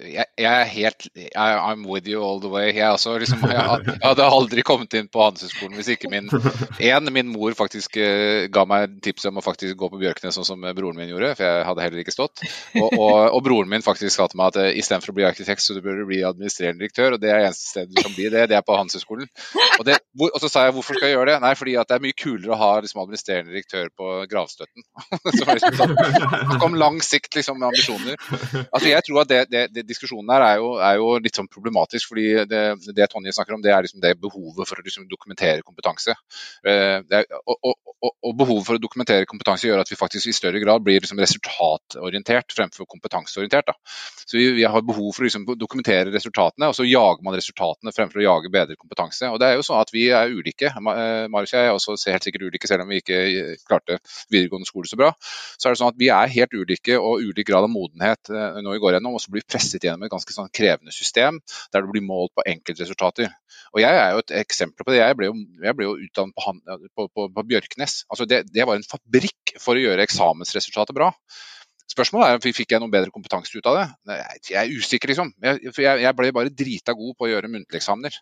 jeg, 0.09 0.25
jeg, 0.39 0.49
er 0.49 0.69
helt 0.71 1.07
I'm 1.37 1.83
with 1.85 2.07
you 2.09 2.23
all 2.23 2.39
the 2.41 2.49
way. 2.49 2.71
Jeg, 2.73 2.87
også, 2.95 3.17
liksom, 3.21 3.43
jeg, 3.45 3.97
hadde 4.01 4.25
aldri 4.25 4.63
kommet 4.65 4.95
inn 4.97 5.09
på 5.11 5.21
Handelshøyskolen 5.21 5.75
hvis 5.77 5.91
ikke 5.93 6.09
min 6.09 6.31
en, 6.31 7.11
min 7.13 7.29
mor 7.33 7.53
faktisk 7.57 7.99
uh, 8.01 8.47
ga 8.53 8.63
meg 8.69 8.95
tips 9.05 9.27
om 9.29 9.37
å 9.37 9.43
faktisk 9.45 9.77
gå 9.77 9.89
på 9.91 9.99
Bjørknes 10.01 10.39
sånn 10.39 10.47
som 10.47 10.65
broren 10.73 10.97
min 10.97 11.11
gjorde, 11.11 11.33
for 11.37 11.45
jeg 11.45 11.67
hadde 11.67 11.85
heller 11.85 12.01
ikke 12.01 12.15
stått. 12.15 12.41
Og, 12.79 12.87
og, 12.97 13.17
og 13.35 13.43
broren 13.45 13.69
min 13.69 13.85
faktisk 13.85 14.15
sa 14.15 14.27
til 14.31 14.41
meg 14.41 14.53
at 14.53 14.61
uh, 14.63 14.69
istedenfor 14.81 15.13
å 15.13 15.17
bli 15.19 15.27
arkitekt, 15.27 15.65
så 15.65 15.77
du 15.77 15.83
bør 15.85 16.01
bli 16.09 16.23
administrerende 16.25 16.81
direktør. 16.81 17.17
Og 17.17 17.21
det 17.21 17.29
er 17.29 17.45
eneste 17.49 17.69
stedet 17.69 17.93
du 17.93 18.01
kan 18.01 18.15
bli 18.15 18.31
det, 18.33 18.47
det 18.49 18.57
er 18.57 18.65
på 18.65 18.79
Handelshøyskolen. 18.79 19.29
Og, 19.77 19.93
og, 20.31 20.39
så 20.41 20.49
sa 20.49 20.65
jeg 20.67 20.77
hvorfor 20.77 20.97
skal 20.97 21.11
jeg 21.11 21.17
gjøre 21.19 21.33
det? 21.33 21.37
Nei, 21.43 21.53
fordi 21.59 21.77
at 21.81 21.91
det 21.91 21.99
er 21.99 22.05
mye 22.07 22.17
kulere 22.17 22.55
å 22.55 22.59
ha 22.63 22.71
liksom, 22.81 23.03
administrerende 23.05 23.53
direktør 23.53 23.93
på 23.93 24.11
gravstøtten. 24.31 24.87
som 25.37 25.53
liksom 25.53 25.79
sånn, 25.79 26.65
om 26.65 26.77
lang 26.79 27.01
sikt 27.05 27.37
liksom, 27.37 27.61
med 27.61 27.69
ambisjoner. 27.71 28.22
Altså 28.73 28.89
jeg 28.89 29.03
tror 29.05 29.21
at 29.23 29.31
det, 29.31 29.39
det, 29.51 29.63
det 29.73 29.83
Diskusjonen 29.87 30.31
her 30.33 30.45
er 30.45 30.59
jo, 30.61 30.69
er 30.81 30.97
jo, 30.99 31.09
litt 31.23 31.37
sånn 31.37 31.49
problematisk. 31.51 32.11
fordi 32.11 32.27
Det, 32.49 32.61
det 32.95 33.09
Tonje 33.11 33.33
snakker 33.35 33.57
om, 33.57 33.63
det 33.63 33.73
er 33.73 33.85
liksom 33.85 34.01
det 34.03 34.15
behovet 34.21 34.69
for 34.69 34.79
å 34.79 34.85
liksom 34.85 35.07
dokumentere 35.09 35.63
kompetanse. 35.65 36.15
Eh, 36.67 36.99
er, 37.03 37.27
og, 37.43 37.57
og, 37.59 37.75
og, 37.93 38.11
og, 38.11 38.35
behovet 38.39 38.67
for 38.67 38.79
å 38.79 38.83
dokumentere 38.83 39.29
kompetanse 39.29 39.67
gjør 39.67 39.83
at 39.83 39.91
vi 39.91 39.99
faktisk 39.99 40.29
i 40.29 40.35
større 40.35 40.61
grad 40.63 40.83
blir 40.85 41.01
liksom 41.03 41.19
resultatorientert 41.21 42.55
fremfor 42.55 42.87
kompetanseorientert. 42.89 43.71
Da. 43.71 43.77
Så 44.23 44.39
vi, 44.39 44.49
vi, 44.59 44.65
har 44.67 44.85
behov 44.87 45.11
for 45.15 45.23
å 45.23 45.29
liksom 45.29 45.47
dokumentere 45.59 46.13
resultatene, 46.13 46.71
og 46.71 46.77
så 46.77 46.87
jager 46.87 47.23
man 47.25 47.37
resultatene 47.37 47.93
fremfor 47.95 48.21
å 48.21 48.27
jage 48.27 48.53
bedre 48.53 48.79
kompetanse. 48.79 49.29
Og 49.31 49.39
det 49.41 49.51
er 49.51 49.59
jo 49.59 49.67
sånn 49.67 49.81
at 49.81 49.91
Vi 49.93 50.07
er 50.15 50.31
ulike. 50.33 50.71
Eh, 50.73 51.25
Marius 51.31 51.53
og 51.53 51.59
jeg 51.59 51.69
er 51.69 51.75
også 51.75 51.97
helt 52.09 52.25
sikkert 52.25 52.47
ulike, 52.47 52.69
selv 52.69 52.85
om 52.85 52.91
vi 52.91 53.01
ikke 53.03 53.19
klarte 53.67 53.99
videregående 54.33 54.67
skole 54.67 54.89
så 54.89 54.99
bra. 54.99 55.11
Så 55.21 55.69
er 55.69 55.75
det 55.75 55.81
sånn 55.81 55.93
at 55.93 55.99
Vi 55.99 56.09
er 56.13 56.33
helt 56.33 56.55
ulike 56.55 56.97
og 56.97 57.21
ulik 57.23 57.47
grad 57.49 57.67
av 57.67 57.71
modenhet 57.71 58.02
Eh, 58.03 58.59
nå 58.63 58.73
vi 58.75 58.81
går 58.83 58.97
gjennom, 58.97 59.15
og 59.17 59.23
så 59.23 59.31
blir 59.33 59.45
presset 59.47 59.83
gjennom 59.83 60.05
et 60.05 60.11
ganske 60.11 60.35
sånn 60.35 60.51
krevende 60.53 60.93
system 60.95 61.39
der 61.73 61.83
du 61.83 61.91
blir 61.91 62.05
målt 62.05 62.33
på 62.35 62.45
enkeltresultater. 62.53 63.31
Og 63.73 63.81
Jeg 63.83 63.99
er 63.99 64.11
jo 64.13 64.23
et 64.23 64.35
eksempel 64.43 64.85
på 64.85 64.93
det. 64.93 65.01
Jeg 65.01 65.17
ble 65.19 65.31
jo, 65.31 65.37
jeg 65.63 65.77
ble 65.77 65.87
jo 65.87 65.95
utdannet 66.07 66.37
på, 66.37 66.77
på, 66.95 67.07
på, 67.07 67.27
på 67.37 67.47
Bjørknes. 67.53 68.03
Altså 68.09 68.27
det, 68.29 68.43
det, 68.51 68.67
var 68.69 68.79
en 68.79 68.87
fabrikk 68.87 69.55
for 69.61 69.77
å 69.77 69.83
gjøre 69.83 70.05
eksamensresultatet 70.05 70.95
bra. 70.97 71.11
Spørsmålet 71.93 72.39
er 72.47 72.55
fikk 72.55 72.73
jeg 72.73 72.81
noen 72.81 72.93
bedre 72.93 73.13
kompetanse 73.13 73.53
ut 73.53 73.67
av 73.69 73.77
det. 73.77 73.87
Jeg 74.49 74.57
er 74.61 74.71
usikker, 74.71 75.11
liksom. 75.11 75.33
Jeg, 75.43 75.73
jeg 75.77 76.15
ble 76.17 76.31
bare 76.35 76.53
drita 76.53 76.95
god 76.97 77.17
på 77.17 77.27
å 77.27 77.31
gjøre 77.33 77.51
muntlige 77.51 77.81
eksamener. 77.81 78.17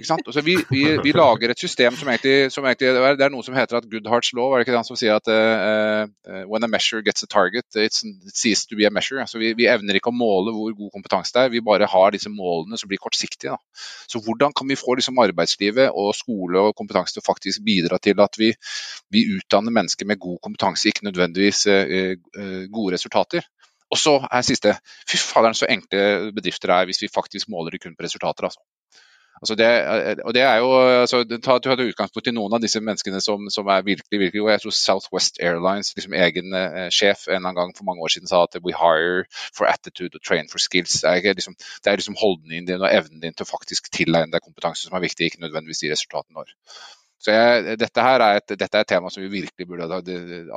Altså, 0.00 0.42
vi, 0.42 0.56
vi, 0.70 0.82
vi, 1.04 1.12
lager 1.14 1.52
et 1.52 1.60
system 1.60 1.94
som 1.94 2.08
egentlig, 2.10 2.50
som 2.50 2.64
egentlig, 2.66 2.90
Det 3.18 3.26
er 3.26 3.30
noe 3.30 3.46
som 3.46 3.54
heter 3.54 3.78
at 3.78 3.86
Goodharts 3.90 4.32
law. 4.34 4.50
er 4.50 4.58
det 4.58 4.66
ikke 4.66 4.74
den 4.74 4.88
som 4.88 4.98
sier 4.98 5.20
at 5.20 5.30
uh, 5.30 6.42
when 6.50 6.66
a 6.66 6.70
measure 6.70 7.02
gets 7.06 7.22
a 7.22 7.28
target, 7.30 7.66
it 7.78 7.94
sees 8.34 8.66
to 8.66 8.76
be 8.76 8.88
a 8.88 8.90
measure. 8.90 9.20
Altså, 9.22 9.38
vi, 9.38 9.52
vi, 9.54 9.68
evner 9.70 9.94
ikke 9.94 10.10
å 10.10 10.16
måle 10.16 10.54
hvor 10.56 10.74
god 10.74 10.90
kompetanse 10.96 11.34
det 11.34 11.44
er, 11.44 11.54
vi 11.54 11.62
bare 11.62 11.86
har 11.90 12.14
disse 12.14 12.32
målene 12.32 12.80
som 12.80 12.90
blir 12.90 12.98
kortsiktige. 12.98 13.54
Da. 13.54 13.86
Så 14.10 14.18
hvordan 14.24 14.56
kan 14.56 14.68
vi 14.68 14.78
få 14.80 14.98
liksom, 14.98 15.20
arbeidslivet 15.22 15.94
og 15.94 16.10
skole 16.18 16.68
og 16.68 16.74
kompetanse 16.74 17.14
til 17.14 17.22
å 17.22 17.28
faktisk 17.30 17.62
bidra 17.66 18.02
til 18.02 18.18
at 18.24 18.40
vi, 18.40 18.50
utdanner 19.14 19.70
mennesker 19.70 20.10
med 20.10 20.18
god 20.18 20.40
kompetanse, 20.42 20.90
ikke 20.90 21.06
nødvendigvis 21.06 21.66
uh, 21.70 22.14
gode 22.66 22.96
resultater? 22.98 23.46
Og 23.94 24.00
så 24.00 24.16
er 24.26 24.42
siste 24.42 24.72
Fy 25.06 25.20
faderen, 25.20 25.54
så 25.54 25.68
enkle 25.70 26.32
bedrifter 26.34 26.72
er 26.74 26.88
hvis 26.88 27.04
vi 27.04 27.12
faktisk 27.14 27.52
måler 27.52 27.76
det 27.76 27.84
kun 27.84 27.94
på 27.94 28.08
resultater. 28.08 28.48
altså. 28.48 28.58
Altså 29.42 29.56
det, 29.58 29.66
og 30.24 30.34
det 30.34 30.42
er 30.42 30.56
jo, 30.62 30.68
altså, 31.00 31.24
ta, 31.42 31.58
Du 31.58 31.68
hadde 31.68 31.86
utgangspunkt 31.90 32.28
i 32.30 32.34
noen 32.34 32.54
av 32.54 32.62
disse 32.62 32.80
menneskene 32.80 33.20
som, 33.24 33.48
som 33.50 33.68
er 33.68 33.86
virkelig 33.86 34.20
virkelig 34.20 34.40
gode. 34.40 34.54
Jeg 34.54 34.62
tror 34.62 34.76
Southwest 34.78 35.40
Airlines, 35.42 35.90
liksom 35.96 36.14
egen 36.16 36.54
eh, 36.54 36.88
sjef, 36.94 37.26
en 37.26 37.34
eller 37.34 37.50
annen 37.50 37.58
gang 37.58 37.74
for 37.76 37.88
mange 37.88 38.06
år 38.06 38.14
siden 38.14 38.30
sa 38.30 38.44
at 38.46 38.56
we 38.64 38.76
hire 38.76 39.26
for 39.56 39.66
attitude 39.70 40.14
and 40.14 40.24
train 40.24 40.50
for 40.52 40.62
skills. 40.62 41.00
Det 41.02 41.10
er, 41.10 41.38
liksom, 41.40 41.58
det 41.84 41.92
er 41.92 42.00
liksom 42.00 42.18
holdningen 42.20 42.70
din 42.70 42.82
og 42.82 42.90
evnen 42.90 43.24
din 43.24 43.34
til 43.34 43.46
å 43.46 43.50
faktisk 43.50 43.90
tilegne 43.94 44.32
deg 44.32 44.44
kompetanse 44.44 44.86
som 44.86 44.96
er 44.96 45.04
viktig, 45.04 45.32
ikke 45.32 45.44
nødvendigvis 45.44 45.82
de 45.82 45.92
resultatene 45.92 46.38
når. 46.38 46.54
Så 47.24 47.34
jeg, 47.34 47.78
dette 47.80 48.04
her 48.04 48.20
er 48.20 48.40
et, 48.40 48.56
dette 48.58 48.78
er 48.78 48.84
et 48.84 48.92
tema 48.94 49.10
som 49.10 49.24
vi 49.24 49.32
virkelig 49.32 49.66
burde 49.68 49.88
ha 49.88 50.00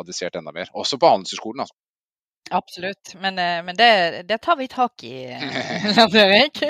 adressert 0.02 0.36
enda 0.36 0.54
mer. 0.54 0.70
Også 0.76 1.00
på 1.00 1.10
Handelshøyskolen. 1.10 1.64
altså. 1.64 1.76
Absolutt, 2.52 3.16
men, 3.20 3.40
eh, 3.40 3.64
men 3.64 3.76
det, 3.76 4.24
det, 4.28 4.38
tar 4.38 4.56
vi 4.56 4.68
tak 4.68 5.04
i, 5.04 5.28
Lars 5.98 6.16
Erik. 6.16 6.62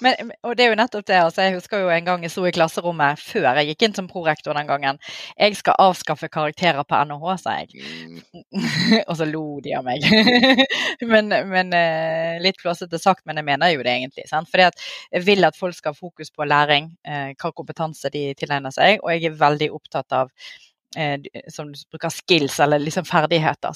Men, 0.00 0.32
og 0.42 0.56
det 0.56 0.66
er 0.66 0.72
jo 0.72 0.78
nettopp 0.78 1.06
det. 1.08 1.20
altså 1.22 1.46
Jeg 1.46 1.54
husker 1.56 1.84
jo 1.84 1.92
en 1.92 2.04
gang 2.04 2.26
jeg 2.26 2.32
sto 2.34 2.44
i 2.48 2.52
klasserommet 2.54 3.20
før 3.20 3.48
jeg 3.60 3.70
gikk 3.70 3.86
inn 3.86 3.96
som 3.96 4.08
prorektor 4.10 4.56
den 4.56 4.68
gangen. 4.68 5.00
Jeg 5.38 5.56
skal 5.56 5.78
avskaffe 5.80 6.28
karakterer 6.32 6.84
på 6.84 7.00
NHH, 7.08 7.36
sa 7.40 7.56
jeg. 7.62 7.80
Mm. 7.80 8.20
og 9.08 9.14
så 9.20 9.28
lo 9.30 9.44
de 9.64 9.76
av 9.78 9.86
meg. 9.86 10.04
men, 11.14 11.32
men, 11.52 11.72
eh, 11.78 12.36
litt 12.44 12.60
flåsete 12.60 13.00
sagt, 13.00 13.24
men 13.24 13.40
jeg 13.40 13.48
mener 13.48 13.72
jo 13.72 13.86
det 13.86 13.96
egentlig. 13.96 14.28
sant? 14.28 14.50
Fordi 14.52 14.68
at 14.68 14.84
jeg 15.10 15.24
vil 15.28 15.48
at 15.48 15.58
folk 15.58 15.78
skal 15.78 15.96
ha 15.96 16.00
fokus 16.00 16.34
på 16.34 16.48
læring, 16.48 16.92
eh, 17.08 17.32
hva 17.40 17.54
kompetanse 17.56 18.12
de 18.12 18.28
tilegner 18.38 18.74
seg, 18.74 19.00
og 19.00 19.14
jeg 19.14 19.30
er 19.30 19.40
veldig 19.40 19.72
opptatt 19.78 20.20
av 20.20 20.32
som 21.52 21.70
du 21.72 21.78
bruker 21.92 22.12
skills, 22.12 22.58
eller 22.60 22.82
liksom 22.82 23.06
ferdigheter. 23.08 23.74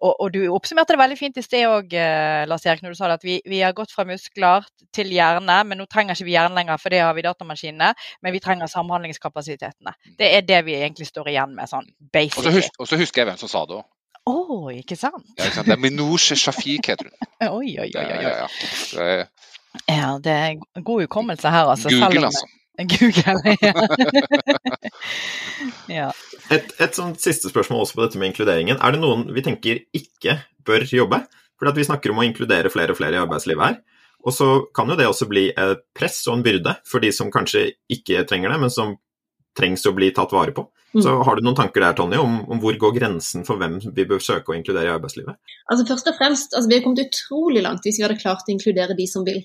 Og, 0.00 0.12
og, 0.12 0.26
du 0.34 0.42
oppsummerte 0.52 0.94
det 0.94 1.00
veldig 1.00 1.18
fint 1.18 1.40
i 1.40 1.44
sted 1.44 1.66
òg, 1.68 1.94
eh, 1.96 2.42
Lars 2.50 2.66
Erik, 2.66 2.82
når 2.84 2.94
du 2.94 3.00
sa 3.00 3.10
at 3.14 3.24
vi, 3.26 3.40
vi, 3.48 3.62
har 3.64 3.76
gått 3.76 3.94
fra 3.94 4.06
muskler 4.08 4.66
til 4.94 5.12
hjerne, 5.14 5.60
men 5.68 5.80
nå 5.80 5.86
trenger 5.90 6.16
ikke 6.16 6.28
vi 6.28 6.36
hjernen 6.36 6.58
lenger, 6.58 6.80
for 6.82 6.94
det 6.94 7.02
har 7.04 7.16
vi 7.16 7.26
datamaskinene. 7.26 7.92
Men 8.22 8.36
vi 8.36 8.42
trenger 8.42 8.70
samhandlingskapasitetene. 8.70 9.94
Mm. 9.94 10.18
Det 10.18 10.34
er 10.36 10.44
det 10.46 10.60
vi 10.68 10.76
egentlig 10.80 11.08
står 11.10 11.32
igjen 11.32 11.56
med, 11.56 11.70
sånn 11.70 11.88
basic. 12.12 12.70
Og 12.78 12.88
så 12.88 13.00
husker 13.00 13.24
jeg 13.24 13.32
hvem 13.32 13.40
som 13.40 13.52
sa 13.52 13.64
det 13.68 13.80
òg. 13.80 13.88
Å, 14.28 14.32
oh, 14.36 14.68
ikke 14.68 14.98
sant? 15.00 15.24
Ja, 15.38 15.46
ikke 15.46 15.56
sant? 15.56 15.66
Det 15.70 15.74
er 15.74 15.80
Minouche 15.80 16.36
Shafik, 16.36 16.90
heter 16.92 17.08
hun. 17.08 17.28
oi, 17.48 17.72
oi, 17.82 17.88
oi. 17.88 17.88
oi. 17.88 18.04
Ja, 18.04 18.20
ja, 18.20 19.10
ja. 19.16 19.26
ja, 19.88 20.10
det 20.22 20.34
er 20.36 20.82
god 20.84 21.06
hukommelse 21.06 21.50
her, 21.50 21.72
altså. 21.72 21.88
Google, 21.94 22.28
altså. 22.28 22.46
Google, 22.78 23.56
ja. 23.62 23.72
ja. 26.00 26.10
Et, 26.50 26.72
et 26.82 26.96
sånt 26.96 27.20
siste 27.22 27.50
spørsmål 27.52 27.84
også 27.84 27.96
på 27.96 28.02
dette 28.04 28.18
med 28.18 28.32
inkluderingen. 28.32 28.80
Er 28.82 28.94
det 28.94 29.02
noen 29.02 29.28
vi 29.34 29.44
tenker 29.46 29.84
ikke 29.96 30.40
bør 30.66 30.86
jobbe? 30.90 31.22
Fordi 31.60 31.76
vi 31.76 31.86
snakker 31.86 32.12
om 32.12 32.22
å 32.22 32.26
inkludere 32.26 32.72
flere 32.72 32.94
og 32.94 32.98
flere 32.98 33.18
i 33.18 33.22
arbeidslivet 33.22 33.66
her. 33.66 33.78
Og 34.26 34.34
så 34.36 34.48
kan 34.76 34.90
jo 34.90 34.96
det 34.98 35.06
også 35.08 35.28
bli 35.30 35.48
et 35.52 35.84
press 35.96 36.18
og 36.28 36.38
en 36.38 36.44
byrde 36.44 36.74
for 36.88 37.04
de 37.04 37.12
som 37.14 37.30
kanskje 37.32 37.70
ikke 37.92 38.24
trenger 38.28 38.52
det, 38.52 38.58
men 38.64 38.72
som 38.72 38.96
trengs 39.56 39.86
å 39.88 39.94
bli 39.96 40.10
tatt 40.16 40.32
vare 40.34 40.54
på. 40.56 40.66
Mm. 40.94 41.02
Så 41.04 41.14
Har 41.22 41.38
du 41.38 41.44
noen 41.46 41.56
tanker 41.58 41.84
der 41.84 41.94
Tonje, 41.96 42.18
om, 42.18 42.40
om, 42.50 42.58
hvor 42.62 42.74
går 42.82 42.96
grensen 42.96 43.44
for 43.46 43.60
hvem 43.60 43.78
vi 43.94 44.06
bør 44.08 44.22
søke 44.24 44.52
å 44.52 44.56
inkludere 44.58 44.90
i 44.90 44.94
arbeidslivet? 44.94 45.38
Altså 45.70 45.86
først 45.86 46.10
og 46.10 46.18
fremst, 46.18 46.56
altså 46.56 46.70
Vi 46.70 46.78
har 46.78 46.84
kommet 46.84 47.04
utrolig 47.04 47.62
langt 47.62 47.86
hvis 47.86 48.00
vi 48.00 48.06
hadde 48.06 48.18
klart 48.20 48.48
å 48.48 48.54
inkludere 48.54 48.96
de 48.98 49.06
som 49.10 49.26
vil. 49.26 49.44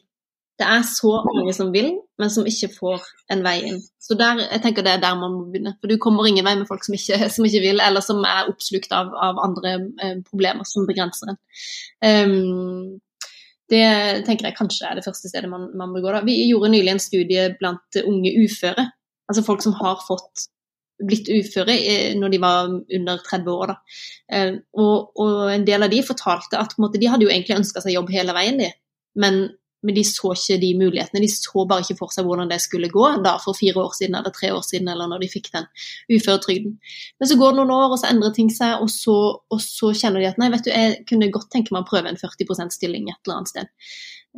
Det 0.56 0.68
er 0.72 0.84
så 0.88 1.12
mange 1.28 1.52
som 1.54 1.72
vil, 1.74 1.90
men 2.22 2.30
som 2.32 2.46
ikke 2.48 2.70
får 2.78 3.02
en 3.34 3.42
vei 3.44 3.58
inn. 3.68 3.82
Så 4.00 4.16
der, 4.16 4.40
jeg 4.46 4.62
tenker 4.64 4.86
det 4.86 4.94
er 4.96 5.02
der 5.04 5.18
man 5.20 5.34
må 5.34 5.48
begynne. 5.50 5.74
For 5.82 5.92
du 5.92 5.98
kommer 6.00 6.28
ingen 6.30 6.48
vei 6.48 6.54
med 6.56 6.70
folk 6.70 6.86
som 6.86 6.96
ikke, 6.96 7.18
som 7.36 7.48
ikke 7.48 7.64
vil, 7.66 7.82
eller 7.84 8.04
som 8.06 8.24
er 8.28 8.52
oppslukt 8.52 8.94
av, 8.96 9.12
av 9.12 9.42
andre 9.44 9.74
eh, 10.00 10.16
problemer 10.30 10.68
som 10.70 10.88
begrenser 10.88 11.34
en. 11.34 11.42
Um, 12.06 13.02
det 13.74 13.86
tenker 14.28 14.46
jeg 14.46 14.58
kanskje 14.60 14.86
er 14.86 15.00
det 15.00 15.04
første 15.08 15.28
stedet 15.28 15.50
man, 15.50 15.72
man 15.78 15.92
bør 15.92 16.06
gå. 16.06 16.12
Da. 16.14 16.26
Vi 16.28 16.38
gjorde 16.46 16.72
nylig 16.72 16.94
en 16.94 17.02
studie 17.04 17.48
blant 17.60 18.00
unge 18.06 18.36
uføre. 18.46 18.86
Altså 19.26 19.44
folk 19.44 19.64
som 19.66 19.74
har 19.80 19.98
fått 20.06 20.46
blitt 21.04 21.28
uføre 21.28 21.76
eh, 21.76 22.14
når 22.16 22.32
de 22.32 22.40
var 22.40 22.72
under 22.72 23.20
30 23.28 23.52
år. 23.52 23.74
Da. 23.74 23.78
Uh, 24.32 24.58
og, 24.80 25.12
og, 25.20 25.36
en 25.52 25.68
del 25.68 25.84
av 25.84 25.92
de 25.92 26.00
fortalte 26.06 26.62
at 26.62 26.78
måte, 26.80 27.02
de 27.02 27.12
hadde 27.12 27.28
jo 27.28 27.34
egentlig 27.34 27.58
ønska 27.58 27.84
seg 27.84 27.98
jobb 27.98 28.14
hele 28.16 28.38
veien, 28.38 28.62
de. 28.62 28.72
Men 29.20 29.44
men 29.86 29.98
de 29.98 30.04
så 30.08 30.34
ikke 30.34 30.58
de 30.62 30.72
mulighetene. 30.80 31.22
De 31.24 31.30
så 31.32 31.66
bare 31.70 31.86
ikke 31.86 32.00
for 32.00 32.14
seg 32.14 32.28
hvordan 32.28 32.50
det 32.52 32.60
skulle 32.64 32.90
gå 32.92 33.06
da 33.26 33.36
for 33.44 33.58
fire 33.58 33.84
år 33.84 33.94
siden 33.98 34.18
eller 34.20 34.34
tre 34.36 34.52
år 34.56 34.66
siden, 34.66 34.90
eller 34.92 35.12
når 35.12 35.24
de 35.24 35.32
fikk 35.32 35.52
den 35.54 35.70
uføretrygden. 36.12 36.76
Men 37.20 37.32
så 37.32 37.38
går 37.40 37.54
det 37.54 37.62
noen 37.62 37.76
år, 37.78 37.88
og 37.94 38.02
så 38.02 38.10
endrer 38.10 38.36
ting 38.36 38.52
seg, 38.54 38.82
og 38.82 38.92
så, 38.94 39.16
og 39.38 39.64
så 39.64 39.94
kjenner 39.94 40.24
de 40.24 40.32
at 40.32 40.42
nei, 40.42 40.52
vet 40.54 40.66
du, 40.68 40.74
jeg 40.74 41.00
kunne 41.10 41.32
godt 41.34 41.52
tenke 41.54 41.76
meg 41.76 41.86
å 41.86 41.90
prøve 41.90 42.12
en 42.12 42.20
40 42.20 42.50
%-stilling 42.50 43.10
et 43.12 43.20
eller 43.24 43.40
annet 43.40 43.54
sted. 43.54 43.74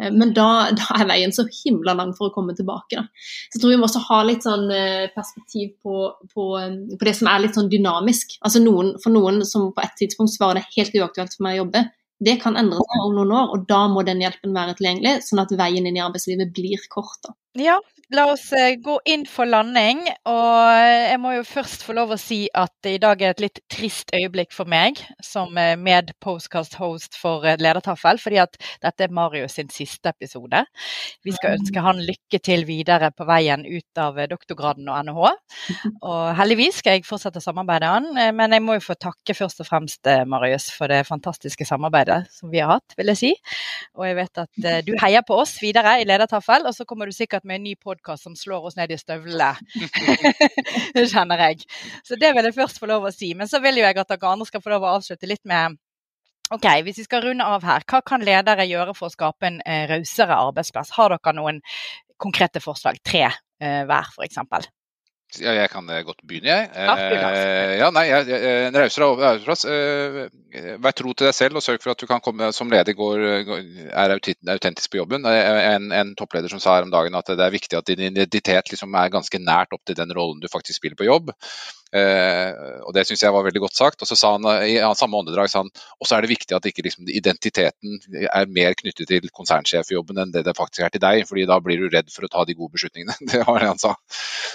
Eh, 0.02 0.12
men 0.14 0.34
da, 0.38 0.48
da, 0.78 0.88
er 1.00 1.10
veien 1.10 1.34
så 1.34 1.46
himla 1.64 1.96
lang 1.98 2.14
for 2.18 2.30
å 2.30 2.36
komme 2.36 2.56
tilbake. 2.58 3.00
Da. 3.00 3.06
Så 3.50 3.58
jeg 3.58 3.64
tror 3.64 3.74
vi 3.74 3.80
må 3.82 3.90
også 3.90 4.04
ha 4.08 4.22
litt 4.28 4.48
sånn 4.48 4.68
eh, 4.74 5.10
perspektiv 5.16 5.76
på, 5.84 6.08
på, 6.34 6.50
eh, 6.62 6.74
på 6.94 7.10
det 7.10 7.16
som 7.18 7.32
er 7.32 7.46
litt 7.46 7.58
sånn 7.58 7.72
dynamisk. 7.72 8.38
Altså 8.42 8.64
noen, 8.64 8.96
For 9.04 9.14
noen 9.14 9.44
som 9.48 9.72
på 9.74 9.86
et 9.86 9.98
tidspunkt 10.00 10.36
svarer 10.36 10.62
det 10.62 10.78
helt 10.78 10.98
uaktuelt 10.98 11.38
for 11.38 11.48
meg 11.48 11.58
å 11.58 11.64
jobbe, 11.66 11.88
det 12.24 12.40
kan 12.42 12.58
endre 12.60 12.82
seg 12.82 13.04
om 13.06 13.18
noen 13.18 13.34
år, 13.40 13.52
og 13.54 13.68
da 13.70 13.84
må 13.92 14.04
den 14.08 14.24
hjelpen 14.24 14.56
være 14.56 14.78
tilgjengelig, 14.80 15.20
sånn 15.28 15.44
at 15.44 15.54
veien 15.60 15.86
inn 15.86 16.00
i 16.00 16.04
arbeidslivet 16.04 16.54
blir 16.56 16.88
kort. 16.94 17.30
Ja, 17.58 17.78
La 18.16 18.24
oss 18.32 18.54
eh, 18.56 18.78
gå 18.80 18.94
inn 19.04 19.26
for 19.28 19.50
landing. 19.50 20.00
Og 20.32 20.68
jeg 20.80 21.20
må 21.20 21.34
jo 21.36 21.44
først 21.44 21.82
få 21.84 21.92
lov 21.98 22.14
å 22.16 22.20
si 22.20 22.46
at 22.56 22.88
i 22.88 22.96
dag 23.04 23.20
er 23.20 23.34
et 23.34 23.42
litt 23.44 23.60
trist 23.68 24.14
øyeblikk 24.16 24.54
for 24.56 24.70
meg 24.70 25.02
som 25.24 25.58
eh, 25.60 25.74
med-postcast-host 25.76 27.18
for 27.20 27.44
eh, 27.44 27.58
Ledertaffel, 27.60 28.22
fordi 28.24 28.40
at 28.40 28.56
dette 28.84 29.04
er 29.04 29.12
Marius 29.12 29.58
sin 29.60 29.68
siste 29.74 30.14
episode. 30.16 30.62
Vi 31.28 31.34
skal 31.36 31.58
ønske 31.58 31.84
han 31.84 32.00
lykke 32.00 32.40
til 32.48 32.64
videre 32.70 33.12
på 33.12 33.28
veien 33.28 33.68
ut 33.68 34.00
av 34.00 34.22
doktorgraden 34.32 34.88
og 34.88 35.04
NHH. 35.10 35.36
Og 36.08 36.24
heldigvis 36.40 36.80
skal 36.80 36.96
jeg 36.96 37.08
fortsette 37.10 37.44
samarbeidet 37.44 37.92
han, 37.92 38.08
men 38.38 38.56
jeg 38.56 38.64
må 38.64 38.78
jo 38.78 38.86
få 38.86 38.96
takke 38.96 39.36
først 39.36 39.60
og 39.66 39.68
fremst 39.68 40.08
Marius 40.30 40.70
for 40.72 40.88
det 40.92 41.02
fantastiske 41.10 41.68
samarbeidet 41.68 42.07
som 42.34 42.52
vi 42.52 42.62
har 42.64 42.72
hatt, 42.76 42.96
vil 42.98 43.12
jeg 43.14 43.20
si. 43.20 43.32
Og 43.98 44.06
jeg 44.08 44.18
vet 44.18 44.42
at 44.44 44.68
du 44.88 44.94
heier 45.02 45.26
på 45.28 45.38
oss 45.42 45.56
videre 45.62 45.98
i 46.02 46.08
Ledertaffel, 46.08 46.68
og 46.68 46.76
så 46.76 46.86
kommer 46.88 47.10
du 47.10 47.16
sikkert 47.16 47.48
med 47.48 47.60
en 47.60 47.68
ny 47.70 47.76
podkast 47.80 48.28
som 48.28 48.38
slår 48.38 48.70
oss 48.70 48.78
ned 48.80 48.94
i 48.94 49.00
støvlene. 49.00 49.54
det 50.96 51.08
kjenner 51.12 51.44
jeg. 51.48 51.68
Så 52.08 52.20
det 52.20 52.34
vil 52.36 52.50
jeg 52.50 52.58
først 52.58 52.82
få 52.82 52.90
lov 52.90 53.10
å 53.10 53.14
si. 53.14 53.34
Men 53.38 53.50
så 53.52 53.62
vil 53.64 53.82
jo 53.82 53.86
jeg 53.86 54.00
at 54.00 54.14
dere 54.14 54.32
andre 54.32 54.50
skal 54.50 54.64
få 54.64 54.74
lov 54.76 54.88
å 54.88 54.96
avslutte 54.98 55.30
litt 55.30 55.46
med 55.48 55.78
Ok, 56.48 56.64
Hvis 56.84 57.02
vi 57.02 57.04
skal 57.04 57.26
runde 57.26 57.44
av 57.44 57.66
her, 57.68 57.84
hva 57.92 58.00
kan 58.08 58.22
ledere 58.24 58.64
gjøre 58.70 58.94
for 58.96 59.10
å 59.10 59.12
skape 59.12 59.50
en 59.50 59.58
eh, 59.68 59.84
rausere 59.90 60.38
arbeidsplass? 60.48 60.94
Har 60.96 61.12
dere 61.12 61.34
noen 61.36 61.60
konkrete 62.16 62.62
forslag? 62.64 63.02
Tre 63.04 63.26
eh, 63.28 63.82
hver, 63.84 64.14
f.eks. 64.16 64.70
Ja, 65.36 65.52
jeg 65.52 65.68
kan 65.74 65.90
eh, 65.92 66.06
godt 66.08 66.22
begynne, 66.24 66.54
jeg. 66.54 66.68
Eh, 66.72 67.74
ja, 67.82 67.90
nei, 67.92 68.06
jeg, 68.08 68.30
jeg, 68.32 68.68
En 68.70 68.78
rausere 68.80 69.10
arbeidsplass. 69.12 69.66
Eh, 69.68 70.78
vær 70.82 70.96
tro 70.96 71.12
til 71.12 71.28
deg 71.28 71.36
selv 71.36 71.60
og 71.60 71.66
sørg 71.66 71.84
for 71.84 71.92
at 71.92 72.00
du 72.00 72.08
kan 72.08 72.24
komme 72.24 72.48
som 72.56 72.72
leder 72.72 72.96
går, 72.96 73.26
er 73.92 74.14
autentisk 74.16 74.94
på 74.94 75.02
jobben. 75.02 75.28
En, 75.28 75.92
en, 75.92 76.14
toppleder 76.18 76.50
som 76.50 76.64
sa 76.64 76.78
her 76.78 76.88
om 76.88 76.94
dagen 76.94 77.18
at 77.20 77.28
det 77.28 77.44
er 77.44 77.54
viktig 77.54 77.78
at 77.78 77.92
din 77.92 78.08
identitet 78.08 78.72
liksom 78.72 78.96
er 78.96 79.12
ganske 79.14 79.42
nært 79.44 79.76
opp 79.76 79.84
til 79.86 80.00
den 80.00 80.16
rollen 80.16 80.40
du 80.42 80.48
faktisk 80.52 80.80
spiller 80.80 80.98
på 80.98 81.10
jobb. 81.10 81.36
Eh, 81.96 82.82
og 82.84 82.94
Det 82.96 83.06
syns 83.08 83.24
jeg 83.24 83.34
var 83.34 83.46
veldig 83.46 83.62
godt 83.64 83.78
sagt. 83.78 84.02
Og 84.04 84.10
så 84.10 84.18
sa 84.20 84.34
han 84.36 84.48
i 84.68 84.78
samme 84.98 85.22
åndedrag 85.22 85.52
sa 85.52 85.64
han, 85.64 85.72
og 86.00 86.12
er 86.12 86.26
det 86.26 86.32
viktig 86.34 86.56
at 86.58 86.68
ikke 86.70 86.86
liksom, 86.88 87.08
identiteten 87.08 88.00
er 88.28 88.52
mer 88.52 88.76
knyttet 88.80 89.10
til 89.12 89.30
konsernsjefjobben 89.36 90.20
enn 90.24 90.34
det 90.34 90.46
det 90.48 90.56
faktisk 90.58 90.86
er 90.86 90.94
til 90.94 91.04
deg, 91.04 91.24
fordi 91.30 91.48
da 91.50 91.60
blir 91.64 91.82
du 91.82 91.90
redd 91.94 92.12
for 92.14 92.28
å 92.28 92.32
ta 92.32 92.46
de 92.48 92.56
gode 92.58 92.76
beslutningene. 92.76 93.16
Det 93.38 93.44
var 93.46 93.60
det 93.62 93.68
han 93.70 93.80
sa. 93.80 93.92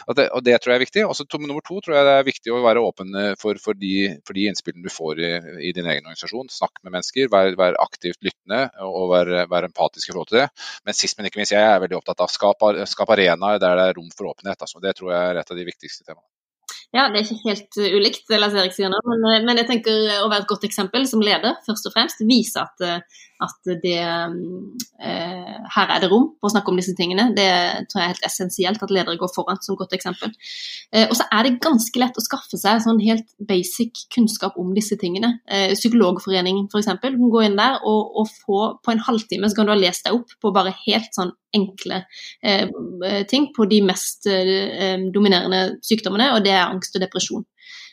Og 0.08 0.16
det, 0.16 0.24
og 0.34 0.42
det 0.42 0.56
tror 0.58 0.72
jeg 0.72 0.78
er 0.80 0.82
viktig. 0.82 1.02
Og 1.06 1.14
så 1.14 1.26
nummer 1.38 1.62
to 1.64 1.78
tror 1.84 1.96
jeg 1.96 2.06
det 2.08 2.14
er 2.18 2.26
viktig 2.26 2.52
å 2.54 2.62
være 2.64 2.82
åpen 2.82 3.14
for, 3.38 3.58
for, 3.62 3.78
de, 3.78 3.92
for 4.26 4.36
de, 4.36 4.48
innspillene 4.50 4.86
du 4.86 4.92
får 4.92 5.20
i, 5.22 5.30
i, 5.68 5.72
din 5.76 5.86
egen 5.86 6.08
organisasjon. 6.08 6.50
Snakk 6.52 6.80
med 6.82 6.96
mennesker, 6.96 7.30
vær, 7.32 7.52
vær 7.58 7.78
aktivt 7.82 8.20
lyttende 8.24 8.64
og 8.82 9.12
vær, 9.12 9.32
vær, 9.52 9.68
empatisk 9.68 10.10
i 10.10 10.14
forhold 10.14 10.32
til 10.32 10.42
det. 10.42 10.48
Men 10.88 10.98
sist, 10.98 11.18
men 11.18 11.28
ikke 11.28 11.42
minst, 11.42 11.54
jeg 11.54 11.62
er 11.62 11.82
veldig 11.84 12.00
opptatt 12.00 12.24
av 12.24 12.32
skap, 12.32 12.66
skap 12.90 13.14
arenaer 13.14 13.62
der 13.62 13.78
det 13.78 13.88
er 13.90 13.98
rom 14.00 14.10
for 14.16 14.32
åpenhet. 14.32 14.58
Altså. 14.58 14.82
Det 14.82 14.96
tror 14.98 15.14
jeg 15.14 15.30
er 15.30 15.42
et 15.42 15.54
av 15.54 15.60
de 15.60 15.68
viktigste 15.68 16.06
temaene. 16.06 16.31
Ja, 16.92 17.06
det 17.08 17.22
er 17.22 17.24
ikke 17.24 17.48
helt 17.48 17.78
uh, 17.80 17.88
ulikt, 17.96 18.26
Lars 18.36 18.56
Erik 18.58 18.74
sier 18.76 18.90
nå, 18.92 18.98
men, 19.08 19.22
uh, 19.24 19.38
men, 19.46 19.60
jeg 19.62 19.68
tenker 19.70 20.10
å 20.20 20.28
være 20.28 20.44
et 20.44 20.50
godt 20.50 20.66
eksempel 20.68 21.06
som 21.08 21.24
leder, 21.24 21.56
først 21.64 21.88
og 21.88 21.94
fremst. 21.94 22.20
Vise 22.28 22.60
at, 22.60 22.84
at 23.42 23.70
det 23.82 23.98
eh, 23.98 25.56
Her 25.74 25.92
er 25.94 26.02
det 26.02 26.10
rom 26.12 26.28
for 26.38 26.48
å 26.48 26.52
snakke 26.52 26.72
om 26.72 26.78
disse 26.78 26.94
tingene. 26.98 27.30
Det 27.36 27.48
tror 27.90 28.00
jeg 28.00 28.04
er 28.04 28.12
helt 28.14 28.28
essensielt 28.28 28.82
at 28.84 28.92
ledere 28.94 29.18
går 29.20 29.32
foran 29.34 29.60
som 29.64 29.78
godt 29.78 29.94
eksempel. 29.96 30.32
Eh, 30.92 31.06
og 31.08 31.16
så 31.18 31.26
er 31.32 31.46
det 31.46 31.60
ganske 31.64 32.02
lett 32.02 32.18
å 32.18 32.24
skaffe 32.24 32.60
seg 32.60 32.82
sånn 32.84 33.02
helt 33.02 33.28
basic 33.48 34.04
kunnskap 34.14 34.58
om 34.60 34.72
disse 34.76 34.98
tingene. 35.00 35.34
Eh, 35.46 35.74
Psykologforeningen 35.76 36.68
f.eks. 36.70 36.90
Du 37.02 37.08
kan 37.08 37.34
gå 37.36 37.44
inn 37.46 37.58
der 37.58 37.80
og, 37.82 38.18
og, 38.22 38.32
få 38.42 38.60
på 38.82 38.94
en 38.94 39.02
halvtime 39.02 39.50
så 39.50 39.58
kan 39.58 39.68
du 39.68 39.74
ha 39.74 39.78
lest 39.78 40.06
deg 40.06 40.16
opp 40.16 40.32
på 40.40 40.52
bare 40.54 40.74
helt 40.84 41.12
sånn 41.14 41.34
enkle 41.52 42.02
eh, 42.42 42.68
ting 43.28 43.50
på 43.56 43.66
de 43.68 43.82
mest 43.84 44.28
eh, 44.30 44.96
dominerende 45.12 45.78
sykdommene, 45.84 46.32
og 46.36 46.46
det 46.46 46.54
er 46.54 46.68
angst 46.68 46.96
og 46.96 47.04
depresjon. 47.04 47.44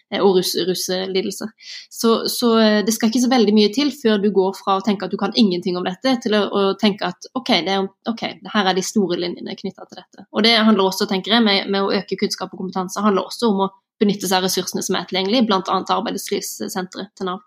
Eh, 0.10 0.22
og 0.26 0.40
russelidelse. 0.40 1.48
Så, 1.90 2.28
så, 2.30 2.60
eh, 2.60 2.80
det 2.86 2.94
skal 2.96 3.12
ikke 3.12 3.22
så 3.22 3.30
veldig 3.30 3.54
mye 3.54 3.74
til 3.74 3.92
før 3.94 4.18
du 4.24 4.32
går 4.34 4.56
fra 4.58 4.80
å 4.80 4.86
tenke 4.86 5.06
at 5.06 5.14
du 5.14 5.20
kan 5.22 5.36
ingenting 5.38 5.78
om 5.78 5.86
dette, 5.86 6.16
til 6.24 6.38
å, 6.38 6.42
å 6.50 6.64
tenke 6.82 7.12
at 7.12 7.30
ok, 7.38 7.52
det 7.68 7.78
ok, 8.10 8.24
her 8.56 8.72
er 8.72 8.78
de 8.78 8.86
store 8.86 9.20
linjene 9.22 9.58
knytta 9.60 9.86
til 9.86 10.02
dette. 10.02 10.26
Og 10.34 10.46
det 10.46 10.56
handler 10.58 10.90
også, 10.90 11.10
tenker 11.10 11.38
jeg, 11.38 11.46
med, 11.46 11.70
med, 11.70 11.86
å 11.86 11.94
øke 12.00 12.18
kunnskap 12.18 12.56
og 12.56 12.64
kompetanse, 12.64 13.04
handler 13.06 13.30
også 13.30 13.52
om 13.54 13.68
å 13.68 13.70
benytte 14.02 14.26
seg 14.26 14.40
av 14.40 14.48
ressursene 14.48 14.82
som 14.86 14.98
er 14.98 15.06
tilgjengelige, 15.10 15.46
bl.a. 15.46 15.62
arbeidslivssenteret 15.78 17.14
til 17.20 17.30
Nav. 17.30 17.46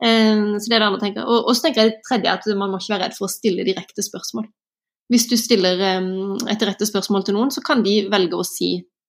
Um, 0.00 0.54
så 0.56 0.70
det 0.70 0.76
er 0.76 0.80
det 0.80 0.86
andre 0.86 1.00
tenker. 1.02 1.26
Og, 1.26 1.48
og 1.48 1.56
så 1.56 1.66
tenker 1.66 1.82
jeg 1.82 1.90
det 1.90 2.04
tredje 2.06 2.32
at 2.32 2.46
man 2.56 2.70
må 2.72 2.78
ikke 2.80 2.94
være 2.94 3.08
redd 3.08 3.16
for 3.16 3.26
å 3.26 3.32
stille 3.32 3.66
direkte 3.66 4.04
spørsmål. 4.04 4.46
Hvis 5.10 5.26
du 5.26 5.34
stiller 5.40 5.80
et 5.80 6.62
rette 6.62 6.86
spørsmål 6.86 7.24
til 7.26 7.34
noen, 7.34 7.50
så 7.50 7.64
kan 7.66 7.80
de 7.82 7.96
velge 8.12 8.38
å 8.38 8.46
si 8.46 8.76
Eh, 8.78 8.99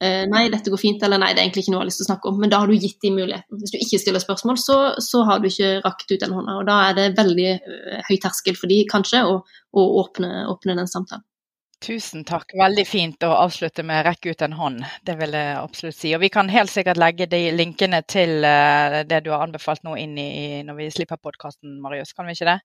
nei, 0.00 0.46
dette 0.48 0.72
går 0.72 0.80
fint, 0.80 1.02
eller 1.04 1.20
nei, 1.20 1.32
det 1.34 1.42
er 1.42 1.46
egentlig 1.46 1.66
ikke 1.66 1.74
noe 1.74 1.80
jeg 1.80 1.84
har 1.84 1.88
lyst 1.90 2.00
til 2.00 2.06
å 2.06 2.10
snakke 2.10 2.30
om. 2.30 2.38
Men 2.40 2.52
da 2.52 2.60
har 2.62 2.70
du 2.70 2.76
gitt 2.76 3.00
dem 3.04 3.18
muligheten. 3.20 3.60
Hvis 3.60 3.74
du 3.74 3.78
ikke 3.80 4.00
stiller 4.00 4.22
spørsmål, 4.22 4.60
så, 4.60 4.76
så 5.04 5.24
har 5.28 5.42
du 5.42 5.48
ikke 5.50 5.72
rakt 5.84 6.06
ut 6.08 6.22
den 6.22 6.36
hånda. 6.36 6.54
Og 6.60 6.68
da 6.68 6.76
er 6.88 6.96
det 6.96 7.08
veldig 7.18 7.50
uh, 7.56 7.98
høy 8.08 8.14
terskel 8.22 8.56
for 8.56 8.72
de 8.72 8.78
kanskje 8.88 9.20
å, 9.28 9.34
å 9.44 9.84
åpne, 10.00 10.46
åpne, 10.52 10.78
den 10.78 10.88
samtalen. 10.88 11.26
Tusen 11.84 12.26
takk. 12.28 12.52
Veldig 12.60 12.84
fint 12.84 13.24
å 13.24 13.30
avslutte 13.40 13.84
med 13.88 14.04
'rekke 14.04 14.34
ut 14.34 14.42
en 14.44 14.56
hånd'. 14.56 14.82
Det 15.04 15.14
vil 15.16 15.36
jeg 15.36 15.54
absolutt 15.56 15.96
si. 15.96 16.14
Og 16.16 16.20
vi 16.20 16.28
kan 16.32 16.52
helt 16.52 16.72
sikkert 16.72 17.00
legge 17.00 17.28
de 17.28 17.46
linkene 17.56 18.02
til 18.04 18.44
uh, 18.44 19.00
det 19.08 19.22
du 19.24 19.30
har 19.32 19.44
anbefalt 19.46 19.84
nå 19.84 19.96
inn 20.00 20.18
i 20.20 20.60
når 20.64 20.80
vi 20.80 20.90
slipper 20.96 21.20
podkasten, 21.20 21.78
Marius. 21.80 22.12
Kan 22.12 22.28
vi 22.28 22.36
ikke 22.36 22.50
det? 22.52 22.58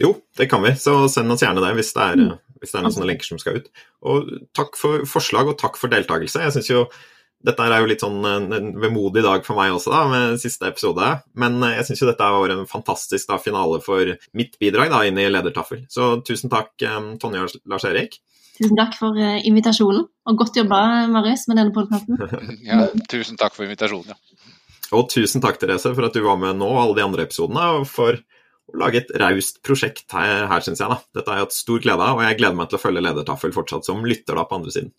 Jo, 0.00 0.14
det 0.36 0.48
kan 0.48 0.62
vi. 0.64 0.72
Så 0.76 1.08
send 1.12 1.32
oss 1.32 1.44
gjerne 1.44 1.60
det 1.64 1.74
hvis 1.76 1.92
det 1.96 2.06
er, 2.06 2.16
mm. 2.16 2.49
Hvis 2.60 2.72
det 2.72 2.78
er 2.78 2.84
noen 2.84 2.94
sånne 2.94 3.08
lenker 3.10 3.30
som 3.30 3.40
skal 3.40 3.60
ut. 3.60 3.70
Og 4.06 4.28
takk 4.56 4.76
for 4.78 5.06
forslag, 5.08 5.50
og 5.50 5.58
takk 5.60 5.80
for 5.80 5.92
deltakelse. 5.92 6.44
Jeg 6.44 6.56
syns 6.56 6.70
jo 6.70 6.84
dette 7.40 7.64
er 7.64 7.80
jo 7.80 7.88
litt 7.88 8.02
sånn 8.04 8.18
en 8.28 8.72
vemodig 8.82 9.22
dag 9.24 9.46
for 9.46 9.56
meg 9.56 9.72
også, 9.72 9.92
da, 9.94 10.00
med 10.10 10.40
siste 10.42 10.68
episode. 10.68 11.06
Men 11.40 11.56
jeg 11.72 11.86
syns 11.88 12.02
jo 12.02 12.08
dette 12.10 12.32
var 12.36 12.52
en 12.52 12.66
fantastisk 12.68 13.30
da, 13.30 13.38
finale 13.40 13.80
for 13.84 14.12
mitt 14.36 14.58
bidrag 14.60 14.92
da, 14.92 15.00
inn 15.08 15.20
i 15.20 15.28
Ledertaffel. 15.30 15.86
Så 15.88 16.18
tusen 16.26 16.52
takk, 16.52 16.74
Tonje 17.22 17.46
og 17.46 17.56
Lars 17.72 17.88
Erik. 17.88 18.20
Tusen 18.60 18.76
takk 18.76 18.92
for 18.98 19.16
invitasjonen, 19.16 20.04
og 20.28 20.36
godt 20.36 20.60
jobba, 20.60 20.82
Marius, 21.08 21.46
med 21.48 21.62
denne 21.62 21.72
podkasten. 21.72 22.20
ja, 22.68 22.82
tusen 23.08 23.40
takk 23.40 23.56
for 23.56 23.64
invitasjonen. 23.64 24.12
Ja. 24.12 24.58
Og 24.98 25.06
tusen 25.08 25.40
takk, 25.40 25.56
Therese, 25.62 25.94
for 25.94 26.10
at 26.10 26.16
du 26.16 26.20
var 26.26 26.36
med 26.40 26.58
nå 26.60 26.68
og 26.68 26.82
alle 26.82 26.98
de 26.98 27.06
andre 27.06 27.24
episodene. 27.24 27.70
og 27.78 27.88
for 27.88 28.20
å 28.70 28.80
lage 28.80 29.02
et 29.02 29.12
raust 29.20 29.60
prosjekt 29.66 30.06
her, 30.14 30.46
her 30.50 30.64
syns 30.64 30.82
jeg. 30.82 30.90
da. 30.90 31.00
Dette 31.16 31.30
har 31.30 31.40
jeg 31.40 31.48
hatt 31.48 31.56
stor 31.56 31.82
glede 31.82 32.06
av, 32.06 32.18
og 32.18 32.26
jeg 32.26 32.38
gleder 32.40 32.58
meg 32.58 32.70
til 32.70 32.80
å 32.80 32.82
følge 32.82 33.04
Ledertaffel 33.04 33.54
fortsatt 33.54 33.88
som 33.88 34.04
lytter 34.06 34.38
da 34.38 34.46
på 34.46 34.60
andre 34.60 34.74
siden. 34.74 34.92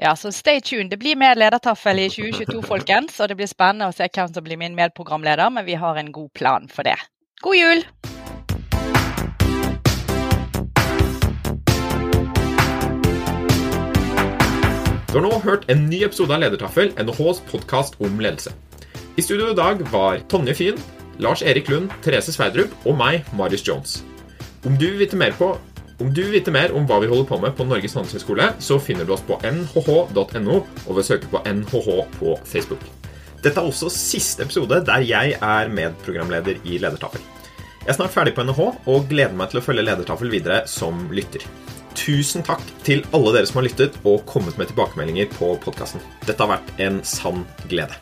Ja, 0.00 0.14
så 0.16 0.32
stay 0.32 0.60
tuned. 0.60 0.90
Det 0.90 1.00
blir 1.00 1.18
mer 1.18 1.36
Ledertaffel 1.36 1.98
i 2.04 2.08
2022, 2.12 2.62
folkens. 2.72 3.18
Og 3.20 3.30
det 3.30 3.38
blir 3.40 3.50
spennende 3.50 3.90
å 3.90 3.96
se 3.96 4.08
hvem 4.08 4.30
som 4.32 4.46
blir 4.46 4.60
min 4.60 4.78
medprogramleder, 4.78 5.50
men 5.52 5.66
vi 5.68 5.78
har 5.80 6.00
en 6.00 6.12
god 6.14 6.32
plan 6.38 6.70
for 6.72 6.86
det. 6.86 6.96
God 7.44 7.58
jul! 7.58 7.84
Du 15.10 15.16
har 15.18 15.24
nå 15.26 15.38
hørt 15.42 15.64
en 15.72 15.88
ny 15.90 16.04
episode 16.06 16.30
av 16.30 16.38
Ledertaffel, 16.38 16.92
NHHs 16.94 17.40
podkast 17.50 17.96
om 17.98 18.20
ledelse. 18.22 18.52
I 19.18 19.24
studio 19.26 19.48
i 19.50 19.56
dag 19.58 19.80
var 19.90 20.20
Tonje 20.30 20.54
Fyn, 20.54 20.76
Lars 21.20 21.42
Erik 21.42 21.68
Lund, 21.68 21.92
Therese 22.04 22.32
Sverdrup 22.34 22.72
og 22.88 22.96
meg, 22.98 23.26
Marius 23.36 23.64
Jones. 23.66 24.00
Om 24.66 24.76
du 24.80 24.86
vil 24.90 25.02
vite 25.02 25.18
mer, 25.20 25.34
på, 25.36 25.52
om, 26.00 26.08
du 26.12 26.22
vil 26.22 26.34
vite 26.38 26.52
mer 26.54 26.72
om 26.76 26.86
hva 26.88 27.00
vi 27.02 27.08
holder 27.10 27.28
på 27.28 27.40
med 27.42 27.56
på 27.56 27.66
Norges 27.68 27.96
handelshøyskole, 27.96 28.50
så 28.60 28.80
finner 28.80 29.08
du 29.08 29.14
oss 29.16 29.24
på 29.24 29.38
nhh.no 29.44 30.56
og 30.56 30.90
ved 30.90 31.02
å 31.02 31.06
søke 31.06 31.30
på 31.32 31.42
NHH 31.48 31.90
på 32.18 32.36
Facebook. 32.48 32.84
Dette 33.40 33.56
er 33.56 33.64
også 33.64 33.88
siste 33.92 34.44
episode 34.44 34.82
der 34.84 35.04
jeg 35.08 35.36
er 35.40 35.72
medprogramleder 35.72 36.60
i 36.64 36.80
Ledertafel. 36.80 37.24
Jeg 37.80 37.94
er 37.94 37.96
snart 37.96 38.12
ferdig 38.12 38.34
på 38.36 38.44
NHH 38.44 38.62
og 38.92 39.08
gleder 39.08 39.36
meg 39.36 39.52
til 39.52 39.62
å 39.62 39.64
følge 39.64 39.86
Ledertafel 39.86 40.32
videre 40.32 40.62
som 40.68 41.06
lytter. 41.16 41.46
Tusen 41.96 42.44
takk 42.46 42.62
til 42.86 43.02
alle 43.16 43.32
dere 43.34 43.48
som 43.48 43.60
har 43.60 43.68
lyttet 43.70 43.96
og 44.04 44.22
kommet 44.28 44.60
med 44.60 44.70
tilbakemeldinger 44.70 45.32
på 45.38 45.54
podkasten. 45.64 46.04
Dette 46.28 46.40
har 46.44 46.58
vært 46.58 46.74
en 46.84 47.00
sann 47.08 47.46
glede. 47.72 47.96